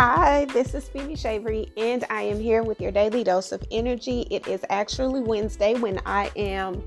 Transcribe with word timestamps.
Hi, 0.00 0.44
this 0.44 0.74
is 0.74 0.88
Phoebe 0.88 1.16
Shavery, 1.16 1.72
and 1.76 2.04
I 2.08 2.22
am 2.22 2.38
here 2.38 2.62
with 2.62 2.80
your 2.80 2.92
daily 2.92 3.24
dose 3.24 3.50
of 3.50 3.64
energy. 3.72 4.28
It 4.30 4.46
is 4.46 4.64
actually 4.70 5.22
Wednesday 5.22 5.74
when 5.74 5.98
I 6.06 6.30
am 6.36 6.84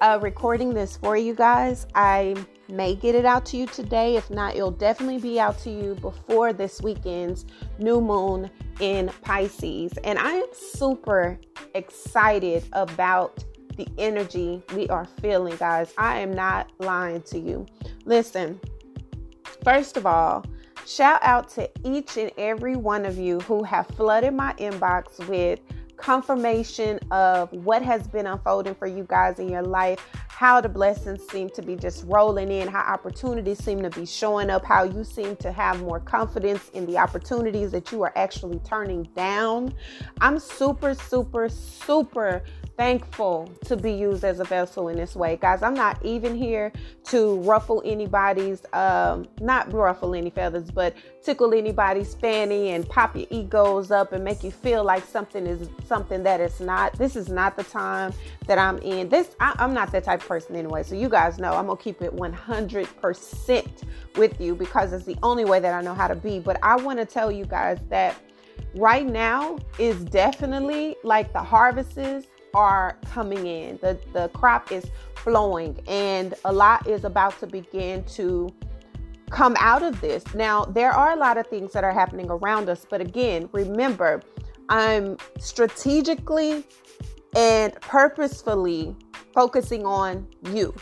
uh, 0.00 0.18
recording 0.22 0.72
this 0.72 0.96
for 0.96 1.14
you 1.14 1.34
guys. 1.34 1.86
I 1.94 2.34
may 2.70 2.94
get 2.94 3.14
it 3.14 3.26
out 3.26 3.44
to 3.46 3.58
you 3.58 3.66
today. 3.66 4.16
If 4.16 4.30
not, 4.30 4.56
it'll 4.56 4.70
definitely 4.70 5.18
be 5.18 5.38
out 5.38 5.58
to 5.58 5.70
you 5.70 5.94
before 5.96 6.54
this 6.54 6.80
weekend's 6.80 7.44
new 7.78 8.00
moon 8.00 8.50
in 8.80 9.10
Pisces. 9.20 9.92
And 10.02 10.18
I 10.18 10.30
am 10.30 10.48
super 10.54 11.38
excited 11.74 12.64
about 12.72 13.44
the 13.76 13.86
energy 13.98 14.62
we 14.74 14.88
are 14.88 15.04
feeling, 15.20 15.56
guys. 15.56 15.92
I 15.98 16.20
am 16.20 16.32
not 16.32 16.72
lying 16.78 17.20
to 17.24 17.38
you. 17.38 17.66
Listen, 18.06 18.58
first 19.62 19.98
of 19.98 20.06
all, 20.06 20.46
shout 20.86 21.20
out 21.22 21.48
to 21.50 21.68
each 21.84 22.16
and 22.16 22.30
every 22.36 22.76
one 22.76 23.04
of 23.04 23.18
you 23.18 23.40
who 23.40 23.62
have 23.62 23.86
flooded 23.88 24.34
my 24.34 24.52
inbox 24.54 25.26
with 25.28 25.60
confirmation 25.96 26.98
of 27.10 27.52
what 27.52 27.82
has 27.82 28.06
been 28.08 28.26
unfolding 28.26 28.74
for 28.74 28.86
you 28.86 29.04
guys 29.04 29.38
in 29.38 29.48
your 29.48 29.62
life, 29.62 30.06
how 30.34 30.60
the 30.60 30.68
blessings 30.68 31.22
seem 31.30 31.48
to 31.48 31.62
be 31.62 31.76
just 31.76 32.04
rolling 32.08 32.50
in, 32.50 32.66
how 32.66 32.80
opportunities 32.80 33.62
seem 33.62 33.80
to 33.80 33.90
be 33.90 34.04
showing 34.04 34.50
up, 34.50 34.64
how 34.64 34.82
you 34.82 35.04
seem 35.04 35.36
to 35.36 35.52
have 35.52 35.80
more 35.80 36.00
confidence 36.00 36.70
in 36.70 36.84
the 36.86 36.98
opportunities 36.98 37.70
that 37.70 37.92
you 37.92 38.02
are 38.02 38.12
actually 38.16 38.58
turning 38.64 39.04
down. 39.14 39.72
I'm 40.20 40.40
super, 40.40 40.92
super, 40.94 41.48
super 41.48 42.42
thankful 42.76 43.48
to 43.64 43.76
be 43.76 43.92
used 43.92 44.24
as 44.24 44.40
a 44.40 44.44
vessel 44.44 44.88
in 44.88 44.96
this 44.96 45.14
way. 45.14 45.36
Guys, 45.40 45.62
I'm 45.62 45.74
not 45.74 46.04
even 46.04 46.34
here 46.34 46.72
to 47.04 47.36
ruffle 47.42 47.80
anybody's, 47.84 48.64
um, 48.72 49.28
not 49.40 49.72
ruffle 49.72 50.16
any 50.16 50.30
feathers, 50.30 50.70
but 50.72 50.94
tickle 51.22 51.54
anybody's 51.54 52.14
fanny 52.14 52.70
and 52.70 52.88
pop 52.88 53.14
your 53.14 53.26
egos 53.30 53.92
up 53.92 54.12
and 54.12 54.24
make 54.24 54.42
you 54.42 54.50
feel 54.50 54.82
like 54.82 55.04
something 55.04 55.46
is 55.46 55.68
something 55.86 56.24
that 56.24 56.40
it's 56.40 56.58
not. 56.58 56.92
This 56.98 57.14
is 57.14 57.28
not 57.28 57.56
the 57.56 57.62
time 57.62 58.12
that 58.46 58.58
I'm 58.58 58.78
in. 58.78 59.08
This, 59.08 59.36
I, 59.38 59.54
I'm 59.58 59.72
not 59.72 59.92
that 59.92 60.04
type 60.04 60.22
person 60.26 60.56
anyway. 60.56 60.82
So 60.82 60.94
you 60.94 61.08
guys 61.08 61.38
know 61.38 61.52
I'm 61.52 61.66
going 61.66 61.78
to 61.78 61.82
keep 61.82 62.02
it 62.02 62.14
100% 62.14 63.82
with 64.16 64.40
you 64.40 64.54
because 64.54 64.92
it's 64.92 65.04
the 65.04 65.16
only 65.22 65.44
way 65.44 65.60
that 65.60 65.74
I 65.74 65.80
know 65.82 65.94
how 65.94 66.08
to 66.08 66.14
be. 66.14 66.38
But 66.38 66.58
I 66.62 66.76
want 66.76 66.98
to 66.98 67.06
tell 67.06 67.30
you 67.30 67.44
guys 67.44 67.78
that 67.88 68.16
right 68.74 69.06
now 69.06 69.58
is 69.78 70.04
definitely 70.04 70.96
like 71.04 71.32
the 71.32 71.42
harvests 71.42 72.26
are 72.54 72.98
coming 73.06 73.46
in. 73.46 73.78
The 73.78 73.98
the 74.12 74.28
crop 74.28 74.70
is 74.70 74.84
flowing 75.16 75.78
and 75.88 76.34
a 76.44 76.52
lot 76.52 76.86
is 76.86 77.04
about 77.04 77.38
to 77.40 77.46
begin 77.46 78.04
to 78.04 78.48
come 79.30 79.56
out 79.58 79.82
of 79.82 80.00
this. 80.00 80.22
Now, 80.34 80.64
there 80.64 80.92
are 80.92 81.12
a 81.12 81.16
lot 81.16 81.38
of 81.38 81.46
things 81.48 81.72
that 81.72 81.82
are 81.82 81.92
happening 81.92 82.30
around 82.30 82.68
us, 82.68 82.86
but 82.88 83.00
again, 83.00 83.48
remember, 83.52 84.22
I'm 84.68 85.16
strategically 85.38 86.64
and 87.34 87.72
purposefully 87.80 88.94
focusing 89.34 89.84
on 89.84 90.26
you. 90.52 90.74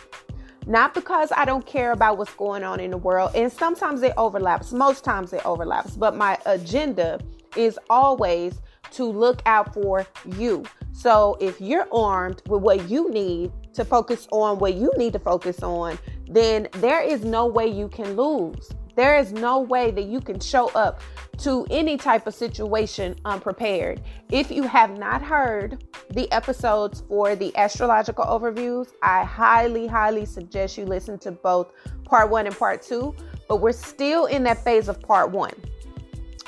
Not 0.67 0.95
because 0.95 1.33
I 1.37 1.45
don't 1.45 1.67
care 1.67 1.91
about 1.91 2.19
what's 2.19 2.35
going 2.35 2.63
on 2.63 2.79
in 2.79 2.93
the 2.93 2.97
world, 2.97 3.33
and 3.35 3.51
sometimes 3.51 4.03
it 4.03 4.13
overlaps, 4.17 4.73
most 4.73 5.03
times 5.03 5.33
it 5.33 5.45
overlaps, 5.45 5.97
but 5.97 6.15
my 6.15 6.39
agenda 6.47 7.19
is 7.57 7.79
always 7.91 8.61
to 8.93 9.05
look 9.05 9.43
out 9.47 9.75
for 9.75 10.07
you. 10.37 10.65
So 10.93 11.37
if 11.41 11.61
you're 11.61 11.89
armed 11.93 12.43
with 12.47 12.63
what 12.63 12.89
you 12.89 13.11
need 13.11 13.51
to 13.75 13.85
focus 13.85 14.29
on 14.31 14.59
what 14.59 14.75
you 14.75 14.93
need 14.97 15.15
to 15.15 15.19
focus 15.19 15.63
on, 15.63 15.99
then 16.29 16.69
there 16.75 17.03
is 17.03 17.25
no 17.25 17.47
way 17.47 17.67
you 17.67 17.89
can 17.89 18.15
lose. 18.17 18.71
There 18.95 19.19
is 19.19 19.33
no 19.33 19.61
way 19.61 19.91
that 19.91 20.05
you 20.05 20.21
can 20.21 20.39
show 20.39 20.69
up 20.71 21.01
to 21.39 21.67
any 21.71 21.97
type 21.97 22.27
of 22.27 22.35
situation 22.35 23.17
unprepared. 23.25 24.03
If 24.31 24.51
you 24.51 24.65
have 24.65 24.99
not 24.99 25.23
heard 25.23 25.85
the 26.11 26.31
episodes 26.31 27.03
for 27.09 27.35
the 27.35 27.57
astrological 27.57 28.25
overviews, 28.25 28.89
I 29.03 29.25
highly, 29.25 29.87
highly 29.87 30.27
suggest 30.27 30.77
you 30.77 30.85
listen 30.85 31.19
to 31.21 31.33
both 31.33 31.73
part 32.05 32.31
one 32.31 32.47
and 32.47 32.57
part 32.57 32.83
two. 32.83 33.15
But 33.49 33.57
we're 33.57 33.73
still 33.73 34.27
in 34.27 34.45
that 34.45 34.63
phase 34.63 34.89
of 34.89 35.01
part 35.01 35.31
one. 35.31 35.55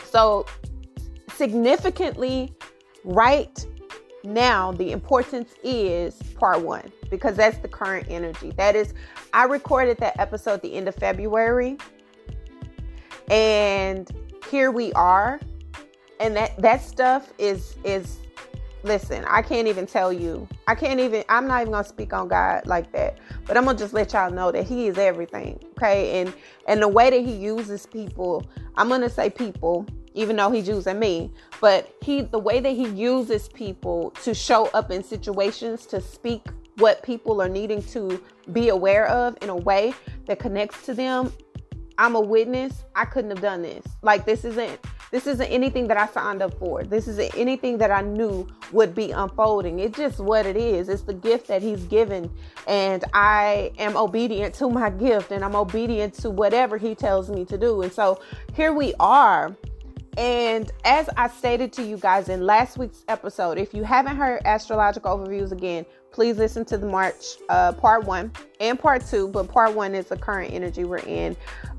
So, 0.05 0.47
significantly, 1.35 2.55
right 3.05 3.67
now 4.25 4.73
the 4.73 4.91
importance 4.91 5.55
is 5.63 6.15
part 6.35 6.63
one 6.63 6.91
because 7.11 7.37
that's 7.37 7.59
the 7.59 7.69
current 7.69 8.07
energy 8.09 8.51
that 8.57 8.75
is 8.75 8.95
i 9.35 9.45
recorded 9.45 9.99
that 9.99 10.19
episode 10.19 10.63
the 10.63 10.75
end 10.75 10.89
of 10.89 10.95
february 10.95 11.77
and 13.31 14.11
here 14.51 14.71
we 14.71 14.93
are. 14.93 15.41
And 16.21 16.37
that 16.37 16.57
that 16.59 16.83
stuff 16.83 17.33
is 17.39 17.77
is 17.85 18.19
listen 18.85 19.25
i 19.27 19.41
can't 19.41 19.67
even 19.67 19.87
tell 19.87 20.13
you. 20.13 20.47
I 20.67 20.75
can't 20.75 21.01
even 21.01 21.25
i'm 21.29 21.47
not 21.47 21.63
even 21.63 21.73
gonna 21.73 21.85
speak 21.85 22.13
on 22.13 22.29
god 22.29 22.67
like 22.67 22.93
that. 22.93 23.19
But 23.47 23.57
i'm 23.57 23.65
gonna 23.65 23.79
just 23.79 23.95
let 23.95 24.13
y'all 24.13 24.31
know 24.31 24.53
that 24.53 24.65
he 24.65 24.87
is 24.87 24.99
everything 24.99 25.59
okay? 25.73 26.21
And 26.21 26.33
and 26.69 26.81
the 26.81 26.89
way 26.89 27.11
that 27.11 27.21
he 27.21 27.33
uses 27.33 27.87
people 27.87 28.47
i'm 28.77 28.89
gonna 28.89 29.11
say 29.11 29.29
people 29.29 29.87
even 30.15 30.37
though 30.37 30.51
he's 30.51 30.67
using 30.67 30.99
me. 30.99 31.31
But 31.61 31.95
he 32.01 32.23
the 32.23 32.39
way 32.39 32.61
that 32.61 32.71
he 32.71 32.89
uses 32.89 33.49
people 33.49 34.11
to 34.23 34.33
show 34.33 34.67
up 34.69 34.91
in 34.91 35.03
situations 35.03 35.87
to 35.87 36.01
speak 36.01 36.47
what 36.77 37.03
people 37.03 37.43
are 37.43 37.49
needing 37.49 37.83
to 37.83 38.23
be 38.53 38.69
aware 38.69 39.07
of 39.07 39.37
in 39.43 39.49
a 39.49 39.57
way 39.57 39.95
that 40.27 40.39
connects 40.39 40.85
to 40.87 40.95
them 40.95 41.33
i'm 41.99 42.15
a 42.15 42.21
witness. 42.21 42.85
I 42.95 43.05
couldn't 43.05 43.31
have 43.31 43.41
done 43.41 43.63
this. 43.63 43.85
Like 44.03 44.25
this 44.25 44.45
isn't 44.45 44.81
this 45.11 45.27
isn't 45.27 45.47
anything 45.47 45.87
that 45.89 45.97
i 45.97 46.07
signed 46.07 46.43
up 46.43 46.59
for. 46.59 46.83
This 46.83 47.07
isn't 47.09 47.37
anything 47.37 47.79
that 47.79 47.91
i 47.91 48.01
knew 48.01 48.47
would 48.73 48.95
be 48.95 49.13
unfolding. 49.13 49.79
It's 49.79 49.97
just 49.97 50.19
what 50.19 50.47
it 50.47 50.57
is. 50.57 50.89
It's 50.89 51.03
the 51.03 51.15
gift 51.15 51.47
that 51.49 51.63
he's 51.63 51.85
given. 51.85 52.31
And 52.67 53.05
i 53.13 53.73
am 53.79 53.97
obedient 53.97 54.55
to 54.57 54.69
my 54.69 54.91
gift 54.91 55.31
and 55.33 55.45
i'm 55.45 55.55
obedient 55.55 56.15
to 56.15 56.31
whatever 56.31 56.79
he 56.79 56.95
tells 56.95 57.31
me 57.31 57.45
to 57.47 57.59
do. 57.59 57.83
And 57.83 57.93
so 57.93 58.21
here 58.55 58.73
we 58.73 58.95
are. 59.01 59.55
And 60.17 60.71
as 60.85 61.09
I 61.17 61.29
stated 61.29 61.73
to 61.75 61.83
you 61.83 61.97
guys 61.97 62.29
in 62.29 62.47
last 62.47 62.79
week's 62.79 63.05
episode, 63.09 63.59
if 63.59 63.75
you 63.75 63.83
haven't 63.83 64.17
heard 64.17 64.43
astrological 64.45 65.19
overviews 65.19 65.51
again, 65.51 65.85
please 66.13 66.37
listen 66.37 66.65
to 66.67 66.79
the 66.79 66.87
March 66.87 67.25
uh, 67.49 67.73
part 67.73 68.05
one 68.05 68.31
and 68.61 68.79
part 68.79 69.05
two. 69.05 69.27
But 69.29 69.49
part 69.49 69.75
one 69.75 69.95
is 69.95 70.07
the 70.07 70.17
current 70.17 70.53
energy 70.53 70.85
we're 70.85 70.99
in. 70.99 71.37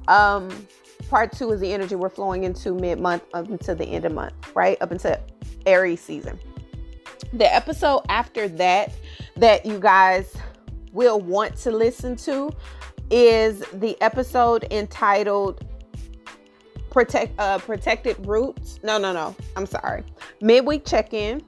Um, 0.08 0.68
part 1.10 1.32
two 1.32 1.52
is 1.52 1.62
the 1.62 1.74
energy 1.74 1.96
we're 1.96 2.10
flowing 2.10 2.44
into 2.44 2.74
mid 2.74 3.00
month 3.00 3.24
up 3.34 3.50
until 3.50 3.76
the 3.76 3.86
end 3.86 4.06
of 4.06 4.14
month, 4.14 4.34
right? 4.56 4.78
Up 4.82 4.92
until 4.92 5.18
Aries 5.66 6.02
season. 6.02 6.40
The 7.34 7.54
episode 7.54 8.04
after 8.10 8.48
that, 8.50 8.94
that 9.36 9.66
you 9.66 9.80
guys 9.80 10.36
will 10.92 11.20
want 11.20 11.56
to 11.58 11.72
listen 11.72 12.16
to, 12.18 12.52
is 13.12 13.60
the 13.74 14.00
episode 14.02 14.66
entitled 14.72 15.64
protect 16.90 17.38
uh 17.40 17.58
protected 17.58 18.16
roots. 18.26 18.80
No, 18.82 18.98
no, 18.98 19.12
no. 19.12 19.36
I'm 19.58 19.66
sorry. 19.66 20.04
Midweek 20.42 20.86
check-in 20.86 21.44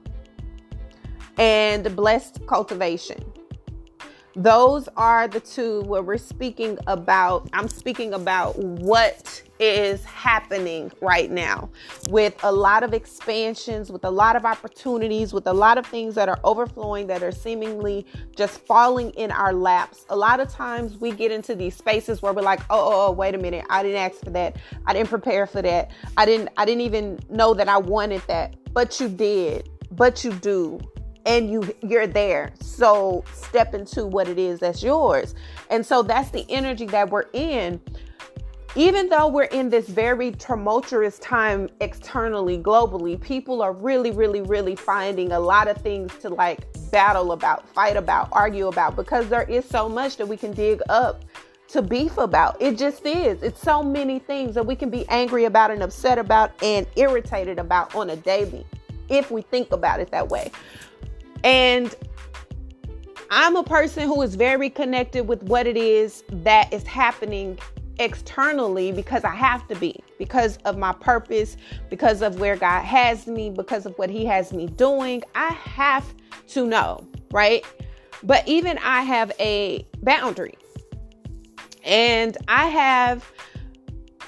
and 1.38 1.96
blessed 1.96 2.46
cultivation. 2.46 3.24
Those 4.38 4.88
are 4.96 5.26
the 5.26 5.40
two 5.40 5.80
where 5.80 6.00
we're 6.00 6.16
speaking 6.16 6.78
about, 6.86 7.48
I'm 7.52 7.66
speaking 7.66 8.14
about 8.14 8.56
what 8.56 9.42
is 9.58 10.04
happening 10.04 10.92
right 11.00 11.28
now 11.28 11.68
with 12.10 12.36
a 12.44 12.52
lot 12.52 12.84
of 12.84 12.94
expansions, 12.94 13.90
with 13.90 14.04
a 14.04 14.10
lot 14.12 14.36
of 14.36 14.44
opportunities, 14.44 15.32
with 15.32 15.48
a 15.48 15.52
lot 15.52 15.76
of 15.76 15.84
things 15.86 16.14
that 16.14 16.28
are 16.28 16.38
overflowing 16.44 17.08
that 17.08 17.24
are 17.24 17.32
seemingly 17.32 18.06
just 18.36 18.60
falling 18.60 19.10
in 19.14 19.32
our 19.32 19.52
laps. 19.52 20.06
A 20.08 20.16
lot 20.16 20.38
of 20.38 20.48
times 20.48 20.98
we 20.98 21.10
get 21.10 21.32
into 21.32 21.56
these 21.56 21.74
spaces 21.74 22.22
where 22.22 22.32
we're 22.32 22.42
like, 22.42 22.60
oh, 22.70 22.78
oh, 22.78 23.06
oh 23.08 23.10
wait 23.10 23.34
a 23.34 23.38
minute, 23.38 23.64
I 23.68 23.82
didn't 23.82 23.98
ask 23.98 24.22
for 24.22 24.30
that. 24.30 24.54
I 24.86 24.92
didn't 24.92 25.08
prepare 25.08 25.48
for 25.48 25.62
that. 25.62 25.90
I 26.16 26.24
didn't 26.24 26.50
I 26.56 26.64
didn't 26.64 26.82
even 26.82 27.18
know 27.28 27.54
that 27.54 27.68
I 27.68 27.78
wanted 27.78 28.22
that. 28.28 28.54
But 28.72 29.00
you 29.00 29.08
did. 29.08 29.68
But 29.90 30.22
you 30.22 30.30
do 30.30 30.78
and 31.28 31.50
you 31.50 31.62
you're 31.82 32.06
there 32.06 32.50
so 32.60 33.22
step 33.32 33.74
into 33.74 34.06
what 34.06 34.26
it 34.26 34.38
is 34.38 34.58
that's 34.58 34.82
yours 34.82 35.34
and 35.70 35.84
so 35.84 36.02
that's 36.02 36.30
the 36.30 36.44
energy 36.48 36.86
that 36.86 37.08
we're 37.08 37.26
in 37.34 37.80
even 38.74 39.08
though 39.08 39.28
we're 39.28 39.44
in 39.44 39.68
this 39.68 39.88
very 39.88 40.30
tumultuous 40.32 41.18
time 41.18 41.68
externally 41.80 42.58
globally 42.58 43.20
people 43.20 43.60
are 43.62 43.72
really 43.72 44.10
really 44.10 44.40
really 44.40 44.74
finding 44.74 45.32
a 45.32 45.38
lot 45.38 45.68
of 45.68 45.76
things 45.82 46.12
to 46.16 46.30
like 46.30 46.66
battle 46.90 47.32
about 47.32 47.68
fight 47.68 47.96
about 47.96 48.28
argue 48.32 48.68
about 48.68 48.96
because 48.96 49.28
there 49.28 49.42
is 49.42 49.64
so 49.66 49.86
much 49.86 50.16
that 50.16 50.26
we 50.26 50.36
can 50.36 50.52
dig 50.52 50.80
up 50.88 51.24
to 51.68 51.82
beef 51.82 52.16
about. 52.16 52.56
It 52.62 52.78
just 52.78 53.04
is. 53.04 53.42
It's 53.42 53.60
so 53.60 53.82
many 53.82 54.18
things 54.18 54.54
that 54.54 54.64
we 54.64 54.74
can 54.74 54.88
be 54.88 55.06
angry 55.10 55.44
about 55.44 55.70
and 55.70 55.82
upset 55.82 56.18
about 56.18 56.50
and 56.62 56.86
irritated 56.96 57.58
about 57.58 57.94
on 57.94 58.08
a 58.08 58.16
daily 58.16 58.64
if 59.08 59.30
we 59.30 59.42
think 59.42 59.72
about 59.72 60.00
it 60.00 60.10
that 60.10 60.28
way. 60.28 60.50
And 61.44 61.94
I'm 63.30 63.56
a 63.56 63.62
person 63.62 64.04
who 64.04 64.22
is 64.22 64.34
very 64.34 64.70
connected 64.70 65.28
with 65.28 65.42
what 65.44 65.66
it 65.66 65.76
is 65.76 66.24
that 66.30 66.72
is 66.72 66.86
happening 66.86 67.58
externally 67.98 68.92
because 68.92 69.24
I 69.24 69.34
have 69.34 69.66
to 69.68 69.74
be, 69.74 70.00
because 70.18 70.56
of 70.64 70.78
my 70.78 70.92
purpose, 70.92 71.56
because 71.90 72.22
of 72.22 72.40
where 72.40 72.56
God 72.56 72.82
has 72.84 73.26
me, 73.26 73.50
because 73.50 73.86
of 73.86 73.98
what 73.98 74.08
He 74.08 74.24
has 74.24 74.52
me 74.52 74.66
doing. 74.66 75.22
I 75.34 75.48
have 75.48 76.06
to 76.48 76.66
know, 76.66 77.06
right? 77.30 77.64
But 78.22 78.46
even 78.48 78.78
I 78.78 79.02
have 79.02 79.32
a 79.38 79.86
boundary. 80.02 80.54
And 81.84 82.36
I 82.48 82.66
have 82.66 83.30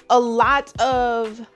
a 0.09 0.19
lot 0.19 0.79
of 0.81 1.47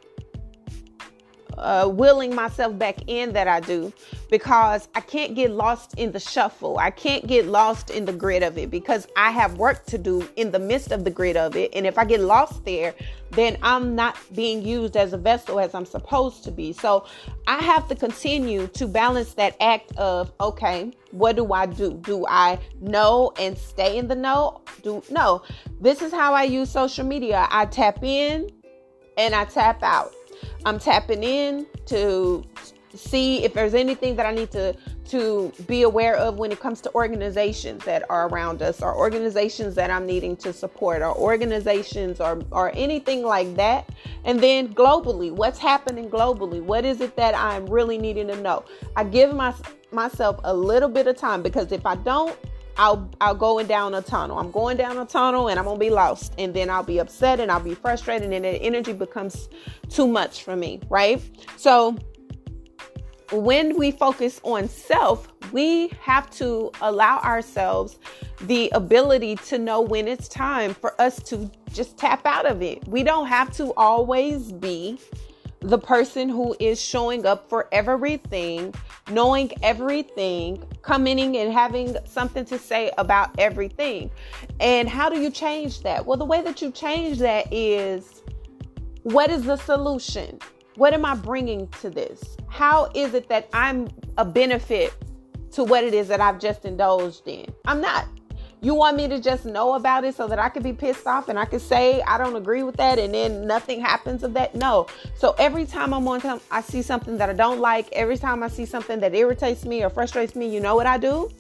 uh, 1.58 1.88
willing 1.92 2.34
myself 2.34 2.76
back 2.78 2.96
in 3.06 3.32
that 3.32 3.48
I 3.48 3.60
do 3.60 3.92
because 4.30 4.88
I 4.94 5.00
can't 5.00 5.34
get 5.34 5.50
lost 5.50 5.94
in 5.98 6.12
the 6.12 6.20
shuffle. 6.20 6.78
I 6.78 6.90
can't 6.90 7.26
get 7.26 7.46
lost 7.46 7.90
in 7.90 8.04
the 8.04 8.12
grid 8.12 8.42
of 8.42 8.58
it 8.58 8.70
because 8.70 9.06
I 9.16 9.30
have 9.30 9.58
work 9.58 9.84
to 9.86 9.98
do 9.98 10.28
in 10.36 10.50
the 10.50 10.58
midst 10.58 10.92
of 10.92 11.04
the 11.04 11.10
grid 11.10 11.36
of 11.36 11.56
it. 11.56 11.70
And 11.74 11.86
if 11.86 11.98
I 11.98 12.04
get 12.04 12.20
lost 12.20 12.64
there, 12.64 12.94
then 13.32 13.58
I'm 13.62 13.94
not 13.94 14.16
being 14.34 14.62
used 14.62 14.96
as 14.96 15.12
a 15.12 15.18
vessel 15.18 15.58
as 15.60 15.74
I'm 15.74 15.86
supposed 15.86 16.44
to 16.44 16.50
be. 16.50 16.72
So 16.72 17.06
I 17.46 17.58
have 17.58 17.88
to 17.88 17.94
continue 17.94 18.66
to 18.68 18.86
balance 18.86 19.34
that 19.34 19.56
act 19.60 19.92
of, 19.96 20.32
okay, 20.40 20.92
what 21.10 21.36
do 21.36 21.52
I 21.52 21.66
do? 21.66 21.94
Do 21.94 22.26
I 22.28 22.58
know 22.80 23.32
and 23.38 23.56
stay 23.56 23.98
in 23.98 24.08
the 24.08 24.14
know? 24.14 24.62
Do 24.82 25.02
no. 25.10 25.42
This 25.80 26.02
is 26.02 26.12
how 26.12 26.34
I 26.34 26.44
use 26.44 26.70
social 26.70 27.04
media. 27.04 27.46
I 27.50 27.66
tap 27.66 28.02
in 28.02 28.50
and 29.16 29.34
I 29.34 29.44
tap 29.44 29.82
out. 29.82 30.12
I'm 30.64 30.78
tapping 30.78 31.22
in 31.22 31.66
to 31.86 32.44
see 32.94 33.44
if 33.44 33.54
there's 33.54 33.74
anything 33.74 34.16
that 34.16 34.26
I 34.26 34.32
need 34.32 34.50
to 34.52 34.74
to 35.06 35.52
be 35.66 35.82
aware 35.82 36.16
of 36.16 36.38
when 36.38 36.50
it 36.50 36.60
comes 36.60 36.80
to 36.82 36.94
organizations 36.94 37.84
that 37.84 38.08
are 38.08 38.28
around 38.28 38.62
us 38.62 38.80
or 38.80 38.96
organizations 38.96 39.74
that 39.74 39.90
I'm 39.90 40.06
needing 40.06 40.36
to 40.38 40.52
support 40.52 41.02
or 41.02 41.14
organizations 41.16 42.20
or 42.20 42.42
or 42.50 42.72
anything 42.74 43.22
like 43.22 43.54
that. 43.56 43.88
And 44.24 44.40
then 44.40 44.74
globally, 44.74 45.30
what's 45.30 45.58
happening 45.58 46.08
globally? 46.08 46.62
What 46.62 46.84
is 46.84 47.00
it 47.00 47.16
that 47.16 47.34
I'm 47.34 47.66
really 47.66 47.98
needing 47.98 48.28
to 48.28 48.36
know? 48.36 48.64
I 48.96 49.04
give 49.04 49.34
my 49.34 49.54
myself 49.92 50.40
a 50.44 50.54
little 50.54 50.88
bit 50.88 51.06
of 51.06 51.16
time 51.16 51.42
because 51.42 51.72
if 51.72 51.84
I 51.86 51.96
don't 51.96 52.36
I'll 52.76 53.08
I'll 53.20 53.34
go 53.34 53.62
down 53.62 53.94
a 53.94 54.02
tunnel. 54.02 54.38
I'm 54.38 54.50
going 54.50 54.76
down 54.76 54.98
a 54.98 55.06
tunnel 55.06 55.48
and 55.48 55.58
I'm 55.58 55.64
gonna 55.64 55.78
be 55.78 55.90
lost. 55.90 56.32
And 56.38 56.52
then 56.54 56.70
I'll 56.70 56.82
be 56.82 56.98
upset 56.98 57.40
and 57.40 57.50
I'll 57.50 57.60
be 57.60 57.74
frustrated 57.74 58.32
and 58.32 58.44
the 58.44 58.50
energy 58.62 58.92
becomes 58.92 59.48
too 59.88 60.06
much 60.06 60.42
for 60.42 60.56
me, 60.56 60.80
right? 60.88 61.22
So 61.56 61.96
when 63.42 63.76
we 63.76 63.90
focus 63.90 64.40
on 64.44 64.68
self, 64.68 65.28
we 65.52 65.88
have 66.00 66.30
to 66.30 66.70
allow 66.80 67.18
ourselves 67.18 67.98
the 68.42 68.70
ability 68.70 69.36
to 69.36 69.58
know 69.58 69.80
when 69.80 70.08
it's 70.08 70.28
time 70.28 70.74
for 70.74 71.00
us 71.00 71.22
to 71.24 71.50
just 71.72 71.96
tap 71.96 72.24
out 72.26 72.46
of 72.46 72.62
it. 72.62 72.86
We 72.88 73.02
don't 73.02 73.26
have 73.26 73.52
to 73.56 73.72
always 73.74 74.52
be 74.52 74.98
the 75.60 75.78
person 75.78 76.28
who 76.28 76.54
is 76.60 76.80
showing 76.80 77.24
up 77.24 77.48
for 77.48 77.68
everything, 77.72 78.74
knowing 79.10 79.50
everything, 79.62 80.62
coming 80.82 81.36
and 81.36 81.52
having 81.52 81.96
something 82.04 82.44
to 82.44 82.58
say 82.58 82.90
about 82.98 83.30
everything. 83.38 84.10
And 84.60 84.88
how 84.88 85.08
do 85.08 85.18
you 85.18 85.30
change 85.30 85.82
that? 85.82 86.04
Well, 86.04 86.18
the 86.18 86.24
way 86.26 86.42
that 86.42 86.60
you 86.60 86.70
change 86.70 87.18
that 87.20 87.50
is 87.52 88.22
what 89.04 89.30
is 89.30 89.44
the 89.44 89.56
solution? 89.56 90.38
What 90.76 90.92
am 90.92 91.04
I 91.04 91.14
bringing 91.14 91.68
to 91.80 91.90
this? 91.90 92.36
How 92.48 92.90
is 92.94 93.14
it 93.14 93.28
that 93.28 93.48
I'm 93.52 93.88
a 94.18 94.24
benefit 94.24 94.92
to 95.52 95.62
what 95.62 95.84
it 95.84 95.94
is 95.94 96.08
that 96.08 96.20
I've 96.20 96.40
just 96.40 96.64
indulged 96.64 97.28
in? 97.28 97.46
I'm 97.64 97.80
not. 97.80 98.08
You 98.60 98.74
want 98.74 98.96
me 98.96 99.06
to 99.08 99.20
just 99.20 99.44
know 99.44 99.74
about 99.74 100.04
it 100.04 100.16
so 100.16 100.26
that 100.26 100.38
I 100.38 100.48
could 100.48 100.62
be 100.62 100.72
pissed 100.72 101.06
off 101.06 101.28
and 101.28 101.38
I 101.38 101.44
could 101.44 101.60
say 101.60 102.02
I 102.02 102.18
don't 102.18 102.34
agree 102.34 102.62
with 102.64 102.76
that 102.76 102.98
and 102.98 103.14
then 103.14 103.46
nothing 103.46 103.80
happens 103.80 104.24
of 104.24 104.34
that? 104.34 104.54
No. 104.54 104.88
So 105.14 105.36
every 105.38 105.64
time 105.64 105.94
I'm 105.94 106.08
on 106.08 106.20
time, 106.20 106.40
I 106.50 106.60
see 106.60 106.82
something 106.82 107.18
that 107.18 107.28
I 107.28 107.34
don't 107.34 107.60
like, 107.60 107.92
every 107.92 108.16
time 108.16 108.42
I 108.42 108.48
see 108.48 108.64
something 108.64 108.98
that 109.00 109.14
irritates 109.14 109.64
me 109.64 109.84
or 109.84 109.90
frustrates 109.90 110.34
me, 110.34 110.52
you 110.52 110.60
know 110.60 110.74
what 110.74 110.86
I 110.86 110.98
do? 110.98 111.30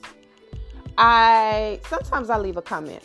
I 0.96 1.80
sometimes 1.88 2.30
I 2.30 2.38
leave 2.38 2.56
a 2.56 2.62
comment. 2.62 3.02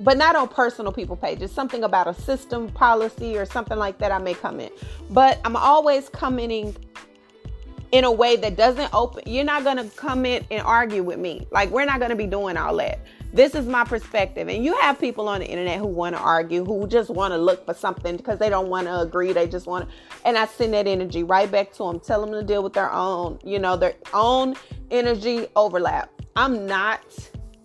But 0.00 0.16
not 0.18 0.36
on 0.36 0.48
personal 0.48 0.92
people 0.92 1.16
pages, 1.16 1.52
something 1.52 1.84
about 1.84 2.06
a 2.06 2.14
system 2.14 2.68
policy 2.68 3.36
or 3.36 3.44
something 3.44 3.78
like 3.78 3.98
that 3.98 4.10
I 4.12 4.18
may 4.18 4.34
comment. 4.34 4.72
But 5.10 5.40
I'm 5.44 5.56
always 5.56 6.08
commenting 6.08 6.76
in 7.92 8.02
a 8.02 8.10
way 8.10 8.34
that 8.34 8.56
doesn't 8.56 8.92
open 8.92 9.22
you're 9.24 9.44
not 9.44 9.62
going 9.62 9.76
to 9.76 9.84
comment 9.96 10.44
and 10.50 10.60
argue 10.66 11.00
with 11.00 11.16
me 11.16 11.46
like 11.52 11.70
we're 11.70 11.84
not 11.84 12.00
going 12.00 12.10
to 12.10 12.16
be 12.16 12.26
doing 12.26 12.56
all 12.56 12.76
that 12.76 12.98
this 13.34 13.56
is 13.56 13.66
my 13.66 13.82
perspective. 13.82 14.48
And 14.48 14.64
you 14.64 14.78
have 14.78 14.98
people 14.98 15.28
on 15.28 15.40
the 15.40 15.46
internet 15.46 15.80
who 15.80 15.88
want 15.88 16.14
to 16.14 16.22
argue, 16.22 16.64
who 16.64 16.86
just 16.86 17.10
want 17.10 17.32
to 17.32 17.38
look 17.38 17.66
for 17.66 17.74
something 17.74 18.16
because 18.16 18.38
they 18.38 18.48
don't 18.48 18.68
want 18.68 18.86
to 18.86 19.00
agree. 19.00 19.32
They 19.32 19.48
just 19.48 19.66
want 19.66 19.88
to, 19.88 19.94
and 20.24 20.38
I 20.38 20.46
send 20.46 20.72
that 20.74 20.86
energy 20.86 21.24
right 21.24 21.50
back 21.50 21.72
to 21.72 21.82
them. 21.82 21.98
Tell 21.98 22.20
them 22.20 22.30
to 22.30 22.44
deal 22.44 22.62
with 22.62 22.74
their 22.74 22.92
own, 22.92 23.40
you 23.42 23.58
know, 23.58 23.76
their 23.76 23.94
own 24.12 24.54
energy 24.92 25.48
overlap. 25.56 26.12
I'm 26.36 26.64
not, 26.64 27.02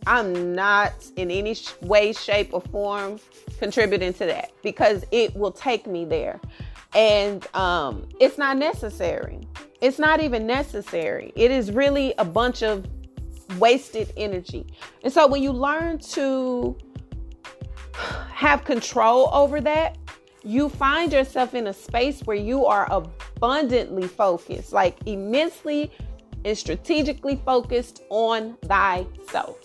I'm 0.08 0.56
not 0.56 0.94
in 1.16 1.30
any 1.32 1.56
way, 1.82 2.14
shape, 2.14 2.54
or 2.54 2.62
form 2.62 3.20
contributing 3.60 4.14
to 4.14 4.26
that 4.26 4.52
because 4.64 5.06
it 5.12 5.36
will 5.36 5.52
take 5.52 5.88
me 5.88 6.06
there. 6.06 6.40
And 6.96 7.46
um, 7.56 8.08
it's 8.20 8.38
not 8.38 8.58
necessary. 8.58 9.42
It's 9.82 10.00
not 10.00 10.20
even 10.22 10.48
necessary. 10.48 11.32
It 11.36 11.52
is 11.52 11.72
really 11.72 12.14
a 12.18 12.26
bunch 12.26 12.64
of 12.64 12.86
wasted 13.58 14.12
energy. 14.18 14.66
And 15.04 15.12
so 15.12 15.28
when 15.28 15.44
you 15.44 15.52
learn 15.52 16.00
to 16.00 16.78
have 18.34 18.64
control 18.66 19.30
over 19.34 19.62
that, 19.62 19.98
you 20.44 20.70
find 20.70 21.12
yourself 21.12 21.54
in 21.54 21.68
a 21.68 21.74
space 21.74 22.22
where 22.22 22.38
you 22.38 22.66
are 22.66 22.88
abundantly 22.92 24.08
focused, 24.08 24.72
like 24.72 24.98
immensely 25.06 25.92
and 26.46 26.58
strategically 26.58 27.36
focused 27.46 28.04
on 28.10 28.56
thyself. 28.64 29.59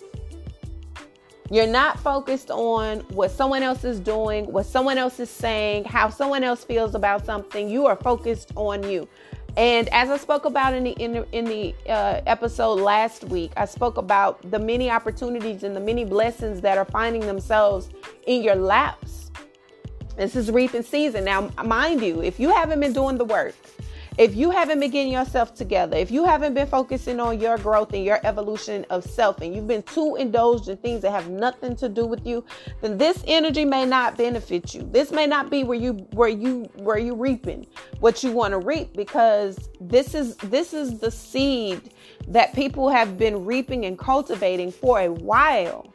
You're 1.51 1.67
not 1.67 1.99
focused 1.99 2.49
on 2.49 3.01
what 3.11 3.29
someone 3.29 3.61
else 3.61 3.83
is 3.83 3.99
doing, 3.99 4.51
what 4.51 4.65
someone 4.65 4.97
else 4.97 5.19
is 5.19 5.29
saying, 5.29 5.85
how 5.85 6.09
someone 6.09 6.43
else 6.43 6.63
feels 6.63 6.95
about 6.95 7.23
something. 7.23 7.69
You 7.69 7.85
are 7.85 7.95
focused 7.95 8.51
on 8.55 8.89
you. 8.89 9.07
And 9.55 9.87
as 9.89 10.09
I 10.09 10.17
spoke 10.17 10.45
about 10.45 10.73
in 10.73 10.83
the 10.83 10.91
in 10.91 11.13
the, 11.13 11.27
in 11.31 11.45
the 11.45 11.75
uh, 11.87 12.21
episode 12.25 12.79
last 12.79 13.23
week, 13.25 13.51
I 13.55 13.65
spoke 13.65 13.97
about 13.97 14.49
the 14.51 14.59
many 14.59 14.89
opportunities 14.89 15.63
and 15.63 15.75
the 15.75 15.79
many 15.79 16.03
blessings 16.03 16.61
that 16.61 16.77
are 16.77 16.85
finding 16.85 17.21
themselves 17.21 17.89
in 18.27 18.41
your 18.41 18.55
laps. 18.55 19.31
This 20.17 20.35
is 20.35 20.49
reaping 20.49 20.83
season. 20.83 21.25
Now, 21.25 21.51
mind 21.63 22.01
you, 22.01 22.21
if 22.21 22.39
you 22.39 22.49
haven't 22.49 22.79
been 22.79 22.93
doing 22.93 23.17
the 23.17 23.25
work, 23.25 23.55
if 24.17 24.35
you 24.35 24.49
haven't 24.49 24.79
been 24.79 24.91
getting 24.91 25.11
yourself 25.11 25.53
together, 25.53 25.97
if 25.97 26.09
you 26.09 26.23
haven't 26.23 26.53
been 26.53 26.67
focusing 26.67 27.19
on 27.19 27.39
your 27.39 27.57
growth 27.57 27.93
and 27.93 28.05
your 28.05 28.19
evolution 28.23 28.85
of 28.89 29.03
self, 29.03 29.41
and 29.41 29.53
you've 29.53 29.67
been 29.67 29.83
too 29.83 30.15
indulged 30.15 30.69
in 30.69 30.77
things 30.77 31.01
that 31.01 31.11
have 31.11 31.29
nothing 31.29 31.75
to 31.75 31.89
do 31.89 32.05
with 32.05 32.25
you, 32.25 32.45
then 32.81 32.97
this 32.97 33.23
energy 33.27 33.65
may 33.65 33.85
not 33.85 34.17
benefit 34.17 34.73
you. 34.73 34.87
This 34.91 35.11
may 35.11 35.27
not 35.27 35.49
be 35.49 35.63
where 35.63 35.77
you 35.77 35.93
where 36.13 36.29
you 36.29 36.63
where 36.75 36.97
you 36.97 37.13
reaping 37.13 37.67
what 37.99 38.23
you 38.23 38.31
want 38.31 38.51
to 38.51 38.59
reap 38.59 38.95
because 38.95 39.69
this 39.81 40.15
is 40.15 40.37
this 40.37 40.73
is 40.73 40.99
the 40.99 41.11
seed 41.11 41.93
that 42.27 42.53
people 42.53 42.89
have 42.89 43.17
been 43.17 43.45
reaping 43.45 43.85
and 43.85 43.99
cultivating 43.99 44.71
for 44.71 45.01
a 45.01 45.11
while. 45.11 45.93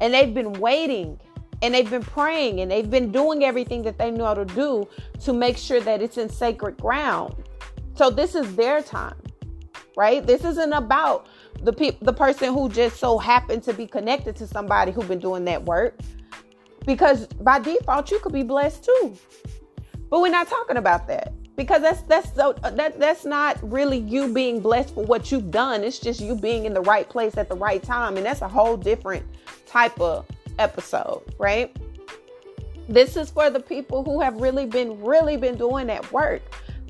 And 0.00 0.12
they've 0.12 0.34
been 0.34 0.52
waiting 0.54 1.18
and 1.62 1.74
they've 1.74 1.88
been 1.88 2.02
praying 2.02 2.60
and 2.60 2.70
they've 2.70 2.90
been 2.90 3.12
doing 3.12 3.44
everything 3.44 3.82
that 3.82 3.96
they 3.96 4.10
know 4.10 4.26
how 4.26 4.34
to 4.34 4.44
do 4.44 4.86
to 5.20 5.32
make 5.32 5.56
sure 5.56 5.80
that 5.80 6.02
it's 6.02 6.18
in 6.18 6.28
sacred 6.28 6.76
ground. 6.76 7.34
So 7.94 8.10
this 8.10 8.34
is 8.34 8.56
their 8.56 8.82
time, 8.82 9.16
right? 9.96 10.26
This 10.26 10.44
isn't 10.44 10.72
about 10.72 11.26
the 11.62 11.72
pe- 11.72 11.98
the 12.00 12.12
person 12.12 12.52
who 12.52 12.68
just 12.68 12.96
so 12.96 13.18
happened 13.18 13.62
to 13.64 13.72
be 13.72 13.86
connected 13.86 14.36
to 14.36 14.46
somebody 14.46 14.92
who's 14.92 15.06
been 15.06 15.20
doing 15.20 15.44
that 15.46 15.62
work. 15.64 15.98
Because 16.86 17.26
by 17.26 17.60
default, 17.60 18.10
you 18.10 18.18
could 18.18 18.32
be 18.32 18.42
blessed 18.42 18.84
too. 18.84 19.16
But 20.10 20.20
we're 20.20 20.30
not 20.30 20.48
talking 20.48 20.76
about 20.76 21.06
that 21.08 21.32
because 21.56 21.82
that's 21.82 22.02
that's 22.02 22.34
so 22.34 22.54
uh, 22.62 22.70
that 22.70 22.98
that's 22.98 23.24
not 23.24 23.58
really 23.62 23.98
you 23.98 24.32
being 24.32 24.60
blessed 24.60 24.94
for 24.94 25.04
what 25.04 25.30
you've 25.30 25.50
done. 25.50 25.84
It's 25.84 25.98
just 25.98 26.20
you 26.20 26.34
being 26.34 26.64
in 26.64 26.74
the 26.74 26.80
right 26.80 27.08
place 27.08 27.36
at 27.36 27.48
the 27.48 27.54
right 27.54 27.82
time, 27.82 28.16
and 28.16 28.26
that's 28.26 28.42
a 28.42 28.48
whole 28.48 28.76
different 28.76 29.24
type 29.66 29.98
of 30.00 30.26
episode, 30.58 31.22
right? 31.38 31.74
This 32.88 33.16
is 33.16 33.30
for 33.30 33.48
the 33.48 33.60
people 33.60 34.02
who 34.02 34.20
have 34.20 34.34
really 34.40 34.66
been 34.66 35.00
really 35.02 35.36
been 35.36 35.56
doing 35.56 35.86
that 35.86 36.10
work. 36.12 36.42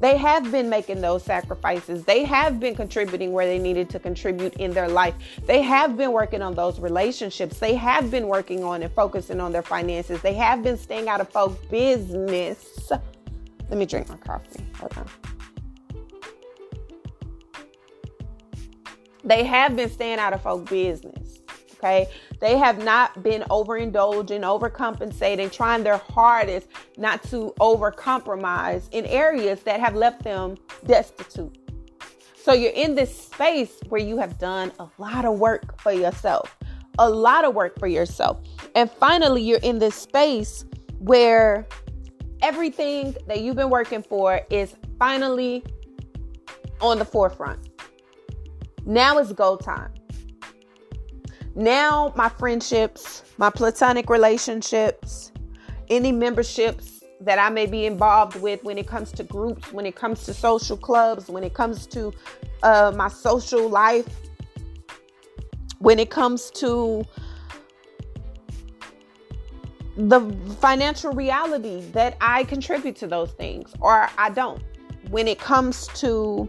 They 0.02 0.16
have 0.16 0.50
been 0.50 0.68
making 0.68 1.00
those 1.00 1.22
sacrifices. 1.22 2.04
They 2.04 2.24
have 2.24 2.58
been 2.58 2.74
contributing 2.74 3.30
where 3.30 3.46
they 3.46 3.60
needed 3.60 3.88
to 3.90 4.00
contribute 4.00 4.54
in 4.54 4.72
their 4.72 4.88
life. 4.88 5.14
They 5.46 5.62
have 5.62 5.96
been 5.96 6.10
working 6.10 6.42
on 6.42 6.56
those 6.56 6.80
relationships. 6.80 7.60
They 7.60 7.76
have 7.76 8.10
been 8.10 8.26
working 8.26 8.64
on 8.64 8.82
and 8.82 8.92
focusing 8.92 9.40
on 9.40 9.52
their 9.52 9.62
finances. 9.62 10.20
They 10.20 10.34
have 10.34 10.64
been 10.64 10.76
staying 10.76 11.06
out 11.06 11.20
of 11.20 11.28
folk 11.28 11.56
business. 11.70 12.90
Let 12.90 13.78
me 13.78 13.86
drink 13.86 14.08
my 14.08 14.16
coffee. 14.16 14.64
Hold 14.80 14.92
on. 14.98 15.08
They 19.22 19.44
have 19.44 19.76
been 19.76 19.88
staying 19.88 20.18
out 20.18 20.32
of 20.32 20.42
folk 20.42 20.68
business. 20.68 21.31
Okay. 21.82 22.08
They 22.38 22.58
have 22.58 22.84
not 22.84 23.24
been 23.24 23.42
overindulging, 23.50 24.42
overcompensating, 24.42 25.50
trying 25.50 25.82
their 25.82 25.96
hardest 25.96 26.68
not 26.96 27.24
to 27.24 27.52
overcompromise 27.58 28.88
in 28.92 29.04
areas 29.06 29.64
that 29.64 29.80
have 29.80 29.96
left 29.96 30.22
them 30.22 30.58
destitute. 30.86 31.58
So 32.36 32.52
you're 32.52 32.72
in 32.72 32.94
this 32.94 33.16
space 33.16 33.80
where 33.88 34.00
you 34.00 34.16
have 34.18 34.38
done 34.38 34.70
a 34.78 34.86
lot 34.98 35.24
of 35.24 35.40
work 35.40 35.80
for 35.80 35.92
yourself, 35.92 36.56
a 37.00 37.10
lot 37.10 37.44
of 37.44 37.54
work 37.54 37.78
for 37.80 37.88
yourself. 37.88 38.40
And 38.76 38.88
finally, 38.88 39.42
you're 39.42 39.58
in 39.58 39.80
this 39.80 39.96
space 39.96 40.64
where 41.00 41.66
everything 42.42 43.16
that 43.26 43.40
you've 43.40 43.56
been 43.56 43.70
working 43.70 44.04
for 44.04 44.40
is 44.50 44.76
finally 45.00 45.64
on 46.80 47.00
the 47.00 47.04
forefront. 47.04 47.70
Now 48.86 49.18
is 49.18 49.32
go 49.32 49.56
time. 49.56 49.92
Now, 51.54 52.12
my 52.16 52.28
friendships, 52.28 53.22
my 53.36 53.50
platonic 53.50 54.08
relationships, 54.08 55.32
any 55.90 56.10
memberships 56.10 57.02
that 57.20 57.38
I 57.38 57.50
may 57.50 57.66
be 57.66 57.84
involved 57.84 58.40
with 58.40 58.64
when 58.64 58.78
it 58.78 58.86
comes 58.86 59.12
to 59.12 59.24
groups, 59.24 59.72
when 59.72 59.84
it 59.84 59.94
comes 59.94 60.24
to 60.24 60.34
social 60.34 60.76
clubs, 60.76 61.28
when 61.28 61.44
it 61.44 61.54
comes 61.54 61.86
to 61.88 62.12
uh, 62.62 62.92
my 62.96 63.08
social 63.08 63.68
life, 63.68 64.08
when 65.78 65.98
it 65.98 66.10
comes 66.10 66.50
to 66.52 67.04
the 69.96 70.20
financial 70.60 71.12
reality 71.12 71.82
that 71.92 72.16
I 72.20 72.44
contribute 72.44 72.96
to 72.96 73.06
those 73.06 73.32
things 73.32 73.74
or 73.80 74.08
I 74.16 74.30
don't. 74.30 74.62
When 75.10 75.28
it 75.28 75.38
comes 75.38 75.88
to 75.96 76.48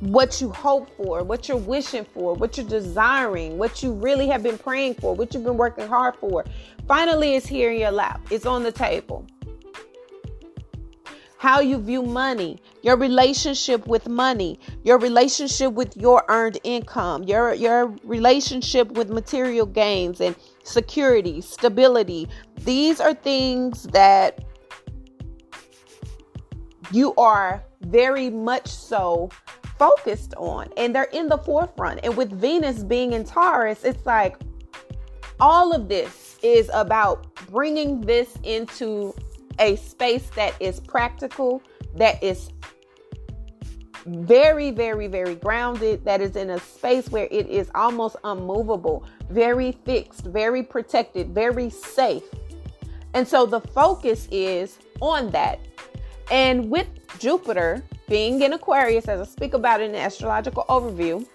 what 0.00 0.40
you 0.40 0.50
hope 0.50 0.88
for, 0.96 1.22
what 1.22 1.48
you're 1.48 1.56
wishing 1.56 2.04
for, 2.12 2.34
what 2.34 2.56
you're 2.56 2.66
desiring, 2.66 3.58
what 3.58 3.82
you 3.82 3.92
really 3.92 4.26
have 4.28 4.42
been 4.42 4.58
praying 4.58 4.94
for, 4.94 5.14
what 5.14 5.32
you've 5.32 5.44
been 5.44 5.56
working 5.56 5.86
hard 5.86 6.16
for, 6.16 6.44
finally 6.86 7.36
it's 7.36 7.46
here 7.46 7.70
in 7.70 7.78
your 7.78 7.90
lap. 7.90 8.20
It's 8.30 8.46
on 8.46 8.62
the 8.62 8.72
table. 8.72 9.26
How 11.38 11.60
you 11.60 11.78
view 11.78 12.02
money, 12.02 12.58
your 12.82 12.96
relationship 12.96 13.86
with 13.86 14.08
money, 14.08 14.58
your 14.82 14.98
relationship 14.98 15.74
with 15.74 15.94
your 15.94 16.24
earned 16.28 16.58
income, 16.64 17.24
your 17.24 17.52
your 17.52 17.94
relationship 18.02 18.90
with 18.92 19.10
material 19.10 19.66
gains 19.66 20.22
and 20.22 20.34
security, 20.62 21.42
stability. 21.42 22.28
These 22.60 22.98
are 22.98 23.12
things 23.12 23.82
that 23.92 24.42
you 26.92 27.14
are 27.16 27.62
very 27.82 28.30
much 28.30 28.68
so 28.68 29.28
focused 29.78 30.34
on 30.36 30.68
and 30.76 30.94
they're 30.94 31.04
in 31.04 31.28
the 31.28 31.38
forefront. 31.38 32.00
And 32.02 32.16
with 32.16 32.30
Venus 32.32 32.82
being 32.82 33.12
in 33.12 33.24
Taurus, 33.24 33.84
it's 33.84 34.04
like 34.06 34.36
all 35.40 35.72
of 35.72 35.88
this 35.88 36.38
is 36.42 36.70
about 36.72 37.34
bringing 37.46 38.00
this 38.00 38.36
into 38.42 39.14
a 39.58 39.76
space 39.76 40.28
that 40.36 40.54
is 40.60 40.80
practical, 40.80 41.62
that 41.96 42.22
is 42.22 42.50
very, 44.06 44.70
very, 44.70 45.06
very 45.06 45.34
grounded, 45.34 46.04
that 46.04 46.20
is 46.20 46.36
in 46.36 46.50
a 46.50 46.60
space 46.60 47.08
where 47.08 47.28
it 47.30 47.48
is 47.48 47.70
almost 47.74 48.16
unmovable, 48.24 49.06
very 49.30 49.72
fixed, 49.84 50.24
very 50.26 50.62
protected, 50.62 51.34
very 51.34 51.70
safe. 51.70 52.22
And 53.14 53.26
so 53.26 53.46
the 53.46 53.60
focus 53.60 54.28
is 54.30 54.78
on 55.00 55.30
that. 55.30 55.60
And 56.30 56.70
with 56.70 56.88
Jupiter 57.18 57.84
being 58.08 58.42
in 58.42 58.52
Aquarius, 58.52 59.08
as 59.08 59.20
I 59.20 59.24
speak 59.24 59.54
about 59.54 59.80
in 59.80 59.92
the 59.92 59.98
astrological 59.98 60.64
overview, 60.68 61.26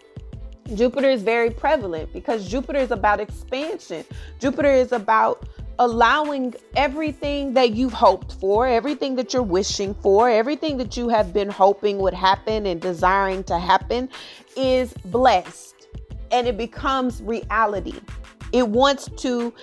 Jupiter 0.76 1.10
is 1.10 1.24
very 1.24 1.50
prevalent 1.50 2.14
because 2.14 2.48
Jupiter 2.48 2.80
is 2.80 2.92
about 2.92 3.20
expansion. 3.20 4.06
Jupiter 4.40 4.72
is 4.72 4.92
about 4.92 5.48
allowing 5.80 6.54
everything 6.76 7.54
that 7.54 7.72
you've 7.74 7.94
hoped 7.94 8.34
for, 8.34 8.68
everything 8.68 9.16
that 9.16 9.34
you're 9.34 9.42
wishing 9.42 9.94
for, 9.96 10.30
everything 10.30 10.78
that 10.78 10.98
you 10.98 11.08
have 11.08 11.34
been 11.34 11.50
hoping 11.50 11.98
would 12.00 12.14
happen 12.14 12.66
and 12.66 12.82
desiring 12.82 13.44
to 13.46 13.58
happen 13.58 14.10
is 14.58 14.94
blessed 15.06 15.88
and 16.32 16.48
it 16.48 16.58
becomes 16.58 17.22
reality. 17.24 17.96
It 18.52 18.68
wants 18.68 19.10
to 19.18 19.54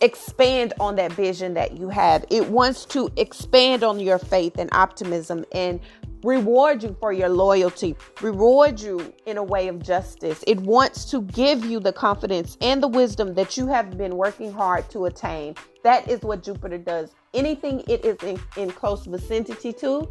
expand 0.00 0.72
on 0.80 0.96
that 0.96 1.12
vision 1.12 1.54
that 1.54 1.76
you 1.76 1.88
have. 1.88 2.24
It 2.30 2.48
wants 2.48 2.84
to 2.86 3.10
expand 3.16 3.82
on 3.82 4.00
your 4.00 4.18
faith 4.18 4.58
and 4.58 4.68
optimism 4.72 5.44
and 5.52 5.80
reward 6.22 6.82
you 6.82 6.96
for 6.98 7.12
your 7.12 7.28
loyalty, 7.28 7.94
reward 8.20 8.80
you 8.80 9.12
in 9.26 9.36
a 9.36 9.42
way 9.42 9.68
of 9.68 9.82
justice. 9.82 10.42
It 10.46 10.58
wants 10.60 11.04
to 11.06 11.22
give 11.22 11.64
you 11.64 11.78
the 11.78 11.92
confidence 11.92 12.56
and 12.60 12.82
the 12.82 12.88
wisdom 12.88 13.34
that 13.34 13.56
you 13.56 13.66
have 13.68 13.96
been 13.96 14.16
working 14.16 14.52
hard 14.52 14.90
to 14.90 15.06
attain. 15.06 15.54
That 15.84 16.10
is 16.10 16.22
what 16.22 16.42
Jupiter 16.42 16.78
does. 16.78 17.14
Anything 17.32 17.84
it 17.86 18.04
is 18.04 18.16
in, 18.22 18.40
in 18.56 18.70
close 18.70 19.06
vicinity 19.06 19.72
to, 19.74 20.08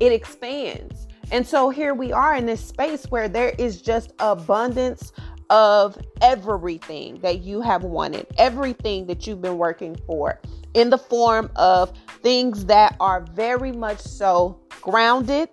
it 0.00 0.12
expands. 0.12 1.06
And 1.30 1.46
so 1.46 1.68
here 1.68 1.92
we 1.92 2.12
are 2.12 2.34
in 2.36 2.46
this 2.46 2.64
space 2.64 3.04
where 3.10 3.28
there 3.28 3.50
is 3.58 3.82
just 3.82 4.14
abundance 4.18 5.12
of 5.50 5.98
everything 6.20 7.18
that 7.20 7.40
you 7.40 7.60
have 7.60 7.82
wanted, 7.82 8.26
everything 8.36 9.06
that 9.06 9.26
you've 9.26 9.40
been 9.40 9.58
working 9.58 9.96
for, 10.06 10.40
in 10.74 10.90
the 10.90 10.98
form 10.98 11.50
of 11.56 11.92
things 12.22 12.66
that 12.66 12.96
are 13.00 13.22
very 13.32 13.72
much 13.72 13.98
so 13.98 14.60
grounded, 14.80 15.48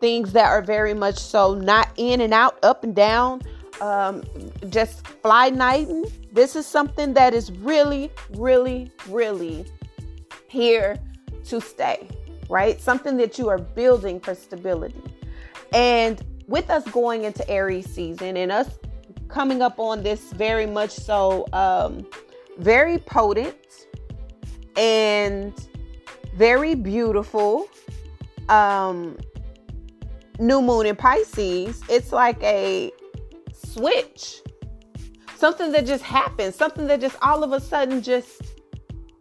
things 0.00 0.32
that 0.32 0.48
are 0.48 0.62
very 0.62 0.94
much 0.94 1.18
so 1.18 1.54
not 1.54 1.90
in 1.96 2.20
and 2.20 2.34
out, 2.34 2.58
up 2.62 2.84
and 2.84 2.94
down, 2.94 3.40
um, 3.80 4.22
just 4.68 5.06
fly 5.06 5.48
nighting. 5.48 6.04
This 6.32 6.56
is 6.56 6.66
something 6.66 7.14
that 7.14 7.32
is 7.32 7.50
really, 7.52 8.10
really, 8.34 8.92
really 9.08 9.64
here 10.48 10.98
to 11.44 11.60
stay, 11.60 12.08
right? 12.48 12.80
Something 12.80 13.16
that 13.16 13.38
you 13.38 13.48
are 13.48 13.58
building 13.58 14.20
for 14.20 14.34
stability. 14.34 15.02
And 15.72 16.22
with 16.46 16.70
us 16.70 16.84
going 16.90 17.24
into 17.24 17.48
Aries 17.48 17.88
season 17.88 18.36
and 18.36 18.52
us 18.52 18.78
coming 19.28 19.62
up 19.62 19.78
on 19.78 20.02
this 20.02 20.32
very 20.32 20.66
much 20.66 20.90
so 20.90 21.46
um, 21.52 22.06
very 22.58 22.98
potent 22.98 23.56
and 24.76 25.68
very 26.36 26.74
beautiful 26.74 27.68
um, 28.48 29.16
new 30.38 30.60
moon 30.60 30.86
in 30.86 30.96
Pisces, 30.96 31.82
it's 31.88 32.12
like 32.12 32.42
a 32.42 32.92
switch. 33.52 34.40
Something 35.36 35.72
that 35.72 35.86
just 35.86 36.04
happens, 36.04 36.54
something 36.54 36.86
that 36.86 37.00
just 37.00 37.16
all 37.22 37.44
of 37.44 37.52
a 37.52 37.60
sudden 37.60 38.02
just 38.02 38.53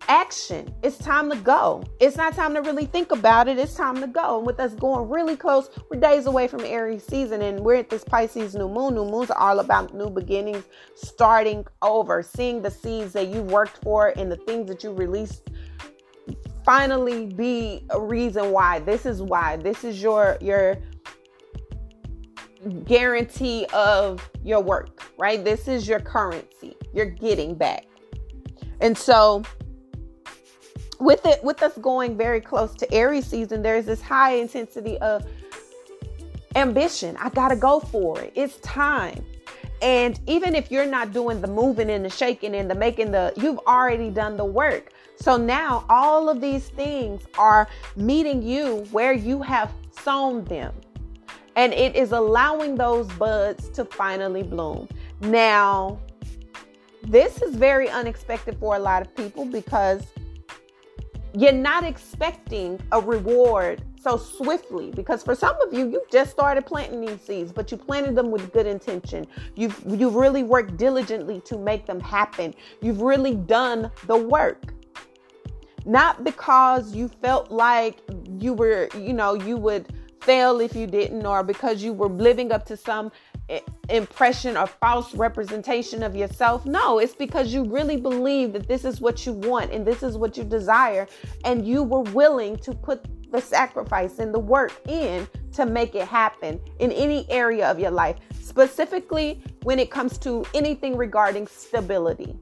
action. 0.07 0.73
It's 0.83 0.97
time 0.97 1.29
to 1.29 1.35
go. 1.35 1.83
It's 1.99 2.17
not 2.17 2.33
time 2.33 2.53
to 2.53 2.61
really 2.61 2.85
think 2.85 3.11
about 3.11 3.47
it. 3.47 3.57
It's 3.57 3.75
time 3.75 3.99
to 4.01 4.07
go. 4.07 4.37
And 4.37 4.45
with 4.45 4.59
us 4.59 4.73
going 4.75 5.09
really 5.09 5.35
close, 5.35 5.69
we're 5.89 5.99
days 5.99 6.25
away 6.25 6.47
from 6.47 6.61
Aries 6.61 7.05
season 7.05 7.41
and 7.41 7.59
we're 7.59 7.75
at 7.75 7.89
this 7.89 8.03
Pisces 8.03 8.55
new 8.55 8.67
moon. 8.67 8.95
New 8.95 9.05
moons 9.05 9.31
are 9.31 9.37
all 9.37 9.59
about 9.59 9.93
new 9.93 10.09
beginnings, 10.09 10.63
starting 10.95 11.65
over, 11.81 12.21
seeing 12.23 12.61
the 12.61 12.71
seeds 12.71 13.13
that 13.13 13.27
you 13.27 13.41
worked 13.41 13.83
for 13.83 14.13
and 14.17 14.31
the 14.31 14.37
things 14.37 14.67
that 14.67 14.83
you 14.83 14.91
released 14.91 15.49
finally 16.63 17.25
be 17.25 17.85
a 17.89 17.99
reason 17.99 18.51
why. 18.51 18.79
This 18.79 19.05
is 19.05 19.21
why. 19.21 19.57
This 19.57 19.83
is 19.83 20.01
your 20.01 20.37
your 20.41 20.77
guarantee 22.85 23.65
of 23.73 24.29
your 24.43 24.61
work, 24.61 25.11
right? 25.17 25.43
This 25.43 25.67
is 25.67 25.87
your 25.87 25.99
currency. 25.99 26.75
You're 26.93 27.05
getting 27.05 27.55
back. 27.55 27.85
And 28.79 28.97
so 28.97 29.43
with 31.03 31.25
it 31.25 31.43
with 31.43 31.61
us 31.61 31.77
going 31.79 32.15
very 32.17 32.39
close 32.39 32.73
to 32.75 32.91
Aries 32.93 33.25
season, 33.25 33.61
there's 33.61 33.85
this 33.85 34.01
high 34.01 34.35
intensity 34.35 34.97
of 34.99 35.25
ambition. 36.55 37.17
I 37.17 37.29
got 37.29 37.49
to 37.49 37.55
go 37.55 37.79
for 37.79 38.21
it. 38.21 38.31
It's 38.35 38.57
time. 38.59 39.25
And 39.81 40.19
even 40.27 40.55
if 40.55 40.71
you're 40.71 40.85
not 40.85 41.11
doing 41.11 41.41
the 41.41 41.47
moving 41.47 41.89
and 41.89 42.05
the 42.05 42.09
shaking 42.09 42.55
and 42.55 42.71
the 42.71 42.75
making 42.75 43.11
the 43.11 43.33
you've 43.35 43.59
already 43.67 44.09
done 44.09 44.37
the 44.37 44.45
work. 44.45 44.93
So 45.17 45.35
now 45.35 45.85
all 45.89 46.29
of 46.29 46.39
these 46.39 46.69
things 46.69 47.23
are 47.37 47.67
meeting 47.97 48.41
you 48.41 48.87
where 48.91 49.13
you 49.13 49.41
have 49.41 49.71
sown 49.91 50.45
them. 50.45 50.73
And 51.55 51.73
it 51.73 51.95
is 51.95 52.13
allowing 52.13 52.75
those 52.75 53.07
buds 53.13 53.69
to 53.69 53.85
finally 53.85 54.41
bloom. 54.41 54.87
Now, 55.21 55.99
this 57.03 57.41
is 57.41 57.55
very 57.55 57.89
unexpected 57.89 58.57
for 58.59 58.75
a 58.75 58.79
lot 58.79 59.01
of 59.01 59.13
people 59.15 59.45
because 59.45 60.01
you're 61.33 61.51
not 61.51 61.83
expecting 61.83 62.79
a 62.91 63.01
reward 63.01 63.81
so 63.99 64.17
swiftly 64.17 64.91
because 64.91 65.23
for 65.23 65.33
some 65.33 65.55
of 65.61 65.73
you 65.73 65.89
you've 65.89 66.09
just 66.11 66.29
started 66.31 66.65
planting 66.65 67.01
these 67.01 67.19
seeds 67.21 67.51
but 67.51 67.71
you 67.71 67.77
planted 67.77 68.15
them 68.15 68.29
with 68.29 68.51
good 68.53 68.67
intention. 68.67 69.25
You've 69.55 69.81
you've 69.87 70.15
really 70.15 70.43
worked 70.43 70.77
diligently 70.77 71.41
to 71.41 71.57
make 71.57 71.85
them 71.85 71.99
happen. 71.99 72.53
You've 72.81 73.01
really 73.01 73.35
done 73.35 73.89
the 74.07 74.17
work. 74.17 74.73
Not 75.85 76.23
because 76.23 76.93
you 76.93 77.07
felt 77.07 77.51
like 77.51 77.99
you 78.39 78.53
were 78.53 78.89
you 78.95 79.13
know 79.13 79.33
you 79.33 79.57
would 79.57 79.91
fail 80.21 80.59
if 80.61 80.75
you 80.75 80.87
didn't 80.87 81.25
or 81.25 81.43
because 81.43 81.83
you 81.83 81.93
were 81.93 82.07
living 82.07 82.51
up 82.51 82.65
to 82.65 82.77
some 82.77 83.11
impression 83.89 84.55
or 84.57 84.67
false 84.67 85.13
representation 85.13 86.03
of 86.03 86.15
yourself. 86.15 86.65
No, 86.65 86.99
it's 86.99 87.15
because 87.15 87.53
you 87.53 87.65
really 87.65 87.97
believe 87.97 88.53
that 88.53 88.67
this 88.67 88.85
is 88.85 89.01
what 89.01 89.25
you 89.25 89.33
want 89.33 89.71
and 89.71 89.85
this 89.85 90.03
is 90.03 90.17
what 90.17 90.37
you 90.37 90.43
desire, 90.43 91.07
and 91.43 91.67
you 91.67 91.83
were 91.83 92.01
willing 92.01 92.57
to 92.57 92.73
put 92.73 93.05
the 93.31 93.41
sacrifice 93.41 94.19
and 94.19 94.33
the 94.33 94.39
work 94.39 94.79
in 94.87 95.27
to 95.51 95.65
make 95.65 95.95
it 95.95 96.07
happen 96.07 96.59
in 96.79 96.91
any 96.91 97.29
area 97.29 97.69
of 97.69 97.79
your 97.79 97.91
life, 97.91 98.17
specifically 98.39 99.43
when 99.63 99.79
it 99.79 99.91
comes 99.91 100.17
to 100.19 100.45
anything 100.53 100.95
regarding 100.95 101.47
stability. 101.47 102.35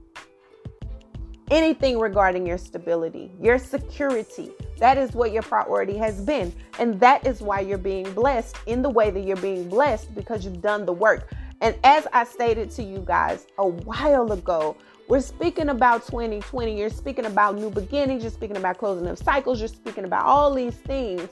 Anything 1.49 1.99
regarding 1.99 2.45
your 2.45 2.57
stability, 2.57 3.31
your 3.41 3.57
security. 3.57 4.51
That 4.81 4.97
is 4.97 5.11
what 5.11 5.31
your 5.31 5.43
priority 5.43 5.95
has 5.97 6.19
been. 6.19 6.51
And 6.79 6.99
that 7.01 7.27
is 7.27 7.39
why 7.39 7.59
you're 7.59 7.77
being 7.77 8.11
blessed 8.13 8.57
in 8.65 8.81
the 8.81 8.89
way 8.89 9.11
that 9.11 9.19
you're 9.19 9.37
being 9.37 9.69
blessed 9.69 10.15
because 10.15 10.43
you've 10.43 10.59
done 10.59 10.87
the 10.87 10.91
work. 10.91 11.31
And 11.61 11.75
as 11.83 12.07
I 12.11 12.23
stated 12.23 12.71
to 12.71 12.83
you 12.83 13.03
guys 13.05 13.45
a 13.59 13.67
while 13.67 14.31
ago, 14.31 14.75
we're 15.07 15.21
speaking 15.21 15.69
about 15.69 16.07
2020. 16.07 16.75
You're 16.75 16.89
speaking 16.89 17.27
about 17.27 17.57
new 17.57 17.69
beginnings. 17.69 18.23
You're 18.23 18.31
speaking 18.31 18.57
about 18.57 18.79
closing 18.79 19.05
of 19.05 19.19
cycles. 19.19 19.59
You're 19.59 19.67
speaking 19.67 20.03
about 20.03 20.25
all 20.25 20.51
these 20.51 20.73
things. 20.77 21.29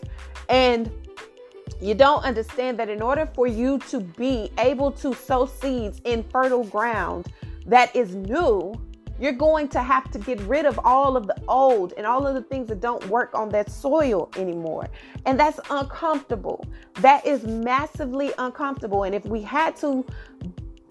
And 0.47 0.91
you 1.81 1.95
don't 1.95 2.23
understand 2.23 2.77
that 2.77 2.87
in 2.87 3.01
order 3.01 3.25
for 3.33 3.47
you 3.47 3.79
to 3.89 3.99
be 3.99 4.51
able 4.59 4.91
to 4.91 5.15
sow 5.15 5.47
seeds 5.47 6.01
in 6.03 6.21
fertile 6.21 6.65
ground 6.65 7.33
that 7.65 7.95
is 7.95 8.13
new, 8.13 8.75
you're 9.19 9.33
going 9.33 9.67
to 9.69 9.81
have 9.81 10.09
to 10.11 10.19
get 10.19 10.39
rid 10.41 10.65
of 10.65 10.79
all 10.83 11.17
of 11.17 11.27
the 11.27 11.35
old 11.47 11.93
and 11.97 12.05
all 12.05 12.25
of 12.25 12.35
the 12.35 12.41
things 12.41 12.67
that 12.69 12.79
don't 12.79 13.05
work 13.07 13.33
on 13.33 13.49
that 13.49 13.69
soil 13.69 14.29
anymore. 14.37 14.87
And 15.25 15.39
that's 15.39 15.59
uncomfortable. 15.69 16.65
That 16.95 17.25
is 17.25 17.43
massively 17.43 18.31
uncomfortable. 18.37 19.03
And 19.03 19.13
if 19.13 19.25
we 19.25 19.41
had 19.41 19.75
to 19.77 20.05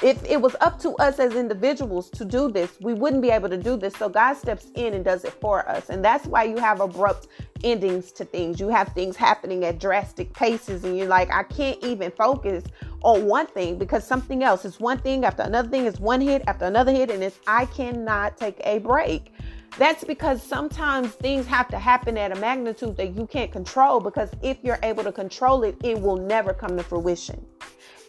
if 0.02 0.24
it 0.24 0.40
was 0.40 0.54
up 0.60 0.78
to 0.80 0.90
us 0.96 1.18
as 1.18 1.34
individuals 1.34 2.08
to 2.10 2.24
do 2.24 2.50
this, 2.50 2.78
we 2.80 2.94
wouldn't 2.94 3.20
be 3.20 3.30
able 3.30 3.48
to 3.48 3.56
do 3.56 3.76
this. 3.76 3.94
So 3.94 4.08
God 4.08 4.34
steps 4.34 4.70
in 4.76 4.94
and 4.94 5.04
does 5.04 5.24
it 5.24 5.32
for 5.32 5.68
us. 5.68 5.90
And 5.90 6.04
that's 6.04 6.26
why 6.26 6.44
you 6.44 6.56
have 6.58 6.80
abrupt 6.80 7.26
endings 7.64 8.12
to 8.12 8.24
things. 8.24 8.60
You 8.60 8.68
have 8.68 8.88
things 8.88 9.16
happening 9.16 9.64
at 9.64 9.78
drastic 9.78 10.32
paces, 10.32 10.84
and 10.84 10.96
you're 10.96 11.08
like, 11.08 11.30
I 11.30 11.42
can't 11.42 11.82
even 11.82 12.10
focus 12.10 12.64
on 13.02 13.26
one 13.26 13.46
thing 13.46 13.78
because 13.78 14.06
something 14.06 14.42
else 14.42 14.64
is 14.64 14.80
one 14.80 14.98
thing 14.98 15.24
after 15.24 15.42
another 15.42 15.68
thing, 15.68 15.86
is 15.86 16.00
one 16.00 16.20
hit 16.20 16.42
after 16.46 16.64
another 16.64 16.92
hit, 16.92 17.10
and 17.10 17.22
it's 17.22 17.38
I 17.46 17.66
cannot 17.66 18.36
take 18.36 18.60
a 18.64 18.78
break. 18.78 19.32
That's 19.76 20.02
because 20.02 20.42
sometimes 20.42 21.10
things 21.12 21.46
have 21.46 21.68
to 21.68 21.78
happen 21.78 22.18
at 22.18 22.36
a 22.36 22.40
magnitude 22.40 22.96
that 22.96 23.14
you 23.14 23.26
can't 23.26 23.52
control 23.52 24.00
because 24.00 24.30
if 24.42 24.58
you're 24.62 24.78
able 24.82 25.04
to 25.04 25.12
control 25.12 25.62
it, 25.62 25.76
it 25.84 26.00
will 26.00 26.16
never 26.16 26.52
come 26.52 26.76
to 26.76 26.82
fruition. 26.82 27.46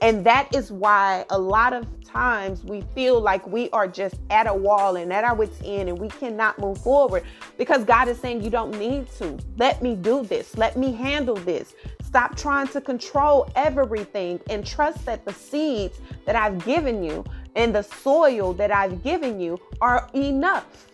And 0.02 0.26
that 0.26 0.54
is 0.56 0.72
why 0.72 1.26
a 1.30 1.38
lot 1.38 1.74
of 1.74 1.86
times 2.06 2.64
we 2.64 2.82
feel 2.96 3.20
like 3.20 3.46
we 3.48 3.70
are 3.72 3.88
just 3.88 4.16
at 4.30 4.48
a 4.48 4.54
wall 4.54 4.96
and 4.96 5.12
at 5.12 5.24
our 5.24 5.36
wits' 5.36 5.60
end 5.64 5.90
and 5.90 6.00
we 6.00 6.08
cannot 6.08 6.58
move 6.58 6.78
forward 6.80 7.24
because 7.58 7.84
God 7.84 8.08
is 8.08 8.18
saying, 8.18 8.44
You 8.44 8.50
don't 8.50 8.78
need 8.80 9.12
to. 9.18 9.38
Let 9.58 9.82
me 9.82 9.96
do 9.96 10.24
this. 10.24 10.58
Let 10.58 10.78
me 10.78 10.94
handle 10.94 11.36
this. 11.36 11.76
Stop 12.04 12.36
trying 12.36 12.68
to 12.70 12.82
control 12.82 13.48
everything 13.56 14.40
and 14.50 14.66
trust 14.66 15.06
that 15.06 15.26
the 15.26 15.34
seeds 15.34 16.00
that 16.26 16.36
I've 16.36 16.66
given 16.66 17.04
you 17.04 17.24
and 17.56 17.76
the 17.76 17.84
soil 17.84 18.54
that 18.54 18.72
I've 18.72 19.04
given 19.04 19.40
you 19.40 19.60
are 19.82 20.10
enough. 20.16 20.89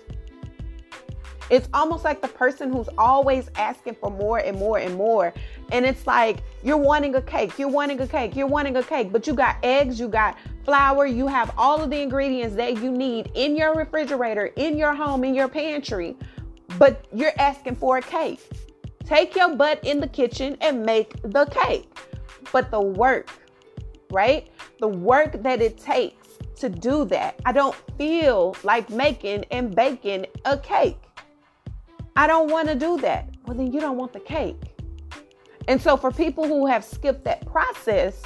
It's 1.49 1.69
almost 1.73 2.03
like 2.03 2.21
the 2.21 2.27
person 2.27 2.71
who's 2.71 2.89
always 2.97 3.49
asking 3.55 3.95
for 3.95 4.09
more 4.09 4.39
and 4.39 4.57
more 4.57 4.79
and 4.79 4.95
more. 4.95 5.33
And 5.71 5.85
it's 5.85 6.07
like 6.07 6.43
you're 6.63 6.77
wanting 6.77 7.15
a 7.15 7.21
cake, 7.21 7.59
you're 7.59 7.69
wanting 7.69 7.99
a 8.01 8.07
cake, 8.07 8.35
you're 8.35 8.47
wanting 8.47 8.77
a 8.77 8.83
cake, 8.83 9.11
but 9.11 9.27
you 9.27 9.33
got 9.33 9.57
eggs, 9.63 9.99
you 9.99 10.07
got 10.07 10.37
flour, 10.63 11.05
you 11.05 11.27
have 11.27 11.53
all 11.57 11.81
of 11.81 11.89
the 11.89 12.01
ingredients 12.01 12.55
that 12.55 12.81
you 12.81 12.91
need 12.91 13.31
in 13.35 13.55
your 13.55 13.75
refrigerator, 13.75 14.47
in 14.55 14.77
your 14.77 14.95
home, 14.95 15.23
in 15.23 15.35
your 15.35 15.47
pantry, 15.47 16.17
but 16.79 17.05
you're 17.13 17.33
asking 17.37 17.75
for 17.75 17.97
a 17.97 18.01
cake. 18.01 18.41
Take 19.03 19.35
your 19.35 19.55
butt 19.55 19.83
in 19.85 19.99
the 19.99 20.07
kitchen 20.07 20.57
and 20.61 20.83
make 20.83 21.21
the 21.21 21.45
cake. 21.45 21.87
But 22.51 22.71
the 22.71 22.81
work, 22.81 23.29
right? 24.09 24.49
The 24.79 24.87
work 24.87 25.43
that 25.43 25.61
it 25.61 25.77
takes 25.77 26.39
to 26.55 26.69
do 26.69 27.05
that. 27.05 27.39
I 27.45 27.51
don't 27.51 27.75
feel 27.97 28.55
like 28.63 28.89
making 28.89 29.43
and 29.51 29.75
baking 29.75 30.25
a 30.45 30.57
cake. 30.57 30.97
I 32.15 32.27
don't 32.27 32.49
want 32.49 32.67
to 32.69 32.75
do 32.75 32.97
that. 32.99 33.29
Well, 33.45 33.57
then 33.57 33.71
you 33.71 33.79
don't 33.79 33.97
want 33.97 34.13
the 34.13 34.19
cake. 34.19 34.61
And 35.67 35.81
so, 35.81 35.97
for 35.97 36.11
people 36.11 36.47
who 36.47 36.67
have 36.67 36.83
skipped 36.83 37.25
that 37.25 37.45
process, 37.45 38.21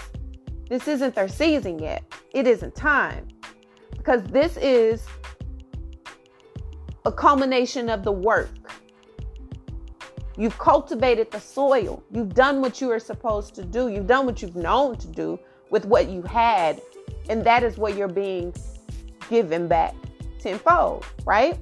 this 0.69 0.87
isn't 0.87 1.15
their 1.15 1.27
season 1.27 1.79
yet. 1.79 2.03
It 2.33 2.45
isn't 2.45 2.75
time. 2.75 3.27
Because 3.91 4.23
this 4.25 4.57
is 4.57 5.05
a 7.05 7.11
culmination 7.11 7.89
of 7.89 8.03
the 8.03 8.11
work. 8.11 8.49
You've 10.37 10.57
cultivated 10.57 11.31
the 11.31 11.39
soil. 11.39 12.03
You've 12.11 12.33
done 12.33 12.61
what 12.61 12.79
you 12.79 12.91
are 12.91 12.99
supposed 12.99 13.55
to 13.55 13.65
do. 13.65 13.89
You've 13.89 14.07
done 14.07 14.25
what 14.25 14.41
you've 14.41 14.55
known 14.55 14.97
to 14.97 15.07
do 15.07 15.39
with 15.69 15.85
what 15.85 16.09
you 16.09 16.21
had. 16.21 16.81
And 17.29 17.43
that 17.43 17.63
is 17.63 17.77
what 17.77 17.95
you're 17.95 18.07
being 18.07 18.53
given 19.29 19.67
back 19.67 19.95
tenfold, 20.39 21.05
right? 21.25 21.57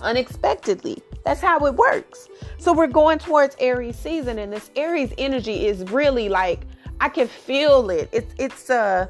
Unexpectedly. 0.00 1.02
That's 1.24 1.40
how 1.40 1.66
it 1.66 1.74
works. 1.74 2.28
So 2.58 2.72
we're 2.72 2.86
going 2.86 3.18
towards 3.18 3.56
Aries 3.58 3.96
season, 3.96 4.38
and 4.38 4.52
this 4.52 4.70
Aries 4.76 5.12
energy 5.18 5.66
is 5.66 5.82
really 5.90 6.28
like 6.28 6.66
I 7.00 7.08
can 7.08 7.28
feel 7.28 7.90
it. 7.90 8.08
It's 8.12 8.34
it's 8.38 8.70
uh 8.70 9.08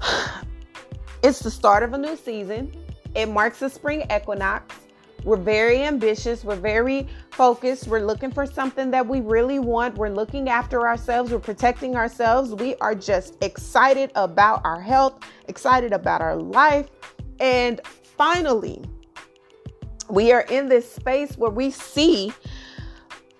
it's 1.22 1.40
the 1.40 1.50
start 1.50 1.82
of 1.82 1.92
a 1.92 1.98
new 1.98 2.16
season. 2.16 2.72
It 3.14 3.26
marks 3.28 3.60
the 3.60 3.68
spring 3.68 4.06
equinox. 4.14 4.74
We're 5.24 5.36
very 5.36 5.82
ambitious. 5.82 6.44
We're 6.44 6.56
very 6.56 7.08
focused. 7.30 7.88
We're 7.88 8.06
looking 8.06 8.30
for 8.30 8.46
something 8.46 8.90
that 8.92 9.06
we 9.06 9.20
really 9.20 9.58
want. 9.58 9.96
We're 9.96 10.10
looking 10.10 10.48
after 10.48 10.86
ourselves. 10.86 11.32
We're 11.32 11.40
protecting 11.40 11.96
ourselves. 11.96 12.54
We 12.54 12.76
are 12.76 12.94
just 12.94 13.36
excited 13.42 14.12
about 14.14 14.64
our 14.64 14.80
health, 14.80 15.24
excited 15.48 15.92
about 15.92 16.20
our 16.20 16.36
life. 16.36 16.86
And 17.40 17.80
finally, 18.16 18.82
we 20.08 20.32
are 20.32 20.42
in 20.42 20.68
this 20.68 20.90
space 20.90 21.36
where 21.36 21.50
we 21.50 21.70
see 21.70 22.32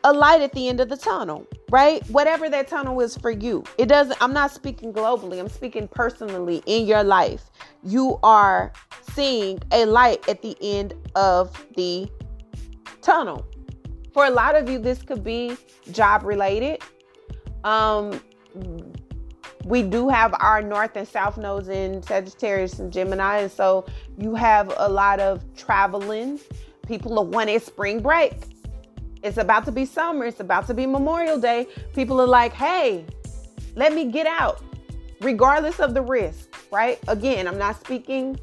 a 0.05 0.13
light 0.13 0.41
at 0.41 0.53
the 0.53 0.69
end 0.69 0.81
of 0.81 0.89
the 0.89 0.97
tunnel, 0.97 1.47
right? 1.71 2.07
Whatever 2.09 2.49
that 2.49 2.69
tunnel 2.69 3.01
is 3.01 3.17
for 3.17 3.31
you. 3.31 3.65
It 3.79 3.87
doesn't, 3.87 4.21
I'm 4.23 4.33
not 4.33 4.51
speaking 4.51 4.93
globally, 4.93 5.41
I'm 5.41 5.49
speaking 5.49 5.89
personally 5.89 6.63
in 6.67 6.87
your 6.87 7.03
life. 7.03 7.51
You 7.83 8.19
are 8.23 8.73
seeing 9.13 9.59
a 9.73 9.85
light 9.85 10.27
at 10.29 10.43
the 10.43 10.57
end 10.61 10.95
of 11.15 11.67
the 11.77 12.09
tunnel. 13.03 13.45
For 14.13 14.27
a 14.27 14.31
lot 14.31 14.55
of 14.55 14.69
you, 14.69 14.79
this 14.79 15.03
could 15.03 15.25
be 15.25 15.57
job 15.91 16.23
related. 16.23 16.83
Um, 17.65 18.21
we 19.69 19.83
do 19.83 20.09
have 20.09 20.35
our 20.41 20.63
north 20.63 20.97
and 20.97 21.07
south 21.07 21.37
nodes 21.37 21.69
in 21.69 22.03
Sagittarius 22.03 22.79
and 22.79 22.91
Gemini, 22.91 23.41
and 23.41 23.53
so 23.53 23.85
you 24.17 24.35
have 24.35 24.73
a 24.79 24.89
lot 24.89 25.21
of 25.21 25.43
traveling. 25.57 26.41
People 26.87 27.19
are 27.19 27.25
wanting 27.25 27.61
spring 27.61 28.01
break. 28.01 28.33
It's 29.23 29.37
about 29.37 29.67
to 29.67 29.73
be 29.73 29.85
summer. 29.85 30.25
It's 30.25 30.41
about 30.41 30.67
to 30.69 30.75
be 30.75 30.87
Memorial 30.87 31.39
Day. 31.39 31.67
People 31.95 32.19
are 32.19 32.27
like, 32.27 32.55
hey, 32.55 33.05
let 33.77 33.93
me 33.93 34.07
get 34.07 34.27
out, 34.27 34.63
regardless 35.21 35.81
of 35.81 35.93
the 35.93 36.01
risk, 36.01 36.49
right? 36.73 36.99
Again, 37.07 37.47
I'm 37.47 37.59
not 37.59 37.79
speaking 37.79 38.41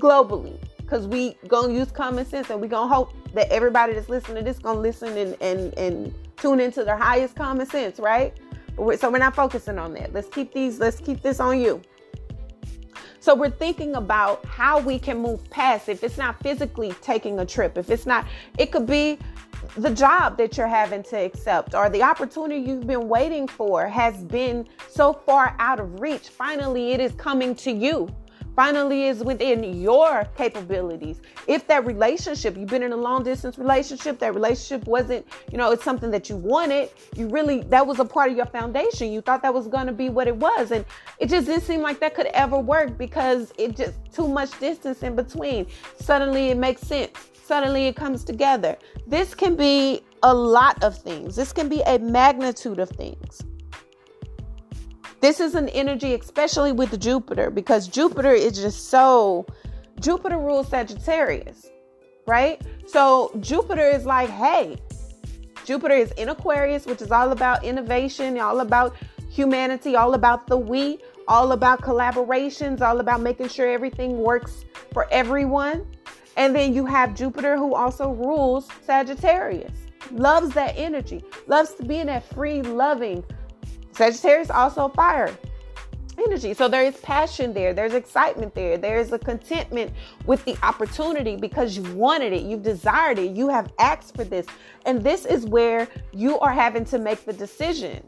globally 0.00 0.58
because 0.78 1.06
we 1.06 1.36
gonna 1.46 1.72
use 1.72 1.92
common 1.92 2.26
sense 2.26 2.50
and 2.50 2.60
we 2.60 2.66
gonna 2.66 2.92
hope 2.92 3.12
that 3.34 3.48
everybody 3.52 3.92
that's 3.92 4.08
listening 4.08 4.38
to 4.38 4.42
this 4.42 4.58
gonna 4.58 4.80
listen 4.80 5.16
and, 5.16 5.36
and, 5.40 5.78
and 5.78 6.14
tune 6.38 6.58
into 6.58 6.82
their 6.82 6.96
highest 6.96 7.36
common 7.36 7.66
sense, 7.66 8.00
right? 8.00 8.36
So 8.76 9.10
we're 9.10 9.18
not 9.18 9.34
focusing 9.34 9.78
on 9.78 9.94
that. 9.94 10.12
Let's 10.12 10.28
keep 10.28 10.52
these, 10.52 10.78
let's 10.78 10.98
keep 10.98 11.22
this 11.22 11.40
on 11.40 11.60
you. 11.60 11.80
So 13.20 13.34
we're 13.34 13.50
thinking 13.50 13.94
about 13.96 14.44
how 14.44 14.80
we 14.80 14.98
can 14.98 15.18
move 15.18 15.48
past 15.48 15.88
if 15.88 16.04
it's 16.04 16.18
not 16.18 16.38
physically 16.42 16.92
taking 17.00 17.38
a 17.38 17.46
trip, 17.46 17.78
if 17.78 17.88
it's 17.88 18.04
not, 18.04 18.26
it 18.58 18.70
could 18.70 18.86
be 18.86 19.18
the 19.78 19.90
job 19.90 20.36
that 20.36 20.58
you're 20.58 20.66
having 20.66 21.02
to 21.04 21.16
accept 21.16 21.74
or 21.74 21.88
the 21.88 22.02
opportunity 22.02 22.60
you've 22.60 22.86
been 22.86 23.08
waiting 23.08 23.48
for 23.48 23.86
has 23.88 24.22
been 24.24 24.68
so 24.90 25.12
far 25.12 25.56
out 25.58 25.80
of 25.80 26.00
reach. 26.00 26.28
Finally, 26.28 26.92
it 26.92 27.00
is 27.00 27.12
coming 27.12 27.54
to 27.54 27.72
you 27.72 28.14
finally 28.56 29.04
is 29.04 29.22
within 29.22 29.80
your 29.80 30.26
capabilities. 30.36 31.20
If 31.46 31.66
that 31.68 31.86
relationship, 31.86 32.56
you've 32.56 32.68
been 32.68 32.82
in 32.82 32.92
a 32.92 32.96
long 32.96 33.22
distance 33.22 33.58
relationship, 33.58 34.18
that 34.20 34.34
relationship 34.34 34.86
wasn't, 34.86 35.26
you 35.50 35.58
know, 35.58 35.72
it's 35.72 35.84
something 35.84 36.10
that 36.10 36.28
you 36.28 36.36
wanted, 36.36 36.90
you 37.16 37.28
really, 37.28 37.62
that 37.64 37.86
was 37.86 37.98
a 37.98 38.04
part 38.04 38.30
of 38.30 38.36
your 38.36 38.46
foundation. 38.46 39.12
You 39.12 39.20
thought 39.20 39.42
that 39.42 39.52
was 39.52 39.66
going 39.68 39.86
to 39.86 39.92
be 39.92 40.08
what 40.08 40.28
it 40.28 40.36
was. 40.36 40.70
And 40.70 40.84
it 41.18 41.28
just 41.28 41.46
didn't 41.46 41.62
seem 41.62 41.80
like 41.82 42.00
that 42.00 42.14
could 42.14 42.26
ever 42.26 42.58
work 42.58 42.96
because 42.96 43.52
it 43.58 43.76
just 43.76 43.94
too 44.12 44.28
much 44.28 44.58
distance 44.60 45.02
in 45.02 45.16
between. 45.16 45.66
Suddenly 45.98 46.50
it 46.50 46.56
makes 46.56 46.82
sense. 46.82 47.10
Suddenly 47.44 47.88
it 47.88 47.96
comes 47.96 48.24
together. 48.24 48.76
This 49.06 49.34
can 49.34 49.54
be 49.54 50.02
a 50.22 50.34
lot 50.34 50.82
of 50.82 50.96
things. 50.96 51.36
This 51.36 51.52
can 51.52 51.68
be 51.68 51.82
a 51.82 51.98
magnitude 51.98 52.78
of 52.78 52.88
things. 52.88 53.42
This 55.24 55.40
is 55.40 55.54
an 55.54 55.70
energy, 55.70 56.12
especially 56.12 56.72
with 56.72 57.00
Jupiter, 57.00 57.48
because 57.48 57.88
Jupiter 57.88 58.32
is 58.32 58.60
just 58.60 58.90
so. 58.90 59.46
Jupiter 59.98 60.36
rules 60.36 60.68
Sagittarius, 60.68 61.64
right? 62.26 62.60
So 62.86 63.32
Jupiter 63.40 63.88
is 63.88 64.04
like, 64.04 64.28
hey, 64.28 64.76
Jupiter 65.64 65.94
is 65.94 66.10
in 66.18 66.28
Aquarius, 66.28 66.84
which 66.84 67.00
is 67.00 67.10
all 67.10 67.32
about 67.32 67.64
innovation, 67.64 68.38
all 68.38 68.60
about 68.60 68.96
humanity, 69.30 69.96
all 69.96 70.12
about 70.12 70.46
the 70.46 70.58
we, 70.58 70.98
all 71.26 71.52
about 71.52 71.80
collaborations, 71.80 72.82
all 72.82 73.00
about 73.00 73.22
making 73.22 73.48
sure 73.48 73.66
everything 73.66 74.18
works 74.18 74.66
for 74.92 75.08
everyone. 75.10 75.86
And 76.36 76.54
then 76.54 76.74
you 76.74 76.84
have 76.84 77.14
Jupiter, 77.14 77.56
who 77.56 77.74
also 77.74 78.10
rules 78.10 78.68
Sagittarius, 78.84 79.72
loves 80.10 80.52
that 80.52 80.74
energy, 80.76 81.24
loves 81.46 81.72
to 81.76 81.82
be 81.82 81.96
in 81.96 82.08
that 82.08 82.28
free, 82.34 82.60
loving. 82.60 83.24
Sagittarius 83.94 84.50
also 84.50 84.88
fire 84.88 85.36
energy. 86.18 86.54
So 86.54 86.68
there 86.68 86.82
is 86.82 86.96
passion 86.98 87.52
there, 87.52 87.72
there's 87.72 87.94
excitement 87.94 88.54
there, 88.54 88.78
there's 88.78 89.12
a 89.12 89.18
contentment 89.18 89.92
with 90.26 90.44
the 90.44 90.56
opportunity 90.62 91.36
because 91.36 91.76
you 91.76 91.82
wanted 91.94 92.32
it, 92.32 92.42
you've 92.42 92.62
desired 92.62 93.18
it, 93.18 93.36
you 93.36 93.48
have 93.48 93.72
asked 93.78 94.14
for 94.14 94.24
this. 94.24 94.46
And 94.86 95.02
this 95.02 95.24
is 95.24 95.46
where 95.46 95.88
you 96.12 96.38
are 96.40 96.52
having 96.52 96.84
to 96.86 96.98
make 96.98 97.24
the 97.24 97.32
decision. 97.32 98.02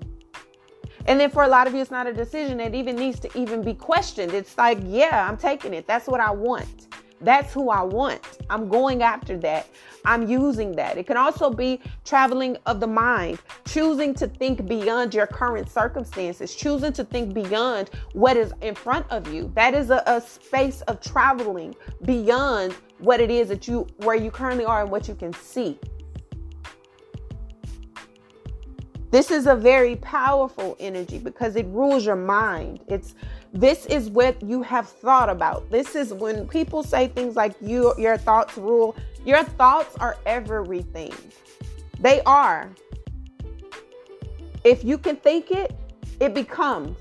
And 1.06 1.20
then 1.20 1.30
for 1.30 1.44
a 1.44 1.48
lot 1.48 1.66
of 1.66 1.74
you, 1.74 1.80
it's 1.80 1.90
not 1.90 2.06
a 2.06 2.12
decision 2.12 2.58
that 2.58 2.74
even 2.74 2.96
needs 2.96 3.20
to 3.20 3.38
even 3.38 3.62
be 3.62 3.74
questioned. 3.74 4.32
It's 4.34 4.58
like, 4.58 4.78
yeah, 4.84 5.28
I'm 5.28 5.36
taking 5.36 5.72
it. 5.72 5.86
That's 5.86 6.08
what 6.08 6.20
I 6.20 6.30
want. 6.30 6.88
That's 7.20 7.52
who 7.52 7.70
I 7.70 7.82
want. 7.82 8.20
I'm 8.50 8.68
going 8.68 9.02
after 9.02 9.36
that. 9.38 9.68
I'm 10.04 10.28
using 10.28 10.72
that. 10.76 10.98
It 10.98 11.06
can 11.06 11.16
also 11.16 11.50
be 11.50 11.80
traveling 12.04 12.56
of 12.66 12.78
the 12.80 12.86
mind, 12.86 13.40
choosing 13.66 14.14
to 14.14 14.26
think 14.26 14.66
beyond 14.66 15.14
your 15.14 15.26
current 15.26 15.68
circumstances, 15.70 16.54
choosing 16.54 16.92
to 16.92 17.04
think 17.04 17.34
beyond 17.34 17.90
what 18.12 18.36
is 18.36 18.52
in 18.60 18.74
front 18.74 19.06
of 19.10 19.32
you. 19.32 19.50
That 19.54 19.74
is 19.74 19.90
a, 19.90 20.02
a 20.06 20.20
space 20.20 20.82
of 20.82 21.00
traveling 21.00 21.74
beyond 22.04 22.74
what 22.98 23.20
it 23.20 23.30
is 23.30 23.48
that 23.48 23.66
you 23.66 23.86
where 23.98 24.16
you 24.16 24.30
currently 24.30 24.64
are 24.64 24.82
and 24.82 24.90
what 24.90 25.08
you 25.08 25.14
can 25.14 25.32
see. 25.32 25.78
This 29.10 29.30
is 29.30 29.46
a 29.46 29.54
very 29.54 29.96
powerful 29.96 30.76
energy 30.80 31.18
because 31.18 31.56
it 31.56 31.66
rules 31.66 32.04
your 32.04 32.16
mind. 32.16 32.80
It's 32.88 33.14
this 33.52 33.86
is 33.86 34.10
what 34.10 34.40
you 34.42 34.62
have 34.62 34.88
thought 34.88 35.28
about. 35.28 35.70
This 35.70 35.94
is 35.94 36.12
when 36.12 36.48
people 36.48 36.82
say 36.82 37.08
things 37.08 37.36
like 37.36 37.54
you 37.60 37.94
your 37.98 38.16
thoughts 38.16 38.56
rule. 38.58 38.96
Your 39.24 39.44
thoughts 39.44 39.96
are 39.96 40.16
everything. 40.26 41.14
They 42.00 42.20
are. 42.22 42.70
If 44.64 44.84
you 44.84 44.98
can 44.98 45.16
think 45.16 45.50
it, 45.50 45.74
it 46.20 46.34
becomes. 46.34 46.96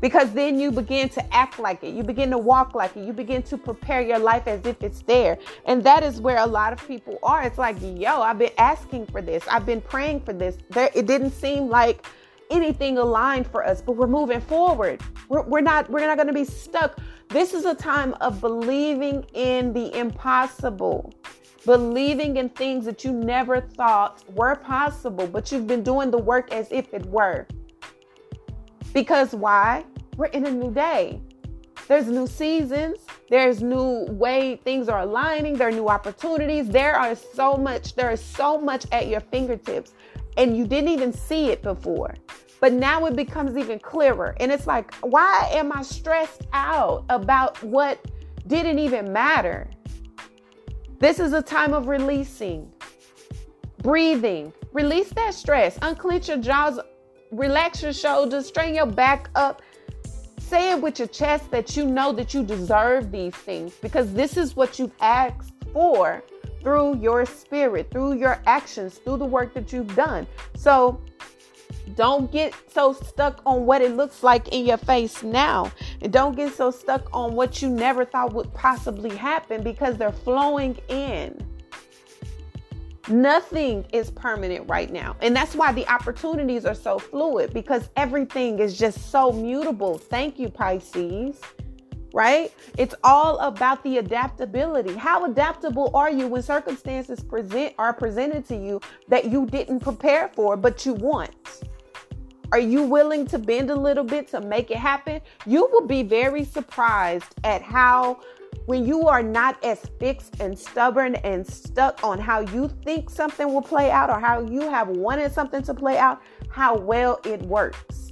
Because 0.00 0.32
then 0.32 0.58
you 0.58 0.70
begin 0.70 1.08
to 1.10 1.34
act 1.34 1.58
like 1.58 1.82
it. 1.82 1.94
You 1.94 2.02
begin 2.02 2.30
to 2.30 2.38
walk 2.38 2.74
like 2.74 2.96
it. 2.96 3.04
You 3.04 3.12
begin 3.12 3.42
to 3.44 3.58
prepare 3.58 4.00
your 4.00 4.18
life 4.18 4.46
as 4.46 4.64
if 4.64 4.82
it's 4.82 5.02
there. 5.02 5.38
And 5.64 5.82
that 5.84 6.02
is 6.02 6.20
where 6.20 6.38
a 6.38 6.46
lot 6.46 6.72
of 6.72 6.86
people 6.86 7.18
are. 7.22 7.42
It's 7.42 7.58
like, 7.58 7.76
yo, 7.80 8.22
I've 8.22 8.38
been 8.38 8.52
asking 8.58 9.06
for 9.06 9.20
this. 9.20 9.44
I've 9.50 9.66
been 9.66 9.80
praying 9.80 10.20
for 10.20 10.32
this. 10.32 10.56
There, 10.70 10.90
it 10.94 11.06
didn't 11.06 11.32
seem 11.32 11.68
like 11.68 12.06
anything 12.50 12.98
aligned 12.98 13.46
for 13.46 13.64
us, 13.64 13.82
but 13.82 13.92
we're 13.92 14.06
moving 14.06 14.40
forward. 14.40 15.00
We're, 15.28 15.42
we're 15.42 15.60
not 15.60 15.90
we're 15.90 16.06
not 16.06 16.16
going 16.16 16.28
to 16.28 16.32
be 16.32 16.44
stuck. 16.44 16.98
This 17.28 17.52
is 17.52 17.64
a 17.66 17.74
time 17.74 18.14
of 18.20 18.40
believing 18.40 19.24
in 19.34 19.72
the 19.72 19.94
impossible. 19.98 21.12
Believing 21.66 22.38
in 22.38 22.48
things 22.48 22.86
that 22.86 23.04
you 23.04 23.12
never 23.12 23.60
thought 23.60 24.24
were 24.34 24.54
possible, 24.54 25.26
but 25.26 25.52
you've 25.52 25.66
been 25.66 25.82
doing 25.82 26.10
the 26.10 26.18
work 26.18 26.50
as 26.52 26.72
if 26.72 26.94
it 26.94 27.04
were. 27.06 27.46
Because 28.92 29.34
why? 29.34 29.84
We're 30.16 30.26
in 30.26 30.46
a 30.46 30.50
new 30.50 30.72
day. 30.72 31.20
There's 31.86 32.08
new 32.08 32.26
seasons. 32.26 32.98
There's 33.30 33.62
new 33.62 34.06
way 34.10 34.56
things 34.64 34.88
are 34.88 35.00
aligning. 35.00 35.54
There 35.54 35.68
are 35.68 35.72
new 35.72 35.88
opportunities. 35.88 36.68
There 36.68 36.96
are 36.96 37.14
so 37.14 37.56
much, 37.56 37.94
there 37.94 38.10
is 38.10 38.20
so 38.22 38.58
much 38.58 38.86
at 38.92 39.08
your 39.08 39.20
fingertips 39.20 39.92
and 40.36 40.56
you 40.56 40.66
didn't 40.66 40.90
even 40.90 41.12
see 41.12 41.50
it 41.50 41.62
before. 41.62 42.14
But 42.60 42.72
now 42.72 43.06
it 43.06 43.16
becomes 43.16 43.56
even 43.56 43.78
clearer. 43.78 44.34
And 44.40 44.50
it's 44.50 44.66
like, 44.66 44.94
why 44.96 45.48
am 45.52 45.72
I 45.72 45.82
stressed 45.82 46.42
out 46.52 47.04
about 47.08 47.62
what 47.62 48.04
didn't 48.46 48.78
even 48.78 49.12
matter? 49.12 49.70
This 50.98 51.20
is 51.20 51.32
a 51.32 51.42
time 51.42 51.74
of 51.74 51.86
releasing, 51.86 52.72
breathing. 53.82 54.52
Release 54.72 55.10
that 55.10 55.34
stress. 55.34 55.78
Unclench 55.82 56.28
your 56.28 56.38
jaws, 56.38 56.80
relax 57.30 57.82
your 57.82 57.92
shoulders, 57.92 58.46
straighten 58.46 58.74
your 58.74 58.86
back 58.86 59.30
up. 59.34 59.62
Say 60.38 60.72
it 60.72 60.80
with 60.80 60.98
your 60.98 61.08
chest 61.08 61.50
that 61.50 61.76
you 61.76 61.84
know 61.84 62.12
that 62.12 62.32
you 62.32 62.42
deserve 62.42 63.12
these 63.12 63.34
things 63.34 63.74
because 63.82 64.12
this 64.14 64.36
is 64.36 64.56
what 64.56 64.78
you've 64.78 64.94
asked 65.00 65.52
for 65.72 66.24
through 66.62 66.96
your 66.98 67.26
spirit, 67.26 67.90
through 67.90 68.14
your 68.14 68.40
actions, 68.46 68.98
through 68.98 69.18
the 69.18 69.26
work 69.26 69.52
that 69.54 69.72
you've 69.72 69.94
done. 69.94 70.26
So 70.56 71.02
don't 71.94 72.30
get 72.30 72.54
so 72.70 72.92
stuck 72.92 73.40
on 73.46 73.66
what 73.66 73.82
it 73.82 73.96
looks 73.96 74.22
like 74.22 74.48
in 74.48 74.66
your 74.66 74.76
face 74.78 75.22
now. 75.22 75.70
And 76.00 76.12
don't 76.12 76.36
get 76.36 76.54
so 76.54 76.70
stuck 76.70 77.08
on 77.12 77.34
what 77.34 77.62
you 77.62 77.68
never 77.68 78.04
thought 78.04 78.32
would 78.32 78.52
possibly 78.54 79.14
happen 79.16 79.62
because 79.62 79.96
they're 79.96 80.12
flowing 80.12 80.78
in. 80.88 81.38
Nothing 83.08 83.86
is 83.92 84.10
permanent 84.10 84.68
right 84.68 84.92
now. 84.92 85.16
And 85.20 85.34
that's 85.34 85.54
why 85.54 85.72
the 85.72 85.86
opportunities 85.88 86.64
are 86.64 86.74
so 86.74 86.98
fluid 86.98 87.52
because 87.54 87.88
everything 87.96 88.58
is 88.58 88.78
just 88.78 89.10
so 89.10 89.32
mutable. 89.32 89.98
Thank 89.98 90.38
you, 90.38 90.48
Pisces 90.48 91.40
right? 92.12 92.52
It's 92.76 92.94
all 93.04 93.38
about 93.38 93.82
the 93.84 93.98
adaptability. 93.98 94.94
How 94.94 95.26
adaptable 95.26 95.90
are 95.94 96.10
you 96.10 96.26
when 96.26 96.42
circumstances 96.42 97.20
present 97.20 97.74
are 97.78 97.92
presented 97.92 98.46
to 98.46 98.56
you 98.56 98.80
that 99.08 99.26
you 99.26 99.46
didn't 99.46 99.80
prepare 99.80 100.28
for 100.34 100.56
but 100.56 100.86
you 100.86 100.94
want? 100.94 101.34
Are 102.50 102.58
you 102.58 102.82
willing 102.82 103.26
to 103.26 103.38
bend 103.38 103.70
a 103.70 103.76
little 103.76 104.04
bit 104.04 104.28
to 104.28 104.40
make 104.40 104.70
it 104.70 104.78
happen? 104.78 105.20
You 105.44 105.68
will 105.70 105.86
be 105.86 106.02
very 106.02 106.44
surprised 106.44 107.34
at 107.44 107.60
how 107.60 108.20
when 108.68 108.86
you 108.86 109.08
are 109.08 109.22
not 109.22 109.62
as 109.64 109.80
fixed 109.98 110.40
and 110.40 110.58
stubborn 110.58 111.14
and 111.16 111.46
stuck 111.46 112.04
on 112.04 112.18
how 112.18 112.40
you 112.40 112.68
think 112.84 113.08
something 113.08 113.52
will 113.52 113.62
play 113.62 113.90
out 113.90 114.10
or 114.10 114.20
how 114.20 114.40
you 114.40 114.60
have 114.60 114.88
wanted 114.88 115.32
something 115.32 115.62
to 115.62 115.72
play 115.72 115.96
out, 115.96 116.20
how 116.50 116.76
well 116.76 117.18
it 117.24 117.40
works 117.42 118.08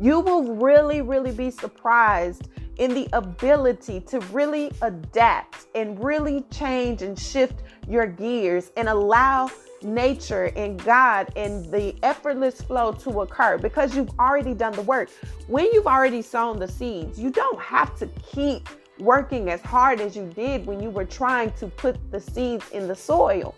you 0.00 0.20
will 0.20 0.54
really, 0.54 1.02
really 1.02 1.32
be 1.32 1.50
surprised 1.50 2.48
in 2.76 2.94
the 2.94 3.08
ability 3.12 4.00
to 4.00 4.20
really 4.32 4.70
adapt 4.82 5.66
and 5.74 6.02
really 6.02 6.44
change 6.50 7.02
and 7.02 7.18
shift 7.18 7.62
your 7.88 8.06
gears 8.06 8.70
and 8.76 8.88
allow 8.88 9.50
nature 9.82 10.52
and 10.56 10.82
God 10.84 11.28
and 11.34 11.64
the 11.72 11.96
effortless 12.04 12.60
flow 12.60 12.92
to 12.92 13.22
occur 13.22 13.58
because 13.58 13.96
you've 13.96 14.10
already 14.20 14.54
done 14.54 14.72
the 14.72 14.82
work. 14.82 15.10
When 15.48 15.64
you've 15.72 15.86
already 15.86 16.22
sown 16.22 16.58
the 16.58 16.68
seeds, 16.68 17.18
you 17.18 17.30
don't 17.30 17.60
have 17.60 17.96
to 17.98 18.06
keep 18.22 18.68
working 19.00 19.50
as 19.50 19.60
hard 19.60 20.00
as 20.00 20.16
you 20.16 20.26
did 20.34 20.66
when 20.66 20.80
you 20.80 20.90
were 20.90 21.04
trying 21.04 21.52
to 21.52 21.66
put 21.66 21.96
the 22.10 22.20
seeds 22.20 22.68
in 22.70 22.88
the 22.88 22.94
soil. 22.94 23.54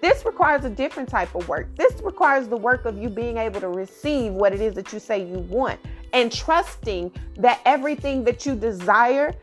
This 0.00 0.24
requires 0.26 0.64
a 0.64 0.70
different 0.70 1.08
type 1.08 1.34
of 1.34 1.48
work. 1.48 1.74
This 1.76 2.02
requires 2.02 2.46
the 2.46 2.56
work 2.56 2.84
of 2.84 2.98
you 2.98 3.08
being 3.08 3.38
able 3.38 3.60
to 3.60 3.68
receive 3.68 4.32
what 4.32 4.52
it 4.52 4.60
is 4.60 4.74
that 4.74 4.92
you 4.92 4.98
say 4.98 5.24
you 5.24 5.38
want 5.38 5.80
and 6.12 6.30
trusting 6.30 7.10
that 7.36 7.60
everything 7.64 8.22
that 8.24 8.46
you 8.46 8.54
desire 8.54 9.34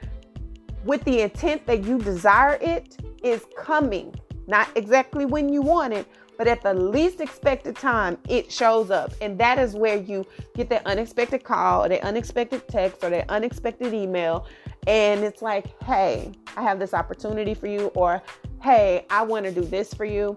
with 0.85 1.03
the 1.03 1.21
intent 1.21 1.65
that 1.67 1.83
you 1.83 1.97
desire 1.99 2.57
it 2.61 2.97
is 3.23 3.45
coming. 3.57 4.13
Not 4.47 4.69
exactly 4.75 5.25
when 5.25 5.51
you 5.51 5.61
want 5.61 5.93
it, 5.93 6.07
but 6.41 6.47
at 6.47 6.63
the 6.63 6.73
least 6.73 7.21
expected 7.21 7.75
time, 7.75 8.17
it 8.27 8.51
shows 8.51 8.89
up. 8.89 9.13
And 9.21 9.37
that 9.37 9.59
is 9.59 9.75
where 9.75 9.97
you 9.97 10.25
get 10.55 10.69
that 10.69 10.83
unexpected 10.87 11.43
call, 11.43 11.85
or 11.85 11.89
that 11.89 12.01
unexpected 12.01 12.67
text, 12.67 13.03
or 13.03 13.11
that 13.11 13.29
unexpected 13.29 13.93
email. 13.93 14.47
And 14.87 15.23
it's 15.23 15.43
like, 15.43 15.79
hey, 15.83 16.31
I 16.57 16.63
have 16.63 16.79
this 16.79 16.95
opportunity 16.95 17.53
for 17.53 17.67
you, 17.67 17.91
or 17.93 18.23
hey, 18.59 19.05
I 19.11 19.21
want 19.21 19.45
to 19.45 19.51
do 19.51 19.61
this 19.61 19.93
for 19.93 20.03
you. 20.03 20.35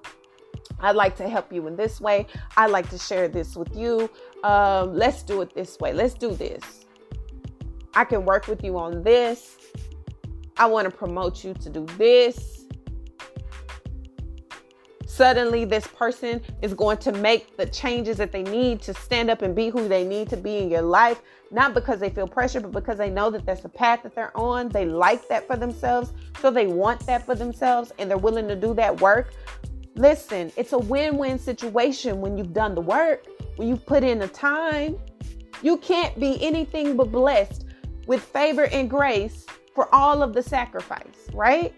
I'd 0.78 0.94
like 0.94 1.16
to 1.16 1.26
help 1.26 1.50
you 1.50 1.66
in 1.68 1.74
this 1.74 2.02
way. 2.02 2.26
I'd 2.54 2.70
like 2.70 2.90
to 2.90 2.98
share 2.98 3.26
this 3.26 3.56
with 3.56 3.74
you. 3.74 4.10
Um, 4.42 4.94
let's 4.94 5.22
do 5.22 5.40
it 5.40 5.54
this 5.54 5.78
way. 5.78 5.94
Let's 5.94 6.12
do 6.12 6.34
this. 6.34 6.84
I 7.94 8.04
can 8.04 8.26
work 8.26 8.46
with 8.46 8.62
you 8.62 8.76
on 8.76 9.04
this. 9.04 9.56
I 10.58 10.66
want 10.66 10.84
to 10.84 10.94
promote 10.94 11.42
you 11.42 11.54
to 11.54 11.70
do 11.70 11.86
this. 11.96 12.63
Suddenly, 15.14 15.64
this 15.64 15.86
person 15.86 16.42
is 16.62 16.74
going 16.74 16.98
to 16.98 17.12
make 17.12 17.56
the 17.56 17.66
changes 17.66 18.16
that 18.16 18.32
they 18.32 18.42
need 18.42 18.82
to 18.82 18.94
stand 18.94 19.30
up 19.30 19.42
and 19.42 19.54
be 19.54 19.68
who 19.68 19.86
they 19.86 20.04
need 20.04 20.28
to 20.30 20.36
be 20.36 20.58
in 20.58 20.70
your 20.70 20.82
life, 20.82 21.22
not 21.50 21.72
because 21.72 22.00
they 22.00 22.10
feel 22.10 22.26
pressure, 22.26 22.60
but 22.60 22.72
because 22.72 22.98
they 22.98 23.10
know 23.10 23.30
that 23.30 23.46
that's 23.46 23.62
the 23.62 23.68
path 23.68 24.02
that 24.02 24.14
they're 24.14 24.36
on. 24.36 24.68
They 24.68 24.86
like 24.86 25.28
that 25.28 25.46
for 25.46 25.56
themselves, 25.56 26.12
so 26.40 26.50
they 26.50 26.66
want 26.66 27.06
that 27.06 27.24
for 27.24 27.34
themselves, 27.34 27.92
and 27.98 28.10
they're 28.10 28.18
willing 28.18 28.48
to 28.48 28.56
do 28.56 28.74
that 28.74 29.00
work 29.00 29.32
Listen, 29.96 30.50
it's 30.56 30.72
a 30.72 30.78
win 30.78 31.16
win 31.18 31.38
situation 31.38 32.20
when 32.20 32.36
you've 32.36 32.52
done 32.52 32.74
the 32.74 32.80
work, 32.80 33.26
when 33.56 33.68
you've 33.68 33.86
put 33.86 34.02
in 34.02 34.18
the 34.18 34.28
time. 34.28 34.98
You 35.62 35.76
can't 35.76 36.18
be 36.18 36.42
anything 36.44 36.96
but 36.96 37.12
blessed 37.12 37.66
with 38.08 38.20
favor 38.20 38.66
and 38.66 38.90
grace 38.90 39.46
for 39.72 39.92
all 39.94 40.22
of 40.22 40.34
the 40.34 40.42
sacrifice, 40.42 41.28
right? 41.32 41.72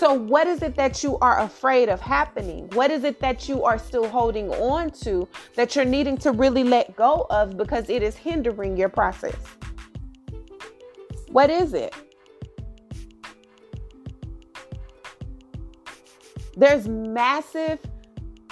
So, 0.00 0.14
what 0.14 0.46
is 0.46 0.62
it 0.62 0.76
that 0.76 1.04
you 1.04 1.18
are 1.18 1.40
afraid 1.40 1.90
of 1.90 2.00
happening? 2.00 2.70
What 2.72 2.90
is 2.90 3.04
it 3.04 3.20
that 3.20 3.50
you 3.50 3.64
are 3.64 3.78
still 3.78 4.08
holding 4.08 4.48
on 4.48 4.92
to 5.02 5.28
that 5.56 5.76
you're 5.76 5.84
needing 5.84 6.16
to 6.24 6.32
really 6.32 6.64
let 6.64 6.96
go 6.96 7.26
of 7.28 7.58
because 7.58 7.90
it 7.90 8.02
is 8.02 8.16
hindering 8.16 8.78
your 8.78 8.88
process? 8.88 9.36
What 11.28 11.50
is 11.50 11.74
it? 11.74 11.94
There's 16.56 16.88
massive 16.88 17.78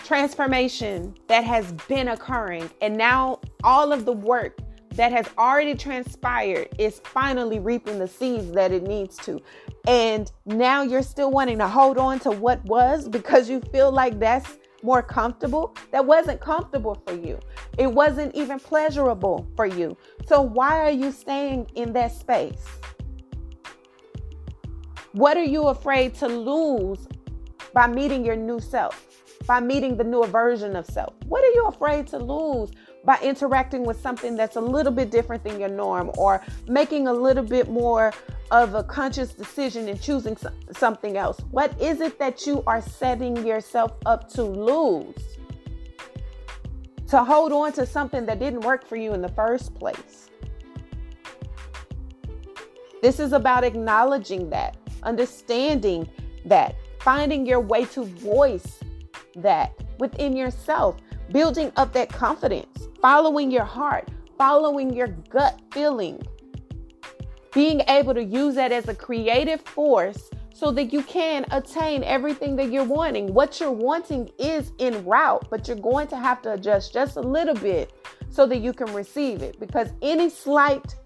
transformation 0.05 1.15
that 1.29 1.45
has 1.45 1.73
been 1.89 2.09
occurring, 2.09 2.69
and 2.83 2.95
now 2.95 3.41
all 3.65 3.91
of 3.91 4.05
the 4.05 4.13
work 4.13 4.59
that 4.99 5.13
has 5.13 5.27
already 5.39 5.75
transpired 5.75 6.69
is 6.77 7.01
finally 7.05 7.59
reaping 7.59 7.99
the 7.99 8.09
seeds 8.09 8.51
that 8.51 8.71
it 8.71 8.83
needs 8.83 9.17
to. 9.17 9.41
And 9.89 10.31
now 10.45 10.83
you're 10.83 11.03
still 11.03 11.31
wanting 11.31 11.57
to 11.59 11.67
hold 11.67 11.97
on 11.97 12.21
to 12.21 12.31
what 12.31 12.63
was 12.67 13.09
because 13.09 13.49
you 13.49 13.61
feel 13.73 13.91
like 13.91 14.19
that's 14.19 14.59
more 14.83 15.03
comfortable. 15.03 15.75
That 15.93 16.05
wasn't 16.05 16.43
comfortable 16.43 17.03
for 17.07 17.15
you, 17.15 17.41
it 17.79 17.91
wasn't 17.91 18.35
even 18.35 18.61
pleasurable 18.61 19.49
for 19.57 19.65
you. 19.65 19.97
So, 20.27 20.43
why 20.43 20.79
are 20.81 20.91
you 20.91 21.11
staying 21.11 21.71
in 21.75 21.95
that 21.95 22.13
space? 22.13 22.67
What 25.13 25.39
are 25.39 25.45
you 25.45 25.69
afraid 25.69 26.15
to 26.17 26.29
lose 26.29 27.09
by 27.73 27.87
meeting 27.87 28.27
your 28.27 28.37
new 28.37 28.61
self, 28.61 29.07
by 29.47 29.59
meeting 29.59 29.97
the 29.97 30.05
newer 30.05 30.27
version 30.27 30.77
of 30.77 30.85
self? 30.85 31.15
What 31.27 31.43
are 31.43 31.53
you 31.55 31.65
afraid 31.67 32.07
to 32.09 32.19
lose 32.19 32.73
by 33.09 33.19
interacting 33.23 33.85
with 33.85 33.99
something 34.03 34.37
that's 34.37 34.57
a 34.57 34.61
little 34.61 34.93
bit 34.93 35.11
different 35.11 35.43
than 35.43 35.59
your 35.59 35.71
norm 35.71 36.11
or 36.19 36.45
making 36.67 37.09
a 37.09 37.13
little 37.13 37.43
bit 37.43 37.71
more 37.71 38.13
of 38.51 38.75
a 38.75 38.85
conscious 38.85 39.33
decision 39.33 39.89
and 39.89 39.99
choosing 39.99 40.37
something 40.77 41.17
else? 41.17 41.41
What 41.51 41.73
is 41.81 42.03
it 42.03 42.19
that 42.19 42.47
you 42.47 42.63
are 42.67 42.83
setting 42.83 43.47
yourself 43.47 43.93
up 44.05 44.29
to 44.35 44.43
lose? 44.43 45.39
To 47.07 47.25
hold 47.25 47.51
on 47.51 47.73
to 47.73 47.87
something 47.87 48.27
that 48.27 48.41
didn't 48.41 48.61
work 48.61 48.87
for 48.87 48.97
you 48.97 49.15
in 49.15 49.23
the 49.23 49.31
first 49.31 49.75
place. 49.75 50.29
This 53.01 53.19
is 53.19 53.33
about 53.33 53.65
acknowledging 53.65 54.51
that, 54.51 54.77
understanding 55.03 56.07
that, 56.45 56.77
finding 57.01 57.47
your 57.47 57.61
way 57.61 57.87
to 57.87 58.05
voice 58.05 58.81
that 59.35 59.73
within 59.99 60.37
yourself, 60.37 60.99
building 61.33 61.73
up 61.77 61.93
that 61.93 62.09
confidence, 62.09 62.89
following 63.01 63.51
your 63.51 63.65
heart, 63.65 64.09
following 64.37 64.93
your 64.93 65.09
gut 65.31 65.61
feeling, 65.73 66.21
being 67.53 67.81
able 67.89 68.15
to 68.15 68.23
use 68.23 68.55
that 68.55 68.73
as 68.73 68.89
a 68.89 68.95
creative 68.95 69.61
force 69.63 70.31
so 70.59 70.73
that 70.73 70.93
you 70.93 71.03
can 71.05 71.47
attain 71.53 72.03
everything 72.03 72.57
that 72.57 72.73
you're 72.73 72.85
wanting. 72.85 73.33
What 73.33 73.61
you're 73.61 73.71
wanting 73.71 74.29
is 74.39 74.73
en 74.81 75.05
route, 75.05 75.47
but 75.51 75.69
you're 75.69 75.77
going 75.77 76.09
to 76.09 76.17
have 76.17 76.43
to 76.43 76.55
adjust 76.55 76.93
just 76.93 77.17
a 77.17 77.21
little 77.21 77.55
bit 77.55 77.93
so 78.31 78.45
that 78.47 78.59
you 78.59 78.73
can 78.73 78.93
receive 78.93 79.43
it 79.43 79.61
because 79.61 79.91
any 80.03 80.29
slight 80.29 80.97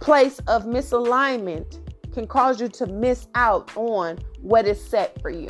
place 0.00 0.38
of 0.46 0.64
misalignment 0.64 1.78
can 2.12 2.26
cause 2.26 2.60
you 2.60 2.68
to 2.68 2.86
miss 2.86 3.28
out 3.34 3.70
on 3.76 4.18
what 4.40 4.66
is 4.66 4.82
set 4.82 5.20
for 5.20 5.30
you. 5.30 5.48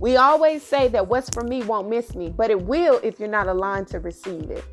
We 0.00 0.16
always 0.16 0.62
say 0.62 0.88
that 0.88 1.08
what's 1.08 1.28
for 1.30 1.42
me 1.42 1.62
won't 1.64 1.88
miss 1.88 2.14
me, 2.14 2.30
but 2.30 2.50
it 2.50 2.62
will 2.62 3.00
if 3.02 3.18
you're 3.18 3.28
not 3.28 3.48
aligned 3.48 3.88
to 3.88 3.98
receive 3.98 4.50
it. 4.50 4.64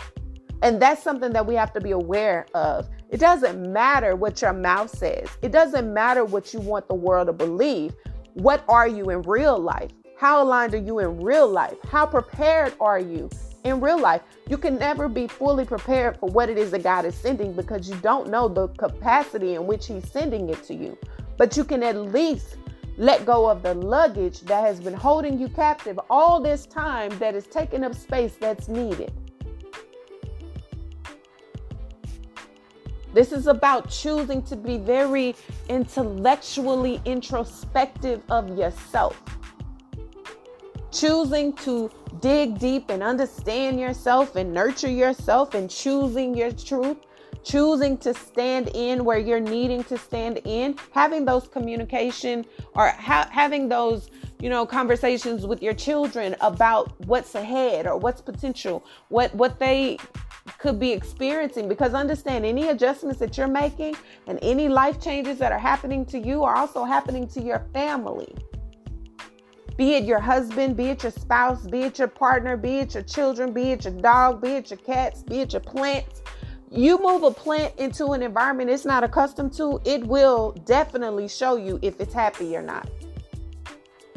And 0.62 0.82
that's 0.82 1.02
something 1.02 1.34
that 1.34 1.46
we 1.46 1.56
have 1.56 1.74
to 1.74 1.82
be 1.82 1.92
aware 1.92 2.46
of. 2.54 2.88
It 3.10 3.20
doesn't 3.20 3.72
matter 3.72 4.16
what 4.16 4.42
your 4.42 4.54
mouth 4.54 4.90
says, 4.90 5.30
it 5.42 5.52
doesn't 5.52 5.92
matter 5.94 6.26
what 6.26 6.54
you 6.54 6.60
want 6.60 6.88
the 6.88 6.96
world 6.96 7.28
to 7.28 7.34
believe. 7.34 7.94
What 8.34 8.64
are 8.68 8.88
you 8.88 9.10
in 9.10 9.22
real 9.24 9.58
life? 9.58 9.92
How 10.18 10.44
aligned 10.44 10.74
are 10.74 10.78
you 10.78 11.00
in 11.00 11.22
real 11.22 11.48
life? 11.48 11.78
How 11.90 12.06
prepared 12.06 12.74
are 12.80 13.00
you 13.00 13.30
in 13.64 13.80
real 13.80 14.00
life? 14.00 14.22
You 14.50 14.58
can 14.58 14.78
never 14.78 15.08
be 15.08 15.28
fully 15.28 15.66
prepared 15.66 16.18
for 16.20 16.30
what 16.30 16.50
it 16.50 16.58
is 16.58 16.72
that 16.72 16.84
God 16.84 17.06
is 17.06 17.16
sending 17.16 17.54
because 17.54 17.90
you 17.90 17.96
don't 17.98 18.30
know 18.30 18.48
the 18.48 18.68
capacity 18.70 19.56
in 19.56 19.66
which 19.66 19.88
He's 19.88 20.10
sending 20.12 20.50
it 20.50 20.64
to 20.64 20.76
you 20.76 20.98
but 21.38 21.58
you 21.58 21.64
can 21.64 21.84
at 21.84 21.96
least 21.96 22.58
let 22.98 23.26
go 23.26 23.50
of 23.50 23.62
the 23.62 23.74
luggage 23.74 24.42
that 24.42 24.64
has 24.64 24.80
been 24.80 24.94
holding 24.94 25.38
you 25.38 25.50
captive 25.50 26.00
all 26.10 26.40
this 26.40 26.66
time 26.66 27.18
that 27.20 27.36
is 27.36 27.46
taking 27.48 27.84
up 27.84 27.94
space 27.94 28.36
that's 28.40 28.68
needed. 28.68 29.12
This 33.14 33.32
is 33.32 33.48
about 33.48 33.90
choosing 33.90 34.42
to 34.44 34.58
be 34.58 34.78
very 34.78 35.36
intellectually 35.70 37.02
introspective 37.06 38.22
of 38.30 38.58
yourself. 38.58 39.22
Choosing 40.92 41.54
to 41.54 41.90
dig 42.20 42.60
deep 42.60 42.90
and 42.90 43.02
understand 43.04 43.80
yourself 43.80 44.36
and 44.36 44.54
nurture 44.54 44.90
yourself 44.90 45.54
and 45.54 45.70
choosing 45.70 46.36
your 46.36 46.52
truth 46.52 46.98
choosing 47.46 47.98
to 48.00 48.14
stand 48.14 48.70
in 48.74 49.06
where 49.06 49.20
you're 49.20 49.40
needing 49.40 49.84
to 49.86 49.98
stand 49.98 50.42
in, 50.46 50.76
having 50.92 51.24
those 51.24 51.48
communication 51.48 52.44
or 52.74 52.90
ha- 52.90 53.30
having 53.32 53.70
those, 53.70 54.10
you 54.42 54.50
know, 54.50 54.66
conversations 54.66 55.46
with 55.46 55.62
your 55.62 55.74
children 55.74 56.36
about 56.42 56.92
what's 57.06 57.36
ahead 57.36 57.86
or 57.86 57.98
what's 57.98 58.20
potential, 58.20 58.84
what 59.10 59.34
what 59.36 59.60
they 59.60 59.98
could 60.58 60.80
be 60.80 60.92
experiencing 60.92 61.68
because 61.68 61.94
understand 61.94 62.46
any 62.46 62.70
adjustments 62.70 63.20
that 63.20 63.38
you're 63.38 63.48
making 63.48 63.96
and 64.28 64.40
any 64.42 64.68
life 64.68 65.00
changes 65.02 65.38
that 65.38 65.52
are 65.52 65.60
happening 65.60 66.06
to 66.06 66.20
you 66.20 66.44
are 66.44 66.56
also 66.56 66.84
happening 66.84 67.28
to 67.28 67.42
your 67.42 67.68
family. 67.74 68.34
Be 69.78 69.96
it 69.96 70.06
your 70.06 70.22
husband, 70.22 70.78
be 70.78 70.86
it 70.86 71.04
your 71.04 71.12
spouse, 71.12 71.68
be 71.68 71.82
it 71.82 72.00
your 72.00 72.08
partner, 72.08 72.56
be 72.56 72.78
it 72.78 72.94
your 72.94 73.04
children, 73.04 73.52
be 73.52 73.72
it 73.72 73.84
your 73.84 73.94
dog, 73.94 74.42
be 74.42 74.50
it 74.50 74.72
your 74.72 74.78
cats, 74.78 75.22
be 75.22 75.42
it 75.42 75.52
your 75.52 75.60
plants, 75.60 76.22
you 76.71 77.01
move 77.01 77.23
a 77.23 77.32
plant 77.32 77.73
into 77.78 78.08
an 78.08 78.21
environment 78.21 78.69
it's 78.69 78.86
not 78.86 79.04
accustomed 79.04 79.54
to, 79.54 79.80
it 79.86 80.06
will 80.06 80.51
definitely 80.65 81.28
show 81.28 81.56
you 81.56 81.80
if 81.82 81.99
it's 81.99 82.13
happy 82.13 82.56
or 82.56 82.62
not. 82.62 82.89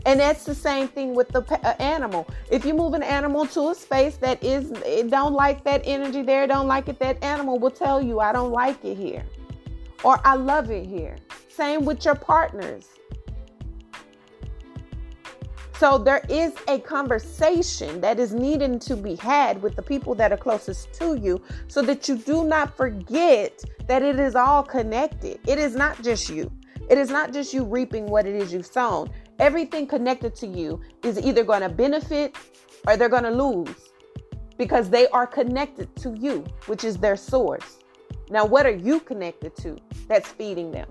And 0.06 0.20
that's 0.20 0.44
the 0.44 0.54
same 0.54 0.88
thing 0.88 1.14
with 1.14 1.28
the 1.28 1.42
uh, 1.42 1.74
animal. 1.78 2.26
If 2.50 2.64
you 2.64 2.72
move 2.72 2.94
an 2.94 3.02
animal 3.02 3.46
to 3.48 3.70
a 3.70 3.74
space 3.74 4.16
that 4.18 4.42
is 4.42 4.70
it 4.86 5.10
don't 5.10 5.34
like 5.34 5.64
that 5.64 5.82
energy 5.84 6.22
there, 6.22 6.46
don't 6.46 6.66
like 6.66 6.88
it, 6.88 6.98
that 7.00 7.22
animal 7.22 7.58
will 7.58 7.70
tell 7.70 8.00
you 8.00 8.20
I 8.20 8.32
don't 8.32 8.52
like 8.52 8.82
it 8.84 8.96
here. 8.96 9.24
Or 10.04 10.20
I 10.24 10.34
love 10.34 10.70
it 10.70 10.86
here. 10.86 11.16
Same 11.48 11.84
with 11.84 12.04
your 12.04 12.14
partners. 12.14 12.86
So 15.78 15.96
there 15.96 16.24
is 16.28 16.54
a 16.66 16.80
conversation 16.80 18.00
that 18.00 18.18
is 18.18 18.34
needing 18.34 18.80
to 18.80 18.96
be 18.96 19.14
had 19.14 19.62
with 19.62 19.76
the 19.76 19.82
people 19.82 20.12
that 20.16 20.32
are 20.32 20.36
closest 20.36 20.92
to 20.94 21.16
you 21.16 21.40
so 21.68 21.82
that 21.82 22.08
you 22.08 22.16
do 22.18 22.42
not 22.42 22.76
forget 22.76 23.62
that 23.86 24.02
it 24.02 24.18
is 24.18 24.34
all 24.34 24.64
connected. 24.64 25.38
It 25.46 25.56
is 25.56 25.76
not 25.76 26.02
just 26.02 26.30
you. 26.30 26.50
It 26.90 26.98
is 26.98 27.10
not 27.10 27.32
just 27.32 27.54
you 27.54 27.62
reaping 27.62 28.06
what 28.06 28.26
it 28.26 28.34
is 28.34 28.52
you've 28.52 28.66
sown. 28.66 29.10
Everything 29.38 29.86
connected 29.86 30.34
to 30.36 30.48
you 30.48 30.80
is 31.04 31.16
either 31.20 31.44
going 31.44 31.62
to 31.62 31.68
benefit 31.68 32.34
or 32.88 32.96
they're 32.96 33.08
going 33.08 33.22
to 33.22 33.30
lose 33.30 33.92
because 34.56 34.90
they 34.90 35.06
are 35.08 35.28
connected 35.28 35.94
to 35.96 36.12
you, 36.18 36.44
which 36.66 36.82
is 36.82 36.96
their 36.96 37.16
source. 37.16 37.78
Now, 38.30 38.44
what 38.44 38.66
are 38.66 38.74
you 38.74 38.98
connected 38.98 39.54
to 39.58 39.76
that's 40.08 40.28
feeding 40.28 40.72
them? 40.72 40.88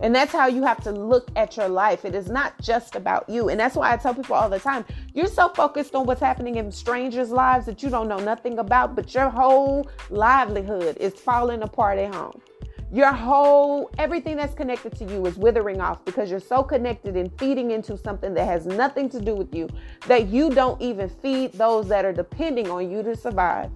And 0.00 0.14
that's 0.14 0.32
how 0.32 0.46
you 0.46 0.62
have 0.62 0.82
to 0.84 0.92
look 0.92 1.30
at 1.36 1.56
your 1.56 1.68
life. 1.68 2.04
It 2.04 2.14
is 2.14 2.30
not 2.30 2.58
just 2.60 2.96
about 2.96 3.28
you. 3.28 3.50
And 3.50 3.60
that's 3.60 3.76
why 3.76 3.92
I 3.92 3.96
tell 3.98 4.14
people 4.14 4.34
all 4.34 4.48
the 4.48 4.58
time 4.58 4.84
you're 5.12 5.26
so 5.26 5.50
focused 5.50 5.94
on 5.94 6.06
what's 6.06 6.20
happening 6.20 6.56
in 6.56 6.72
strangers' 6.72 7.30
lives 7.30 7.66
that 7.66 7.82
you 7.82 7.90
don't 7.90 8.08
know 8.08 8.18
nothing 8.18 8.58
about, 8.58 8.96
but 8.96 9.14
your 9.14 9.28
whole 9.28 9.88
livelihood 10.08 10.96
is 10.98 11.14
falling 11.14 11.62
apart 11.62 11.98
at 11.98 12.14
home. 12.14 12.40
Your 12.92 13.12
whole, 13.12 13.88
everything 13.98 14.36
that's 14.36 14.54
connected 14.54 14.96
to 14.96 15.04
you 15.04 15.24
is 15.26 15.36
withering 15.36 15.80
off 15.80 16.04
because 16.04 16.28
you're 16.28 16.40
so 16.40 16.64
connected 16.64 17.16
and 17.16 17.30
feeding 17.38 17.70
into 17.70 17.96
something 17.96 18.34
that 18.34 18.46
has 18.46 18.66
nothing 18.66 19.08
to 19.10 19.20
do 19.20 19.36
with 19.36 19.54
you 19.54 19.68
that 20.08 20.26
you 20.28 20.50
don't 20.50 20.80
even 20.82 21.08
feed 21.08 21.52
those 21.52 21.86
that 21.88 22.04
are 22.04 22.12
depending 22.12 22.68
on 22.68 22.90
you 22.90 23.02
to 23.04 23.14
survive. 23.14 23.70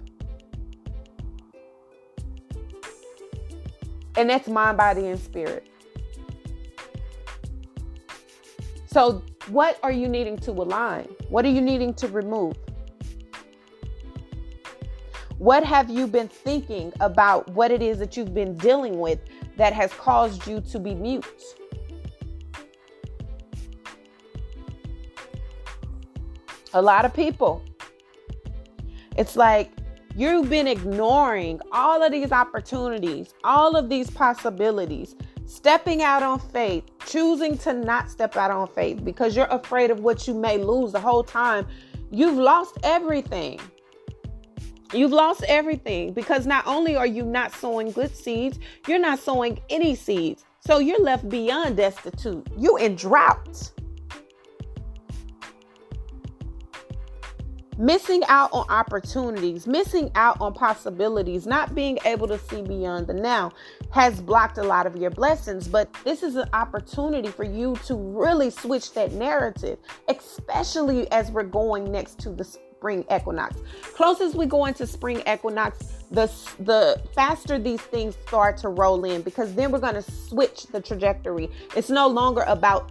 And 4.16 4.30
that's 4.30 4.48
mind, 4.48 4.78
body, 4.78 5.06
and 5.06 5.20
spirit. 5.20 5.68
So, 8.94 9.24
what 9.48 9.76
are 9.82 9.90
you 9.90 10.06
needing 10.06 10.38
to 10.38 10.52
align? 10.52 11.08
What 11.28 11.44
are 11.44 11.48
you 11.48 11.60
needing 11.60 11.94
to 11.94 12.06
remove? 12.06 12.54
What 15.38 15.64
have 15.64 15.90
you 15.90 16.06
been 16.06 16.28
thinking 16.28 16.92
about 17.00 17.48
what 17.48 17.72
it 17.72 17.82
is 17.82 17.98
that 17.98 18.16
you've 18.16 18.32
been 18.32 18.54
dealing 18.56 19.00
with 19.00 19.18
that 19.56 19.72
has 19.72 19.92
caused 19.94 20.46
you 20.46 20.60
to 20.70 20.78
be 20.78 20.94
mute? 20.94 21.26
A 26.72 26.80
lot 26.80 27.04
of 27.04 27.12
people. 27.12 27.64
It's 29.16 29.34
like 29.34 29.72
you've 30.14 30.48
been 30.48 30.68
ignoring 30.68 31.60
all 31.72 32.00
of 32.00 32.12
these 32.12 32.30
opportunities, 32.30 33.34
all 33.42 33.74
of 33.74 33.88
these 33.88 34.08
possibilities 34.08 35.16
stepping 35.54 36.02
out 36.02 36.22
on 36.22 36.40
faith, 36.40 36.84
choosing 37.06 37.56
to 37.56 37.72
not 37.72 38.10
step 38.10 38.36
out 38.36 38.50
on 38.50 38.66
faith 38.68 39.04
because 39.04 39.36
you're 39.36 39.46
afraid 39.46 39.90
of 39.90 40.00
what 40.00 40.26
you 40.26 40.34
may 40.34 40.58
lose 40.58 40.92
the 40.92 41.00
whole 41.00 41.22
time. 41.22 41.66
You've 42.10 42.36
lost 42.36 42.76
everything. 42.82 43.60
You've 44.92 45.12
lost 45.12 45.44
everything 45.46 46.12
because 46.12 46.44
not 46.46 46.66
only 46.66 46.96
are 46.96 47.06
you 47.06 47.24
not 47.24 47.52
sowing 47.52 47.92
good 47.92 48.14
seeds, 48.14 48.58
you're 48.88 48.98
not 48.98 49.20
sowing 49.20 49.60
any 49.70 49.94
seeds. 49.94 50.44
So 50.60 50.78
you're 50.78 51.00
left 51.00 51.28
beyond 51.28 51.76
destitute. 51.76 52.46
You 52.58 52.76
in 52.76 52.96
drought. 52.96 53.70
Missing 57.76 58.22
out 58.28 58.50
on 58.52 58.66
opportunities, 58.68 59.66
missing 59.66 60.10
out 60.14 60.40
on 60.40 60.54
possibilities, 60.54 61.44
not 61.44 61.74
being 61.74 61.98
able 62.04 62.28
to 62.28 62.38
see 62.38 62.62
beyond 62.62 63.08
the 63.08 63.14
now 63.14 63.50
has 63.94 64.20
blocked 64.20 64.58
a 64.58 64.62
lot 64.62 64.86
of 64.86 64.96
your 64.96 65.10
blessings. 65.10 65.68
But 65.68 65.88
this 66.02 66.24
is 66.24 66.34
an 66.34 66.48
opportunity 66.52 67.28
for 67.28 67.44
you 67.44 67.76
to 67.84 67.94
really 67.94 68.50
switch 68.50 68.92
that 68.94 69.12
narrative, 69.12 69.78
especially 70.08 71.10
as 71.12 71.30
we're 71.30 71.44
going 71.44 71.92
next 71.92 72.18
to 72.20 72.30
the 72.30 72.42
spring 72.42 73.04
equinox. 73.14 73.56
Closest 73.94 74.34
we 74.34 74.46
go 74.46 74.64
into 74.64 74.84
spring 74.84 75.22
equinox, 75.28 75.78
the 76.10 76.26
the 76.58 77.00
faster 77.14 77.56
these 77.56 77.80
things 77.80 78.16
start 78.26 78.56
to 78.58 78.68
roll 78.68 79.04
in 79.04 79.22
because 79.22 79.54
then 79.54 79.70
we're 79.70 79.78
going 79.78 79.94
to 79.94 80.02
switch 80.02 80.64
the 80.64 80.80
trajectory. 80.80 81.48
It's 81.76 81.88
no 81.88 82.08
longer 82.08 82.42
about 82.48 82.90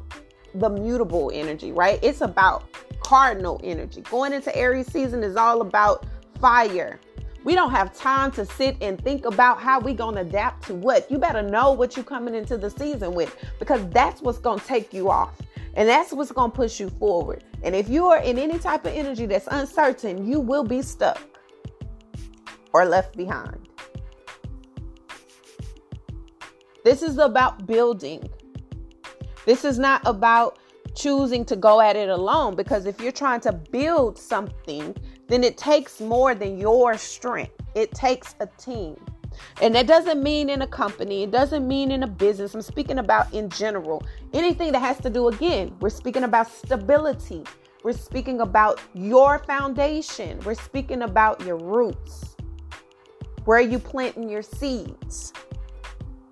the 0.56 0.70
mutable 0.70 1.32
energy, 1.34 1.74
right? 1.74 2.00
It's 2.02 2.22
about 2.22 2.64
cardinal 3.02 3.60
energy. 3.62 4.02
Going 4.02 4.32
into 4.32 4.56
Aries 4.56 4.90
season 4.90 5.22
is 5.22 5.36
all 5.36 5.60
about 5.60 6.06
fire. 6.40 6.98
We 7.44 7.56
don't 7.56 7.72
have 7.72 7.94
time 7.94 8.32
to 8.32 8.46
sit 8.46 8.78
and 8.82 9.00
think 9.02 9.26
about 9.26 9.60
how 9.60 9.80
we 9.80 9.94
going 9.94 10.16
to 10.16 10.22
adapt 10.22 10.68
to 10.68 10.74
what. 10.74 11.10
You 11.12 11.18
better 11.18 11.42
know 11.42 11.74
what 11.74 11.96
you're 11.96 12.06
coming 12.06 12.36
into 12.36 12.58
the 12.58 12.70
season 12.70 13.14
with 13.14 13.36
because 13.60 13.86
that's 13.90 14.22
what's 14.22 14.40
going 14.40 14.60
to 14.60 14.66
take 14.66 14.94
you 14.94 15.10
off. 15.10 15.42
And 15.76 15.90
that's 15.90 16.14
what's 16.14 16.32
going 16.32 16.52
to 16.52 16.56
push 16.56 16.80
you 16.80 16.90
forward. 16.90 17.44
And 17.64 17.76
if 17.76 17.90
you 17.90 18.08
are 18.08 18.20
in 18.20 18.38
any 18.38 18.60
type 18.60 18.86
of 18.86 18.94
energy 18.94 19.26
that's 19.26 19.48
uncertain, 19.50 20.26
you 20.26 20.40
will 20.40 20.64
be 20.64 20.82
stuck 20.82 21.22
or 22.74 22.86
left 22.86 23.18
behind. 23.18 23.68
This 26.84 27.02
is 27.02 27.18
about 27.18 27.66
building. 27.66 28.30
This 29.46 29.66
is 29.66 29.80
not 29.80 30.02
about 30.06 30.60
choosing 30.96 31.44
to 31.46 31.56
go 31.56 31.82
at 31.82 31.96
it 31.96 32.10
alone 32.10 32.56
because 32.56 32.86
if 32.86 33.02
you're 33.02 33.12
trying 33.12 33.40
to 33.42 33.52
build 33.52 34.18
something, 34.18 34.96
then 35.28 35.44
it 35.44 35.58
takes 35.58 36.00
more 36.00 36.36
than 36.36 36.58
your 36.58 36.98
strength. 36.98 37.54
It 37.76 37.92
takes 37.92 38.36
a 38.40 38.48
team. 38.58 38.98
And 39.62 39.74
that 39.76 39.88
doesn't 39.88 40.22
mean 40.22 40.50
in 40.50 40.62
a 40.62 40.68
company, 40.68 41.24
it 41.24 41.32
doesn't 41.32 41.68
mean 41.68 41.92
in 41.92 42.04
a 42.04 42.08
business. 42.08 42.54
I'm 42.54 42.62
speaking 42.62 43.00
about 43.00 43.34
in 43.34 43.50
general. 43.50 44.04
Anything 44.34 44.72
that 44.74 44.80
has 44.80 45.00
to 45.00 45.10
do, 45.10 45.28
again, 45.30 45.76
we're 45.80 45.90
speaking 45.90 46.24
about 46.24 46.52
stability. 46.52 47.44
We're 47.84 47.94
speaking 47.94 48.42
about 48.42 48.80
your 48.94 49.40
foundation. 49.40 50.40
We're 50.46 50.54
speaking 50.54 51.02
about 51.02 51.42
your 51.42 51.58
roots. 51.58 52.36
Where 53.46 53.58
are 53.58 53.62
you 53.62 53.80
planting 53.80 54.30
your 54.30 54.42
seeds? 54.42 55.34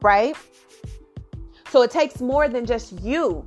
Right? 0.02 0.36
So 1.70 1.82
it 1.82 1.92
takes 1.92 2.22
more 2.22 2.48
than 2.48 2.66
just 2.66 3.02
you 3.02 3.46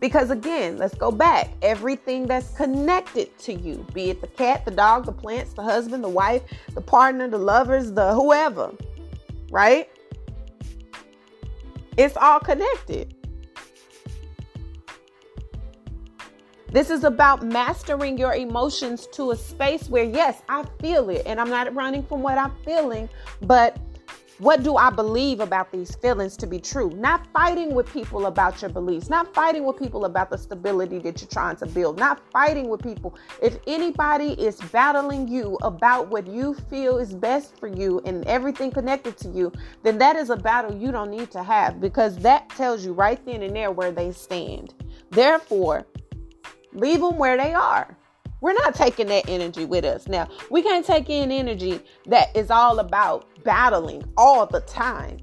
because 0.00 0.30
again, 0.30 0.76
let's 0.78 0.94
go 0.94 1.10
back. 1.10 1.50
Everything 1.62 2.26
that's 2.26 2.50
connected 2.56 3.36
to 3.38 3.54
you, 3.54 3.86
be 3.92 4.10
it 4.10 4.20
the 4.20 4.26
cat, 4.26 4.64
the 4.64 4.70
dog, 4.70 5.06
the 5.06 5.12
plants, 5.12 5.54
the 5.54 5.62
husband, 5.62 6.04
the 6.04 6.08
wife, 6.08 6.42
the 6.74 6.80
partner, 6.80 7.28
the 7.28 7.38
lovers, 7.38 7.92
the 7.92 8.12
whoever, 8.14 8.72
right? 9.50 9.88
It's 11.96 12.16
all 12.16 12.40
connected. 12.40 13.14
This 16.74 16.90
is 16.90 17.04
about 17.04 17.44
mastering 17.44 18.18
your 18.18 18.34
emotions 18.34 19.06
to 19.12 19.30
a 19.30 19.36
space 19.36 19.88
where, 19.88 20.02
yes, 20.02 20.42
I 20.48 20.64
feel 20.80 21.08
it 21.08 21.22
and 21.24 21.40
I'm 21.40 21.48
not 21.48 21.72
running 21.72 22.02
from 22.02 22.20
what 22.20 22.36
I'm 22.36 22.52
feeling, 22.64 23.08
but 23.42 23.78
what 24.38 24.64
do 24.64 24.76
I 24.76 24.90
believe 24.90 25.38
about 25.38 25.70
these 25.70 25.94
feelings 25.94 26.36
to 26.38 26.46
be 26.46 26.58
true? 26.58 26.90
Not 26.90 27.24
fighting 27.32 27.72
with 27.72 27.92
people 27.92 28.26
about 28.26 28.60
your 28.60 28.68
beliefs, 28.68 29.08
not 29.08 29.32
fighting 29.32 29.64
with 29.64 29.78
people 29.78 30.06
about 30.06 30.28
the 30.28 30.38
stability 30.38 30.98
that 30.98 31.20
you're 31.20 31.28
trying 31.28 31.56
to 31.56 31.66
build, 31.66 32.00
not 32.00 32.20
fighting 32.32 32.68
with 32.68 32.82
people. 32.82 33.14
If 33.40 33.58
anybody 33.68 34.32
is 34.32 34.60
battling 34.72 35.28
you 35.28 35.56
about 35.62 36.08
what 36.08 36.26
you 36.26 36.54
feel 36.68 36.98
is 36.98 37.14
best 37.14 37.56
for 37.60 37.68
you 37.68 38.00
and 38.04 38.26
everything 38.26 38.72
connected 38.72 39.16
to 39.18 39.28
you, 39.28 39.52
then 39.84 39.98
that 39.98 40.16
is 40.16 40.30
a 40.30 40.36
battle 40.36 40.74
you 40.74 40.90
don't 40.90 41.10
need 41.10 41.30
to 41.30 41.42
have 41.42 41.80
because 41.80 42.16
that 42.18 42.48
tells 42.50 42.84
you 42.84 42.92
right 42.92 43.24
then 43.24 43.42
and 43.42 43.54
there 43.54 43.70
where 43.70 43.92
they 43.92 44.10
stand. 44.10 44.74
Therefore, 45.10 45.86
leave 46.72 47.00
them 47.00 47.18
where 47.18 47.36
they 47.36 47.54
are. 47.54 47.96
We're 48.40 48.52
not 48.52 48.74
taking 48.74 49.06
that 49.06 49.26
energy 49.26 49.64
with 49.64 49.86
us. 49.86 50.06
Now, 50.06 50.28
we 50.50 50.60
can't 50.62 50.84
take 50.84 51.08
in 51.08 51.32
energy 51.32 51.80
that 52.04 52.36
is 52.36 52.50
all 52.50 52.78
about 52.78 53.26
battling 53.44 54.02
all 54.16 54.46
the 54.46 54.60
time 54.60 55.18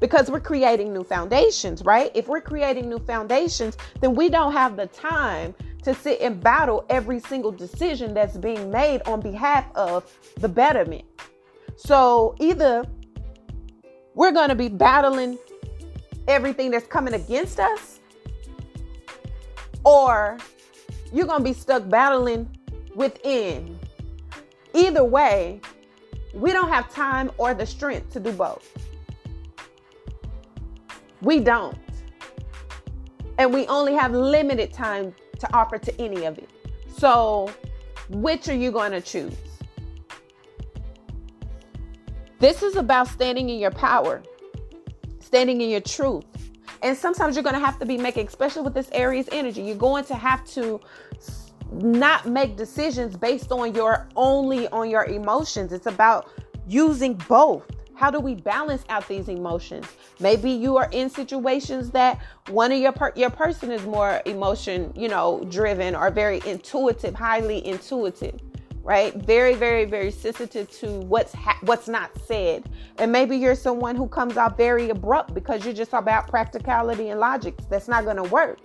because 0.00 0.30
we're 0.30 0.40
creating 0.40 0.92
new 0.92 1.04
foundations, 1.04 1.82
right? 1.84 2.10
If 2.14 2.28
we're 2.28 2.40
creating 2.40 2.88
new 2.88 2.98
foundations, 2.98 3.76
then 4.00 4.14
we 4.14 4.28
don't 4.28 4.52
have 4.52 4.76
the 4.76 4.86
time 4.88 5.54
to 5.82 5.94
sit 5.94 6.20
and 6.20 6.42
battle 6.42 6.84
every 6.90 7.20
single 7.20 7.52
decision 7.52 8.14
that's 8.14 8.36
being 8.36 8.70
made 8.70 9.02
on 9.06 9.20
behalf 9.20 9.64
of 9.74 10.10
the 10.36 10.48
betterment. 10.48 11.04
So 11.76 12.34
either 12.40 12.84
we're 14.14 14.32
going 14.32 14.48
to 14.48 14.54
be 14.54 14.68
battling 14.68 15.38
everything 16.28 16.70
that's 16.70 16.86
coming 16.86 17.14
against 17.14 17.60
us, 17.60 18.00
or 19.84 20.38
you're 21.12 21.26
going 21.26 21.40
to 21.40 21.44
be 21.44 21.52
stuck 21.52 21.88
battling 21.88 22.48
within. 22.94 23.78
Either 24.72 25.04
way, 25.04 25.60
we 26.34 26.52
don't 26.52 26.68
have 26.68 26.92
time 26.92 27.30
or 27.38 27.54
the 27.54 27.64
strength 27.64 28.12
to 28.12 28.20
do 28.20 28.32
both. 28.32 28.68
We 31.22 31.40
don't. 31.40 31.78
And 33.38 33.52
we 33.52 33.66
only 33.66 33.94
have 33.94 34.12
limited 34.12 34.72
time 34.72 35.14
to 35.38 35.52
offer 35.54 35.78
to 35.78 36.00
any 36.00 36.24
of 36.24 36.38
it. 36.38 36.48
So, 36.96 37.50
which 38.08 38.48
are 38.48 38.54
you 38.54 38.70
going 38.70 38.92
to 38.92 39.00
choose? 39.00 39.34
This 42.38 42.62
is 42.62 42.76
about 42.76 43.08
standing 43.08 43.48
in 43.48 43.58
your 43.58 43.70
power, 43.70 44.22
standing 45.20 45.60
in 45.60 45.70
your 45.70 45.80
truth, 45.80 46.24
and 46.82 46.96
sometimes 46.96 47.34
you're 47.34 47.42
going 47.42 47.54
to 47.54 47.64
have 47.64 47.78
to 47.78 47.86
be 47.86 47.96
making, 47.96 48.26
especially 48.26 48.62
with 48.62 48.74
this 48.74 48.90
Aries 48.92 49.28
energy, 49.32 49.62
you're 49.62 49.74
going 49.74 50.04
to 50.04 50.14
have 50.14 50.44
to 50.48 50.78
not 51.72 52.26
make 52.26 52.56
decisions 52.56 53.16
based 53.16 53.52
on 53.52 53.74
your 53.74 54.08
only 54.16 54.68
on 54.68 54.90
your 54.90 55.04
emotions. 55.04 55.72
It's 55.72 55.86
about 55.86 56.30
using 56.66 57.14
both. 57.28 57.64
How 57.94 58.10
do 58.10 58.18
we 58.18 58.34
balance 58.34 58.84
out 58.88 59.06
these 59.06 59.28
emotions? 59.28 59.86
Maybe 60.18 60.50
you 60.50 60.76
are 60.76 60.88
in 60.90 61.08
situations 61.08 61.90
that 61.92 62.20
one 62.48 62.72
of 62.72 62.78
your 62.78 62.92
per- 62.92 63.12
your 63.14 63.30
person 63.30 63.70
is 63.70 63.84
more 63.86 64.20
emotion, 64.26 64.92
you 64.96 65.08
know, 65.08 65.46
driven 65.48 65.94
or 65.94 66.10
very 66.10 66.40
intuitive, 66.44 67.14
highly 67.14 67.64
intuitive 67.66 68.40
right? 68.84 69.14
Very, 69.14 69.54
very, 69.54 69.86
very 69.86 70.10
sensitive 70.10 70.70
to 70.72 71.00
what's 71.00 71.32
ha- 71.32 71.58
what's 71.62 71.88
not 71.88 72.10
said. 72.26 72.68
And 72.98 73.10
maybe 73.10 73.36
you're 73.36 73.54
someone 73.54 73.96
who 73.96 74.06
comes 74.06 74.36
out 74.36 74.56
very 74.58 74.90
abrupt 74.90 75.32
because 75.32 75.64
you're 75.64 75.74
just 75.74 75.94
about 75.94 76.28
practicality 76.28 77.08
and 77.08 77.18
logic. 77.18 77.56
That's 77.70 77.88
not 77.88 78.04
going 78.04 78.18
to 78.18 78.24
work. 78.24 78.58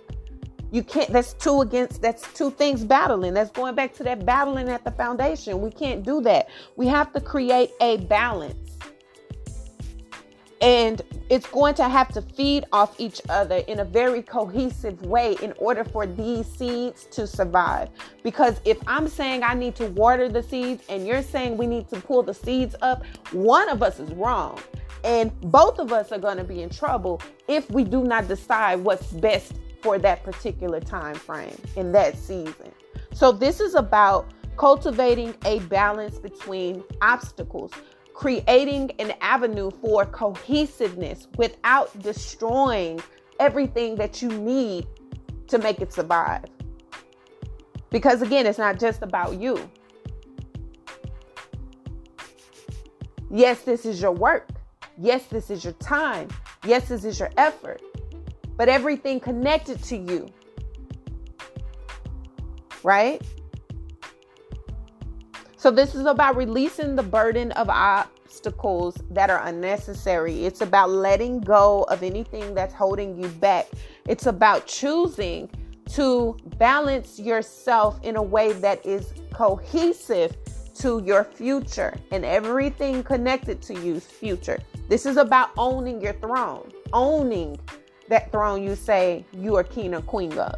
You 0.70 0.82
can't. 0.82 1.10
That's 1.10 1.32
two 1.34 1.62
against. 1.62 2.00
That's 2.00 2.32
two 2.34 2.50
things 2.50 2.84
battling. 2.84 3.34
That's 3.34 3.50
going 3.50 3.74
back 3.74 3.94
to 3.94 4.04
that 4.04 4.24
battling 4.24 4.68
at 4.68 4.84
the 4.84 4.92
foundation. 4.92 5.60
We 5.60 5.70
can't 5.70 6.04
do 6.04 6.20
that. 6.22 6.48
We 6.76 6.86
have 6.86 7.12
to 7.12 7.20
create 7.20 7.70
a 7.80 7.98
balance 7.98 8.70
and 10.60 11.00
it's 11.30 11.46
going 11.46 11.74
to 11.74 11.88
have 11.88 12.08
to 12.12 12.20
feed 12.20 12.64
off 12.72 12.98
each 13.00 13.20
other 13.28 13.56
in 13.68 13.80
a 13.80 13.84
very 13.84 14.20
cohesive 14.20 15.00
way 15.06 15.36
in 15.42 15.52
order 15.56 15.84
for 15.84 16.06
these 16.06 16.46
seeds 16.46 17.04
to 17.06 17.26
survive. 17.26 17.88
Because 18.22 18.60
if 18.64 18.78
I'm 18.86 19.08
saying 19.08 19.42
I 19.42 19.54
need 19.54 19.74
to 19.76 19.86
water 19.86 20.28
the 20.28 20.42
seeds 20.42 20.84
and 20.88 21.06
you're 21.06 21.22
saying 21.22 21.56
we 21.56 21.66
need 21.66 21.88
to 21.90 22.00
pull 22.00 22.22
the 22.22 22.34
seeds 22.34 22.74
up, 22.82 23.04
one 23.32 23.68
of 23.70 23.82
us 23.82 24.00
is 24.00 24.10
wrong. 24.12 24.60
And 25.02 25.32
both 25.40 25.78
of 25.78 25.92
us 25.92 26.12
are 26.12 26.18
going 26.18 26.36
to 26.36 26.44
be 26.44 26.60
in 26.60 26.68
trouble 26.68 27.22
if 27.48 27.70
we 27.70 27.84
do 27.84 28.04
not 28.04 28.28
decide 28.28 28.80
what's 28.80 29.06
best 29.12 29.54
for 29.82 29.98
that 29.98 30.22
particular 30.22 30.80
time 30.80 31.14
frame 31.14 31.56
in 31.76 31.92
that 31.92 32.16
season. 32.16 32.72
So 33.12 33.32
this 33.32 33.60
is 33.60 33.74
about 33.74 34.30
cultivating 34.56 35.34
a 35.44 35.60
balance 35.60 36.18
between 36.18 36.84
obstacles 37.00 37.72
creating 38.20 38.90
an 38.98 39.14
avenue 39.22 39.70
for 39.80 40.04
cohesiveness 40.04 41.26
without 41.38 41.98
destroying 42.02 43.00
everything 43.38 43.94
that 43.94 44.20
you 44.20 44.28
need 44.28 44.86
to 45.48 45.56
make 45.56 45.80
it 45.80 45.90
survive. 45.90 46.44
Because 47.88 48.20
again, 48.20 48.44
it's 48.44 48.58
not 48.58 48.78
just 48.78 49.00
about 49.00 49.40
you. 49.40 49.58
Yes, 53.30 53.62
this 53.62 53.86
is 53.86 54.02
your 54.02 54.12
work. 54.12 54.50
Yes, 54.98 55.24
this 55.28 55.48
is 55.48 55.64
your 55.64 55.72
time. 55.74 56.28
Yes, 56.66 56.90
this 56.90 57.06
is 57.06 57.18
your 57.18 57.30
effort. 57.38 57.80
But 58.60 58.68
everything 58.68 59.20
connected 59.20 59.82
to 59.84 59.96
you. 59.96 60.28
Right? 62.82 63.22
So, 65.56 65.70
this 65.70 65.94
is 65.94 66.04
about 66.04 66.36
releasing 66.36 66.94
the 66.94 67.02
burden 67.02 67.52
of 67.52 67.70
obstacles 67.70 69.02
that 69.12 69.30
are 69.30 69.40
unnecessary. 69.46 70.44
It's 70.44 70.60
about 70.60 70.90
letting 70.90 71.40
go 71.40 71.84
of 71.84 72.02
anything 72.02 72.54
that's 72.54 72.74
holding 72.74 73.18
you 73.18 73.28
back. 73.28 73.66
It's 74.06 74.26
about 74.26 74.66
choosing 74.66 75.48
to 75.94 76.36
balance 76.58 77.18
yourself 77.18 77.98
in 78.02 78.16
a 78.16 78.22
way 78.22 78.52
that 78.52 78.84
is 78.84 79.14
cohesive 79.32 80.36
to 80.74 81.02
your 81.02 81.24
future 81.24 81.94
and 82.12 82.26
everything 82.26 83.04
connected 83.04 83.62
to 83.62 83.74
you's 83.80 84.04
future. 84.04 84.58
This 84.90 85.06
is 85.06 85.16
about 85.16 85.48
owning 85.56 86.02
your 86.02 86.12
throne, 86.12 86.70
owning 86.92 87.58
that 88.10 88.30
throne 88.32 88.62
you 88.62 88.74
say 88.74 89.24
you 89.32 89.56
are 89.56 89.64
king 89.64 89.94
or 89.94 90.02
queen 90.02 90.36
of. 90.36 90.54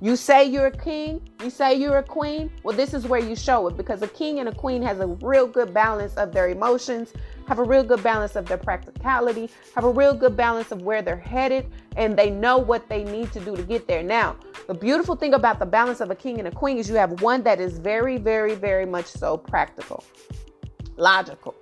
You 0.00 0.16
say 0.16 0.44
you're 0.44 0.66
a 0.66 0.70
king, 0.70 1.26
you 1.42 1.48
say 1.48 1.74
you're 1.74 1.96
a 1.96 2.02
queen. 2.02 2.50
Well, 2.62 2.76
this 2.76 2.92
is 2.92 3.06
where 3.06 3.20
you 3.20 3.34
show 3.34 3.66
it 3.68 3.76
because 3.78 4.02
a 4.02 4.08
king 4.08 4.38
and 4.38 4.50
a 4.50 4.54
queen 4.54 4.82
has 4.82 5.00
a 5.00 5.06
real 5.06 5.46
good 5.46 5.72
balance 5.72 6.14
of 6.16 6.30
their 6.30 6.50
emotions, 6.50 7.14
have 7.48 7.58
a 7.58 7.62
real 7.62 7.82
good 7.82 8.02
balance 8.02 8.36
of 8.36 8.44
their 8.44 8.58
practicality, 8.58 9.48
have 9.74 9.84
a 9.84 9.90
real 9.90 10.12
good 10.12 10.36
balance 10.36 10.72
of 10.72 10.82
where 10.82 11.00
they're 11.00 11.16
headed, 11.16 11.72
and 11.96 12.18
they 12.18 12.28
know 12.28 12.58
what 12.58 12.86
they 12.90 13.02
need 13.04 13.32
to 13.32 13.40
do 13.40 13.56
to 13.56 13.62
get 13.62 13.88
there. 13.88 14.02
Now, 14.02 14.36
the 14.66 14.74
beautiful 14.74 15.16
thing 15.16 15.32
about 15.32 15.58
the 15.58 15.64
balance 15.64 16.02
of 16.02 16.10
a 16.10 16.14
king 16.14 16.38
and 16.38 16.48
a 16.48 16.50
queen 16.50 16.76
is 16.76 16.86
you 16.86 16.96
have 16.96 17.22
one 17.22 17.42
that 17.44 17.58
is 17.58 17.78
very, 17.78 18.18
very, 18.18 18.54
very 18.54 18.84
much 18.84 19.06
so 19.06 19.38
practical, 19.38 20.04
logical, 20.98 21.54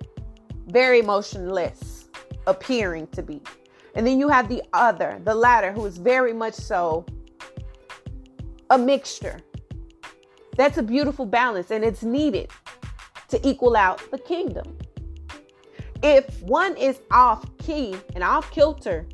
very 0.67 0.99
emotionless, 0.99 1.92
appearing 2.47 3.07
to 3.07 3.21
be. 3.21 3.41
And 3.95 4.05
then 4.05 4.19
you 4.19 4.27
have 4.29 4.49
the 4.49 4.63
other, 4.73 5.21
the 5.23 5.35
latter, 5.35 5.71
who 5.71 5.85
is 5.85 5.97
very 5.97 6.33
much 6.33 6.53
so 6.53 7.05
a 8.69 8.77
mixture. 8.77 9.39
That's 10.57 10.77
a 10.77 10.83
beautiful 10.83 11.25
balance 11.25 11.71
and 11.71 11.83
it's 11.83 12.03
needed 12.03 12.49
to 13.29 13.47
equal 13.47 13.75
out 13.75 14.01
the 14.11 14.17
kingdom. 14.17 14.77
If 16.01 16.41
one 16.43 16.75
is 16.75 17.01
off 17.11 17.45
key 17.57 17.95
and 18.13 18.23
off 18.23 18.51
kilter, 18.51 19.07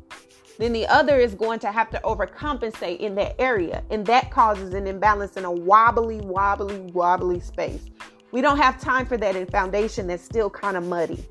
then 0.58 0.72
the 0.72 0.86
other 0.88 1.18
is 1.18 1.34
going 1.34 1.58
to 1.60 1.72
have 1.72 1.88
to 1.90 2.00
overcompensate 2.04 2.98
in 2.98 3.14
that 3.14 3.40
area. 3.40 3.82
And 3.90 4.04
that 4.06 4.30
causes 4.30 4.74
an 4.74 4.86
imbalance 4.86 5.36
in 5.36 5.46
a 5.46 5.50
wobbly, 5.50 6.20
wobbly, 6.20 6.80
wobbly 6.92 7.40
space. 7.40 7.86
We 8.32 8.42
don't 8.42 8.58
have 8.58 8.78
time 8.80 9.06
for 9.06 9.16
that 9.16 9.36
in 9.36 9.46
foundation 9.46 10.06
that's 10.06 10.22
still 10.22 10.50
kind 10.50 10.76
of 10.76 10.84
muddy. 10.84 11.26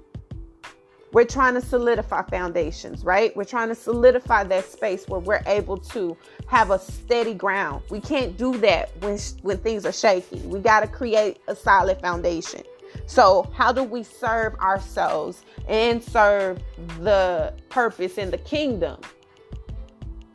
We're 1.11 1.25
trying 1.25 1.55
to 1.55 1.61
solidify 1.61 2.23
foundations, 2.23 3.03
right? 3.03 3.35
We're 3.35 3.43
trying 3.43 3.69
to 3.69 3.75
solidify 3.75 4.43
that 4.43 4.65
space 4.65 5.07
where 5.07 5.19
we're 5.19 5.41
able 5.47 5.77
to 5.77 6.15
have 6.47 6.69
a 6.69 6.77
steady 6.77 7.33
ground. 7.33 7.83
We 7.89 7.99
can't 7.99 8.37
do 8.37 8.57
that 8.59 8.91
when 9.01 9.17
when 9.41 9.57
things 9.57 9.85
are 9.85 9.91
shaky. 9.91 10.39
We 10.41 10.59
got 10.59 10.81
to 10.81 10.87
create 10.87 11.39
a 11.47 11.55
solid 11.55 11.99
foundation. 11.99 12.61
So, 13.07 13.49
how 13.53 13.71
do 13.71 13.83
we 13.83 14.03
serve 14.03 14.55
ourselves 14.55 15.43
and 15.67 16.03
serve 16.03 16.59
the 16.99 17.53
purpose 17.69 18.17
in 18.17 18.29
the 18.29 18.37
kingdom? 18.37 19.01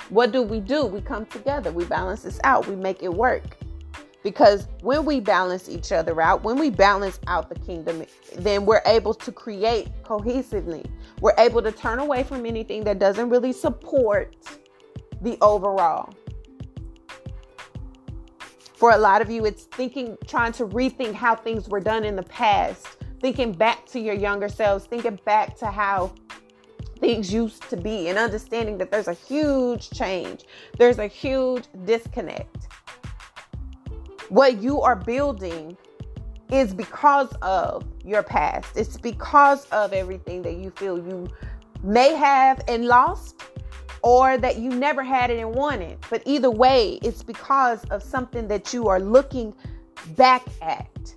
What 0.08 0.32
do 0.32 0.42
we 0.42 0.60
do? 0.60 0.84
We 0.84 1.00
come 1.00 1.26
together. 1.26 1.70
We 1.70 1.84
balance 1.84 2.22
this 2.22 2.40
out. 2.44 2.66
We 2.66 2.76
make 2.76 3.02
it 3.02 3.12
work. 3.12 3.58
Because 4.24 4.66
when 4.80 5.04
we 5.04 5.20
balance 5.20 5.68
each 5.68 5.92
other 5.92 6.18
out, 6.18 6.42
when 6.42 6.58
we 6.58 6.70
balance 6.70 7.20
out 7.26 7.50
the 7.50 7.60
kingdom, 7.60 8.04
then 8.36 8.64
we're 8.64 8.80
able 8.86 9.12
to 9.12 9.30
create 9.30 9.88
cohesively. 10.02 10.86
We're 11.20 11.34
able 11.36 11.60
to 11.60 11.70
turn 11.70 11.98
away 11.98 12.24
from 12.24 12.46
anything 12.46 12.84
that 12.84 12.98
doesn't 12.98 13.28
really 13.28 13.52
support 13.52 14.34
the 15.20 15.36
overall. 15.42 16.14
For 18.74 18.92
a 18.92 18.98
lot 18.98 19.20
of 19.20 19.30
you, 19.30 19.44
it's 19.44 19.64
thinking, 19.64 20.16
trying 20.26 20.52
to 20.52 20.66
rethink 20.66 21.12
how 21.12 21.36
things 21.36 21.68
were 21.68 21.80
done 21.80 22.02
in 22.02 22.16
the 22.16 22.22
past, 22.22 22.96
thinking 23.20 23.52
back 23.52 23.84
to 23.88 24.00
your 24.00 24.14
younger 24.14 24.48
selves, 24.48 24.86
thinking 24.86 25.18
back 25.26 25.54
to 25.58 25.66
how 25.66 26.14
things 26.98 27.30
used 27.30 27.68
to 27.68 27.76
be, 27.76 28.08
and 28.08 28.16
understanding 28.16 28.78
that 28.78 28.90
there's 28.90 29.08
a 29.08 29.12
huge 29.12 29.90
change, 29.90 30.46
there's 30.78 30.98
a 30.98 31.06
huge 31.06 31.64
disconnect 31.84 32.68
what 34.28 34.62
you 34.62 34.80
are 34.80 34.96
building 34.96 35.76
is 36.50 36.74
because 36.74 37.32
of 37.42 37.84
your 38.04 38.22
past. 38.22 38.76
It's 38.76 38.96
because 38.96 39.66
of 39.66 39.92
everything 39.92 40.42
that 40.42 40.54
you 40.54 40.70
feel 40.70 40.98
you 40.98 41.28
may 41.82 42.14
have 42.14 42.62
and 42.68 42.86
lost, 42.86 43.42
or 44.02 44.36
that 44.36 44.58
you 44.58 44.68
never 44.68 45.02
had 45.02 45.30
it 45.30 45.38
and 45.38 45.54
wanted. 45.54 45.98
But 46.10 46.22
either 46.26 46.50
way, 46.50 46.98
it's 47.02 47.22
because 47.22 47.84
of 47.84 48.02
something 48.02 48.48
that 48.48 48.72
you 48.72 48.88
are 48.88 49.00
looking 49.00 49.54
back 50.16 50.44
at. 50.60 51.14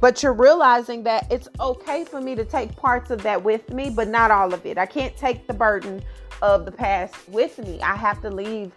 But 0.00 0.22
you're 0.22 0.34
realizing 0.34 1.02
that 1.04 1.26
it's 1.32 1.48
okay 1.58 2.04
for 2.04 2.20
me 2.20 2.34
to 2.36 2.44
take 2.44 2.76
parts 2.76 3.10
of 3.10 3.22
that 3.22 3.42
with 3.42 3.70
me, 3.70 3.90
but 3.90 4.08
not 4.08 4.30
all 4.30 4.54
of 4.54 4.64
it. 4.64 4.78
I 4.78 4.86
can't 4.86 5.16
take 5.16 5.46
the 5.46 5.54
burden 5.54 6.02
of 6.40 6.66
the 6.66 6.72
past 6.72 7.16
with 7.28 7.58
me. 7.58 7.80
I 7.80 7.96
have 7.96 8.20
to 8.22 8.30
leave 8.30 8.70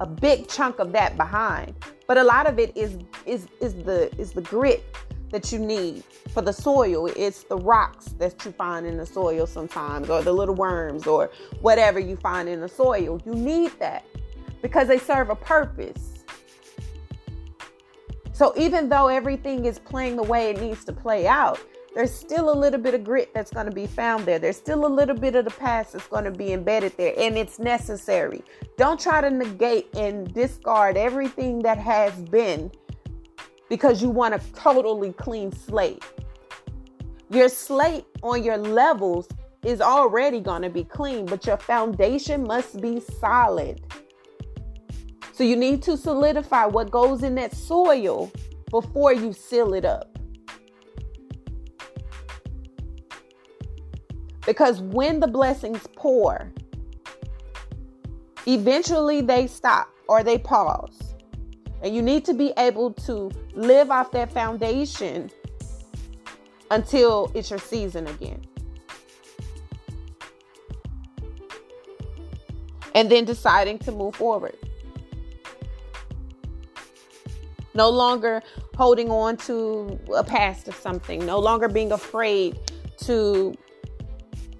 a 0.00 0.06
big 0.06 0.48
chunk 0.48 0.78
of 0.78 0.92
that 0.92 1.16
behind. 1.16 1.74
But 2.06 2.18
a 2.18 2.24
lot 2.24 2.46
of 2.46 2.58
it 2.58 2.76
is 2.76 2.98
is 3.26 3.46
is 3.60 3.74
the 3.74 4.14
is 4.18 4.32
the 4.32 4.42
grit 4.42 4.84
that 5.30 5.50
you 5.52 5.58
need 5.58 6.04
for 6.32 6.42
the 6.42 6.52
soil. 6.52 7.06
It's 7.06 7.42
the 7.44 7.56
rocks 7.56 8.06
that 8.18 8.44
you 8.44 8.52
find 8.52 8.86
in 8.86 8.96
the 8.96 9.06
soil 9.06 9.46
sometimes, 9.46 10.08
or 10.10 10.22
the 10.22 10.32
little 10.32 10.54
worms, 10.54 11.06
or 11.06 11.30
whatever 11.60 11.98
you 11.98 12.16
find 12.16 12.48
in 12.48 12.60
the 12.60 12.68
soil. 12.68 13.20
You 13.24 13.34
need 13.34 13.72
that 13.78 14.04
because 14.62 14.88
they 14.88 14.98
serve 14.98 15.30
a 15.30 15.36
purpose. 15.36 16.24
So 18.32 18.52
even 18.56 18.88
though 18.88 19.08
everything 19.08 19.64
is 19.64 19.78
playing 19.78 20.16
the 20.16 20.22
way 20.22 20.50
it 20.50 20.60
needs 20.60 20.84
to 20.86 20.92
play 20.92 21.26
out, 21.26 21.60
there's 21.94 22.12
still 22.12 22.50
a 22.50 22.58
little 22.58 22.80
bit 22.80 22.94
of 22.94 23.04
grit 23.04 23.32
that's 23.32 23.52
going 23.52 23.66
to 23.66 23.72
be 23.72 23.86
found 23.86 24.26
there. 24.26 24.40
There's 24.40 24.56
still 24.56 24.84
a 24.84 24.88
little 24.88 25.14
bit 25.14 25.36
of 25.36 25.44
the 25.44 25.52
past 25.52 25.92
that's 25.92 26.08
going 26.08 26.24
to 26.24 26.32
be 26.32 26.52
embedded 26.52 26.96
there, 26.96 27.14
and 27.16 27.38
it's 27.38 27.58
necessary. 27.58 28.42
Don't 28.76 28.98
try 28.98 29.20
to 29.20 29.30
negate 29.30 29.94
and 29.94 30.32
discard 30.34 30.96
everything 30.96 31.60
that 31.60 31.78
has 31.78 32.12
been 32.24 32.70
because 33.68 34.02
you 34.02 34.10
want 34.10 34.34
a 34.34 34.40
totally 34.54 35.12
clean 35.12 35.52
slate. 35.52 36.02
Your 37.30 37.48
slate 37.48 38.04
on 38.22 38.42
your 38.42 38.58
levels 38.58 39.28
is 39.62 39.80
already 39.80 40.40
going 40.40 40.62
to 40.62 40.70
be 40.70 40.84
clean, 40.84 41.26
but 41.26 41.46
your 41.46 41.56
foundation 41.56 42.44
must 42.44 42.80
be 42.80 43.00
solid. 43.00 43.80
So 45.32 45.42
you 45.42 45.56
need 45.56 45.82
to 45.82 45.96
solidify 45.96 46.66
what 46.66 46.90
goes 46.90 47.22
in 47.22 47.34
that 47.36 47.54
soil 47.54 48.30
before 48.70 49.12
you 49.12 49.32
seal 49.32 49.74
it 49.74 49.84
up. 49.84 50.13
Because 54.46 54.80
when 54.80 55.20
the 55.20 55.26
blessings 55.26 55.86
pour, 55.96 56.52
eventually 58.46 59.20
they 59.20 59.46
stop 59.46 59.88
or 60.08 60.22
they 60.22 60.38
pause. 60.38 61.14
And 61.82 61.94
you 61.94 62.02
need 62.02 62.24
to 62.26 62.34
be 62.34 62.52
able 62.56 62.92
to 62.92 63.30
live 63.54 63.90
off 63.90 64.10
that 64.12 64.32
foundation 64.32 65.30
until 66.70 67.30
it's 67.34 67.50
your 67.50 67.58
season 67.58 68.06
again. 68.06 68.42
And 72.94 73.10
then 73.10 73.24
deciding 73.24 73.78
to 73.80 73.92
move 73.92 74.14
forward. 74.14 74.56
No 77.74 77.90
longer 77.90 78.42
holding 78.76 79.10
on 79.10 79.36
to 79.38 79.98
a 80.14 80.22
past 80.22 80.68
of 80.68 80.76
something, 80.76 81.26
no 81.26 81.38
longer 81.38 81.68
being 81.68 81.90
afraid 81.92 82.58
to 82.98 83.54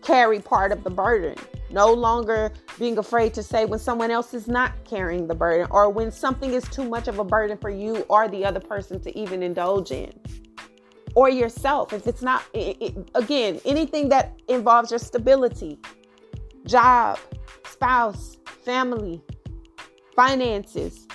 carry 0.04 0.38
part 0.38 0.70
of 0.70 0.84
the 0.84 0.90
burden. 0.90 1.34
No 1.70 1.92
longer 1.92 2.52
being 2.78 2.98
afraid 2.98 3.34
to 3.34 3.42
say 3.42 3.64
when 3.64 3.80
someone 3.80 4.10
else 4.10 4.34
is 4.34 4.46
not 4.46 4.72
carrying 4.84 5.26
the 5.26 5.34
burden 5.34 5.66
or 5.70 5.90
when 5.90 6.12
something 6.12 6.52
is 6.52 6.62
too 6.64 6.88
much 6.88 7.08
of 7.08 7.18
a 7.18 7.24
burden 7.24 7.58
for 7.58 7.70
you 7.70 8.04
or 8.08 8.28
the 8.28 8.44
other 8.44 8.60
person 8.60 9.00
to 9.00 9.18
even 9.18 9.42
indulge 9.42 9.90
in. 9.90 10.12
Or 11.16 11.28
yourself, 11.28 11.92
if 11.92 12.06
it's 12.06 12.22
not, 12.22 12.44
it, 12.52 12.76
it, 12.80 13.10
again, 13.14 13.60
anything 13.64 14.08
that 14.10 14.38
involves 14.48 14.90
your 14.90 14.98
stability, 14.98 15.78
job, 16.66 17.18
spouse, 17.66 18.36
family, 18.64 19.22
finances, 20.14 21.06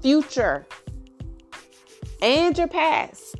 future, 0.00 0.66
and 2.22 2.56
your 2.56 2.68
past 2.68 3.36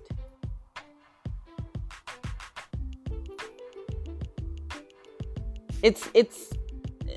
It's 5.84 6.08
it's 6.14 6.48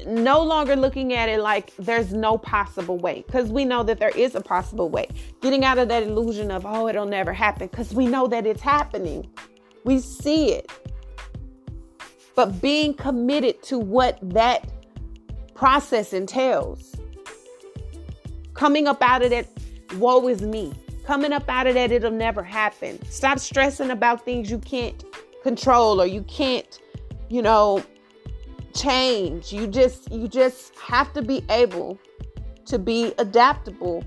no 0.06 0.44
longer 0.44 0.76
looking 0.76 1.14
at 1.14 1.30
it 1.30 1.40
like 1.40 1.74
there's 1.78 2.12
no 2.14 2.38
possible 2.38 2.98
way 2.98 3.24
because 3.26 3.50
we 3.50 3.64
know 3.64 3.82
that 3.84 3.98
there 3.98 4.10
is 4.10 4.36
a 4.36 4.42
possible 4.42 4.90
way. 4.90 5.08
Getting 5.42 5.64
out 5.64 5.78
of 5.78 5.88
that 5.88 6.04
illusion 6.04 6.52
of, 6.52 6.66
oh, 6.66 6.90
it'll 6.90 7.06
never 7.06 7.32
happen 7.32 7.68
because 7.68 7.94
we 7.94 8.08
know 8.08 8.28
that 8.28 8.46
it's 8.46 8.62
happening. 8.62 9.30
We 9.86 10.00
see 10.00 10.52
it. 10.52 10.70
But 12.36 12.62
being 12.62 12.94
committed 12.94 13.64
to 13.64 13.80
what 13.80 14.20
that 14.22 14.70
process 15.56 16.12
entails. 16.12 16.94
Coming 18.54 18.86
up 18.86 19.02
out 19.02 19.24
of 19.24 19.30
that, 19.30 19.48
woe 19.96 20.28
is 20.28 20.42
me. 20.42 20.74
Coming 21.06 21.32
up 21.32 21.48
out 21.48 21.68
of 21.68 21.76
that, 21.76 21.94
it'll 21.94 22.12
never 22.12 22.44
happen. 22.44 23.00
Stop 23.10 23.40
stressing 23.40 23.92
about 23.92 24.26
things 24.26 24.52
you 24.52 24.60
can't 24.60 25.06
control 25.42 26.02
or 26.02 26.06
you 26.06 26.24
can't, 26.24 26.80
you 27.30 27.42
know, 27.42 27.82
change. 28.78 29.52
You 29.52 29.68
just 29.68 30.12
you 30.12 30.28
just 30.28 30.76
have 30.78 31.12
to 31.14 31.22
be 31.22 31.44
able 31.50 32.00
to 32.66 32.78
be 32.78 33.14
adaptable 33.18 34.04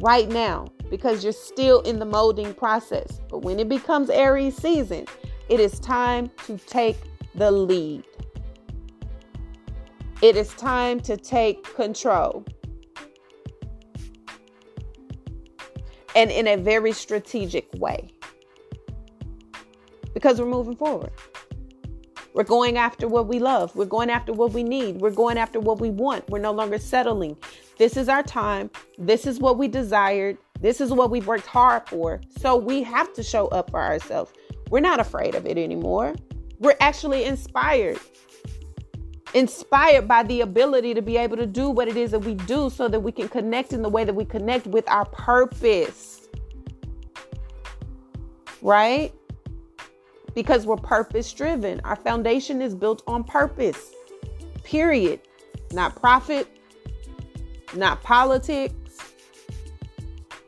right 0.00 0.28
now 0.28 0.66
because 0.90 1.22
you're 1.22 1.32
still 1.32 1.80
in 1.82 1.98
the 1.98 2.04
molding 2.04 2.54
process. 2.54 3.20
But 3.28 3.38
when 3.38 3.58
it 3.58 3.68
becomes 3.68 4.10
Aries 4.10 4.56
season, 4.56 5.06
it 5.48 5.60
is 5.60 5.78
time 5.80 6.30
to 6.46 6.56
take 6.58 6.96
the 7.34 7.50
lead. 7.50 8.04
It 10.22 10.36
is 10.36 10.54
time 10.54 11.00
to 11.00 11.16
take 11.16 11.74
control. 11.74 12.44
And 16.16 16.30
in 16.30 16.46
a 16.46 16.56
very 16.56 16.92
strategic 16.92 17.68
way. 17.74 18.08
Because 20.14 20.40
we're 20.40 20.46
moving 20.46 20.76
forward. 20.76 21.10
We're 22.34 22.42
going 22.42 22.76
after 22.76 23.06
what 23.06 23.28
we 23.28 23.38
love. 23.38 23.74
We're 23.76 23.84
going 23.84 24.10
after 24.10 24.32
what 24.32 24.52
we 24.52 24.64
need. 24.64 25.00
We're 25.00 25.12
going 25.12 25.38
after 25.38 25.60
what 25.60 25.80
we 25.80 25.90
want. 25.90 26.28
We're 26.28 26.40
no 26.40 26.50
longer 26.50 26.78
settling. 26.78 27.36
This 27.78 27.96
is 27.96 28.08
our 28.08 28.24
time. 28.24 28.72
This 28.98 29.24
is 29.24 29.38
what 29.38 29.56
we 29.56 29.68
desired. 29.68 30.36
This 30.60 30.80
is 30.80 30.90
what 30.90 31.12
we've 31.12 31.28
worked 31.28 31.46
hard 31.46 31.88
for. 31.88 32.20
So 32.40 32.56
we 32.56 32.82
have 32.82 33.12
to 33.14 33.22
show 33.22 33.46
up 33.48 33.70
for 33.70 33.80
ourselves. 33.80 34.32
We're 34.68 34.80
not 34.80 34.98
afraid 34.98 35.36
of 35.36 35.46
it 35.46 35.56
anymore. 35.56 36.16
We're 36.58 36.76
actually 36.80 37.24
inspired. 37.24 38.00
Inspired 39.34 40.08
by 40.08 40.24
the 40.24 40.40
ability 40.40 40.92
to 40.94 41.02
be 41.02 41.16
able 41.16 41.36
to 41.36 41.46
do 41.46 41.70
what 41.70 41.86
it 41.86 41.96
is 41.96 42.10
that 42.10 42.20
we 42.20 42.34
do 42.34 42.68
so 42.68 42.88
that 42.88 42.98
we 42.98 43.12
can 43.12 43.28
connect 43.28 43.72
in 43.72 43.80
the 43.80 43.88
way 43.88 44.02
that 44.02 44.14
we 44.14 44.24
connect 44.24 44.66
with 44.66 44.88
our 44.88 45.04
purpose. 45.04 46.28
Right? 48.60 49.14
Because 50.34 50.66
we're 50.66 50.76
purpose 50.76 51.32
driven. 51.32 51.80
Our 51.84 51.96
foundation 51.96 52.60
is 52.60 52.74
built 52.74 53.02
on 53.06 53.24
purpose, 53.24 53.92
period. 54.62 55.20
Not 55.72 55.96
profit, 55.96 56.48
not 57.74 58.02
politics, 58.02 58.98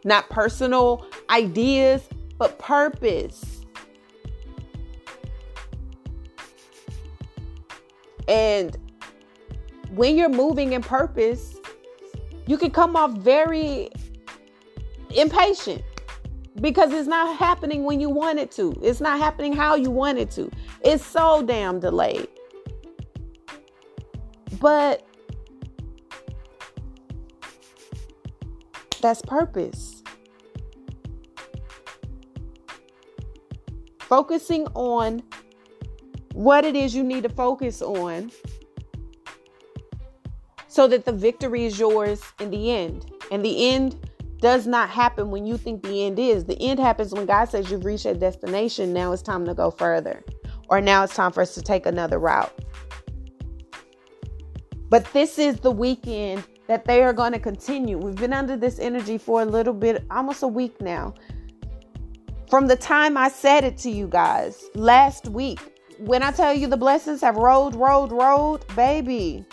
not 0.04 0.28
personal 0.28 1.06
ideas, 1.30 2.08
but 2.38 2.58
purpose. 2.58 3.64
And 8.28 8.76
when 9.90 10.16
you're 10.16 10.28
moving 10.28 10.72
in 10.72 10.82
purpose, 10.82 11.56
you 12.46 12.56
can 12.58 12.70
come 12.70 12.96
off 12.96 13.12
very 13.12 13.88
impatient 15.10 15.82
because 16.60 16.92
it's 16.92 17.08
not 17.08 17.36
happening 17.36 17.84
when 17.84 18.00
you 18.00 18.08
want 18.08 18.38
it 18.38 18.50
to. 18.52 18.78
It's 18.82 19.00
not 19.00 19.18
happening 19.18 19.52
how 19.52 19.74
you 19.74 19.90
want 19.90 20.18
it 20.18 20.30
to. 20.32 20.50
It's 20.82 21.04
so 21.04 21.42
damn 21.42 21.80
delayed. 21.80 22.28
But 24.60 25.06
that's 29.00 29.20
purpose. 29.22 30.02
Focusing 34.00 34.66
on 34.74 35.22
what 36.32 36.64
it 36.64 36.76
is 36.76 36.94
you 36.94 37.02
need 37.02 37.24
to 37.24 37.28
focus 37.28 37.82
on 37.82 38.30
so 40.68 40.86
that 40.86 41.04
the 41.04 41.12
victory 41.12 41.64
is 41.64 41.78
yours 41.78 42.22
in 42.38 42.50
the 42.50 42.70
end. 42.70 43.10
And 43.30 43.44
the 43.44 43.70
end 43.70 44.05
does 44.40 44.66
not 44.66 44.90
happen 44.90 45.30
when 45.30 45.46
you 45.46 45.56
think 45.56 45.82
the 45.82 46.04
end 46.04 46.18
is. 46.18 46.44
The 46.44 46.60
end 46.60 46.78
happens 46.78 47.12
when 47.12 47.26
God 47.26 47.46
says 47.46 47.70
you've 47.70 47.84
reached 47.84 48.06
a 48.06 48.14
destination. 48.14 48.92
Now 48.92 49.12
it's 49.12 49.22
time 49.22 49.44
to 49.46 49.54
go 49.54 49.70
further, 49.70 50.22
or 50.68 50.80
now 50.80 51.04
it's 51.04 51.14
time 51.14 51.32
for 51.32 51.42
us 51.42 51.54
to 51.54 51.62
take 51.62 51.86
another 51.86 52.18
route. 52.18 52.52
But 54.88 55.10
this 55.12 55.38
is 55.38 55.58
the 55.60 55.70
weekend 55.70 56.44
that 56.68 56.84
they 56.84 57.02
are 57.02 57.12
going 57.12 57.32
to 57.32 57.38
continue. 57.38 57.98
We've 57.98 58.14
been 58.14 58.32
under 58.32 58.56
this 58.56 58.78
energy 58.78 59.18
for 59.18 59.42
a 59.42 59.44
little 59.44 59.74
bit, 59.74 60.04
almost 60.10 60.42
a 60.42 60.48
week 60.48 60.80
now. 60.80 61.14
From 62.50 62.66
the 62.66 62.76
time 62.76 63.16
I 63.16 63.28
said 63.28 63.64
it 63.64 63.76
to 63.78 63.90
you 63.90 64.06
guys 64.06 64.64
last 64.74 65.28
week, 65.28 65.60
when 65.98 66.22
I 66.22 66.30
tell 66.30 66.54
you 66.54 66.66
the 66.66 66.76
blessings 66.76 67.20
have 67.22 67.36
rolled, 67.36 67.74
rolled, 67.74 68.12
rolled, 68.12 68.64
baby, 68.76 69.44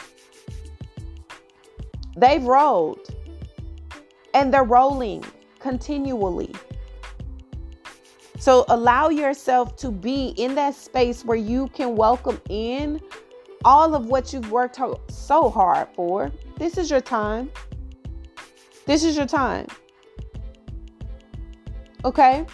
they've 2.17 2.43
rolled 2.43 3.09
and 4.33 4.53
they're 4.53 4.63
rolling 4.63 5.23
continually. 5.59 6.53
So 8.39 8.65
allow 8.67 9.09
yourself 9.09 9.75
to 9.77 9.89
be 9.89 10.33
in 10.37 10.55
that 10.55 10.75
space 10.75 11.23
where 11.23 11.37
you 11.37 11.69
can 11.69 11.95
welcome 11.95 12.41
in 12.49 12.99
all 13.63 13.95
of 13.95 14.07
what 14.07 14.33
you've 14.33 14.51
worked 14.51 14.79
so 15.09 15.49
hard 15.49 15.87
for. 15.95 16.31
This 16.57 16.77
is 16.77 16.91
your 16.91 16.99
time. 16.99 17.49
This 18.85 19.05
is 19.05 19.15
your 19.15 19.25
time. 19.25 19.67
Okay? 22.03 22.45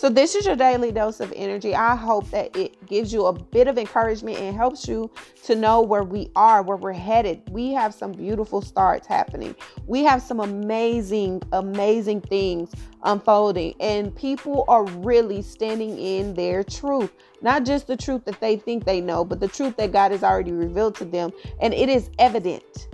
So, 0.00 0.08
this 0.08 0.34
is 0.34 0.46
your 0.46 0.56
daily 0.56 0.92
dose 0.92 1.20
of 1.20 1.30
energy. 1.36 1.74
I 1.74 1.94
hope 1.94 2.30
that 2.30 2.56
it 2.56 2.86
gives 2.86 3.12
you 3.12 3.26
a 3.26 3.34
bit 3.34 3.68
of 3.68 3.76
encouragement 3.76 4.38
and 4.38 4.56
helps 4.56 4.88
you 4.88 5.10
to 5.44 5.54
know 5.54 5.82
where 5.82 6.04
we 6.04 6.30
are, 6.34 6.62
where 6.62 6.78
we're 6.78 6.94
headed. 6.94 7.42
We 7.50 7.74
have 7.74 7.92
some 7.92 8.12
beautiful 8.12 8.62
starts 8.62 9.06
happening. 9.06 9.54
We 9.86 10.02
have 10.04 10.22
some 10.22 10.40
amazing, 10.40 11.42
amazing 11.52 12.22
things 12.22 12.72
unfolding, 13.02 13.74
and 13.78 14.16
people 14.16 14.64
are 14.68 14.86
really 14.86 15.42
standing 15.42 15.98
in 15.98 16.32
their 16.32 16.64
truth. 16.64 17.12
Not 17.42 17.66
just 17.66 17.86
the 17.86 17.96
truth 17.98 18.24
that 18.24 18.40
they 18.40 18.56
think 18.56 18.86
they 18.86 19.02
know, 19.02 19.22
but 19.22 19.38
the 19.38 19.48
truth 19.48 19.76
that 19.76 19.92
God 19.92 20.12
has 20.12 20.22
already 20.22 20.52
revealed 20.52 20.94
to 20.94 21.04
them. 21.04 21.30
And 21.60 21.74
it 21.74 21.90
is 21.90 22.08
evident. 22.18 22.88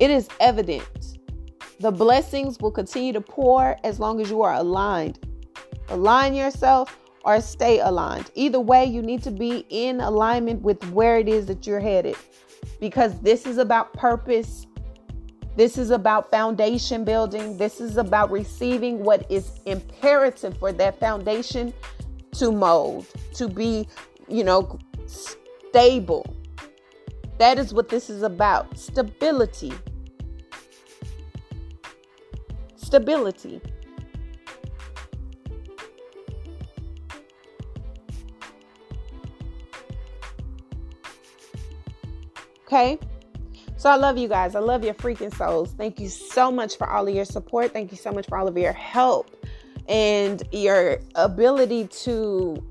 It 0.00 0.10
is 0.10 0.28
evident. 0.38 1.16
The 1.78 1.90
blessings 1.90 2.58
will 2.58 2.72
continue 2.72 3.14
to 3.14 3.22
pour 3.22 3.78
as 3.84 3.98
long 3.98 4.20
as 4.20 4.28
you 4.28 4.42
are 4.42 4.52
aligned 4.52 5.18
align 5.90 6.34
yourself 6.34 6.96
or 7.24 7.40
stay 7.40 7.80
aligned. 7.80 8.30
Either 8.34 8.60
way, 8.60 8.84
you 8.84 9.02
need 9.02 9.22
to 9.22 9.30
be 9.30 9.66
in 9.68 10.00
alignment 10.00 10.62
with 10.62 10.82
where 10.90 11.18
it 11.18 11.28
is 11.28 11.46
that 11.46 11.66
you're 11.66 11.80
headed 11.80 12.16
because 12.80 13.20
this 13.20 13.46
is 13.46 13.58
about 13.58 13.92
purpose. 13.92 14.66
This 15.56 15.76
is 15.76 15.90
about 15.90 16.30
foundation 16.30 17.04
building. 17.04 17.58
This 17.58 17.80
is 17.80 17.96
about 17.96 18.30
receiving 18.30 19.02
what 19.04 19.30
is 19.30 19.60
imperative 19.66 20.56
for 20.58 20.72
that 20.72 20.98
foundation 20.98 21.74
to 22.32 22.52
mold, 22.52 23.06
to 23.34 23.48
be, 23.48 23.86
you 24.28 24.44
know, 24.44 24.78
stable. 25.06 26.24
That 27.38 27.58
is 27.58 27.74
what 27.74 27.88
this 27.88 28.08
is 28.08 28.22
about 28.22 28.78
stability. 28.78 29.72
Stability. 32.76 33.60
Okay. 42.70 43.00
So 43.76 43.90
I 43.90 43.96
love 43.96 44.16
you 44.16 44.28
guys. 44.28 44.54
I 44.54 44.60
love 44.60 44.84
your 44.84 44.94
freaking 44.94 45.34
souls. 45.36 45.72
Thank 45.72 45.98
you 45.98 46.08
so 46.08 46.52
much 46.52 46.78
for 46.78 46.88
all 46.88 47.08
of 47.08 47.12
your 47.12 47.24
support. 47.24 47.72
Thank 47.72 47.90
you 47.90 47.96
so 47.96 48.12
much 48.12 48.28
for 48.28 48.38
all 48.38 48.46
of 48.46 48.56
your 48.56 48.72
help 48.72 49.44
and 49.88 50.40
your 50.52 51.00
ability 51.16 51.88
to 51.88 52.64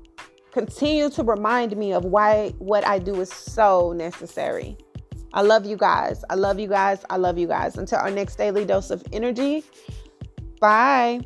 continue 0.52 1.10
to 1.10 1.22
remind 1.22 1.76
me 1.76 1.92
of 1.92 2.06
why 2.06 2.54
what 2.60 2.86
I 2.86 2.98
do 2.98 3.20
is 3.20 3.30
so 3.30 3.92
necessary. 3.92 4.78
I 5.34 5.42
love 5.42 5.66
you 5.66 5.76
guys. 5.76 6.24
I 6.30 6.34
love 6.34 6.58
you 6.58 6.68
guys. 6.68 7.04
I 7.10 7.18
love 7.18 7.36
you 7.36 7.46
guys. 7.46 7.76
Until 7.76 7.98
our 7.98 8.10
next 8.10 8.36
daily 8.36 8.64
dose 8.64 8.90
of 8.90 9.04
energy. 9.12 9.64
Bye. 10.60 11.20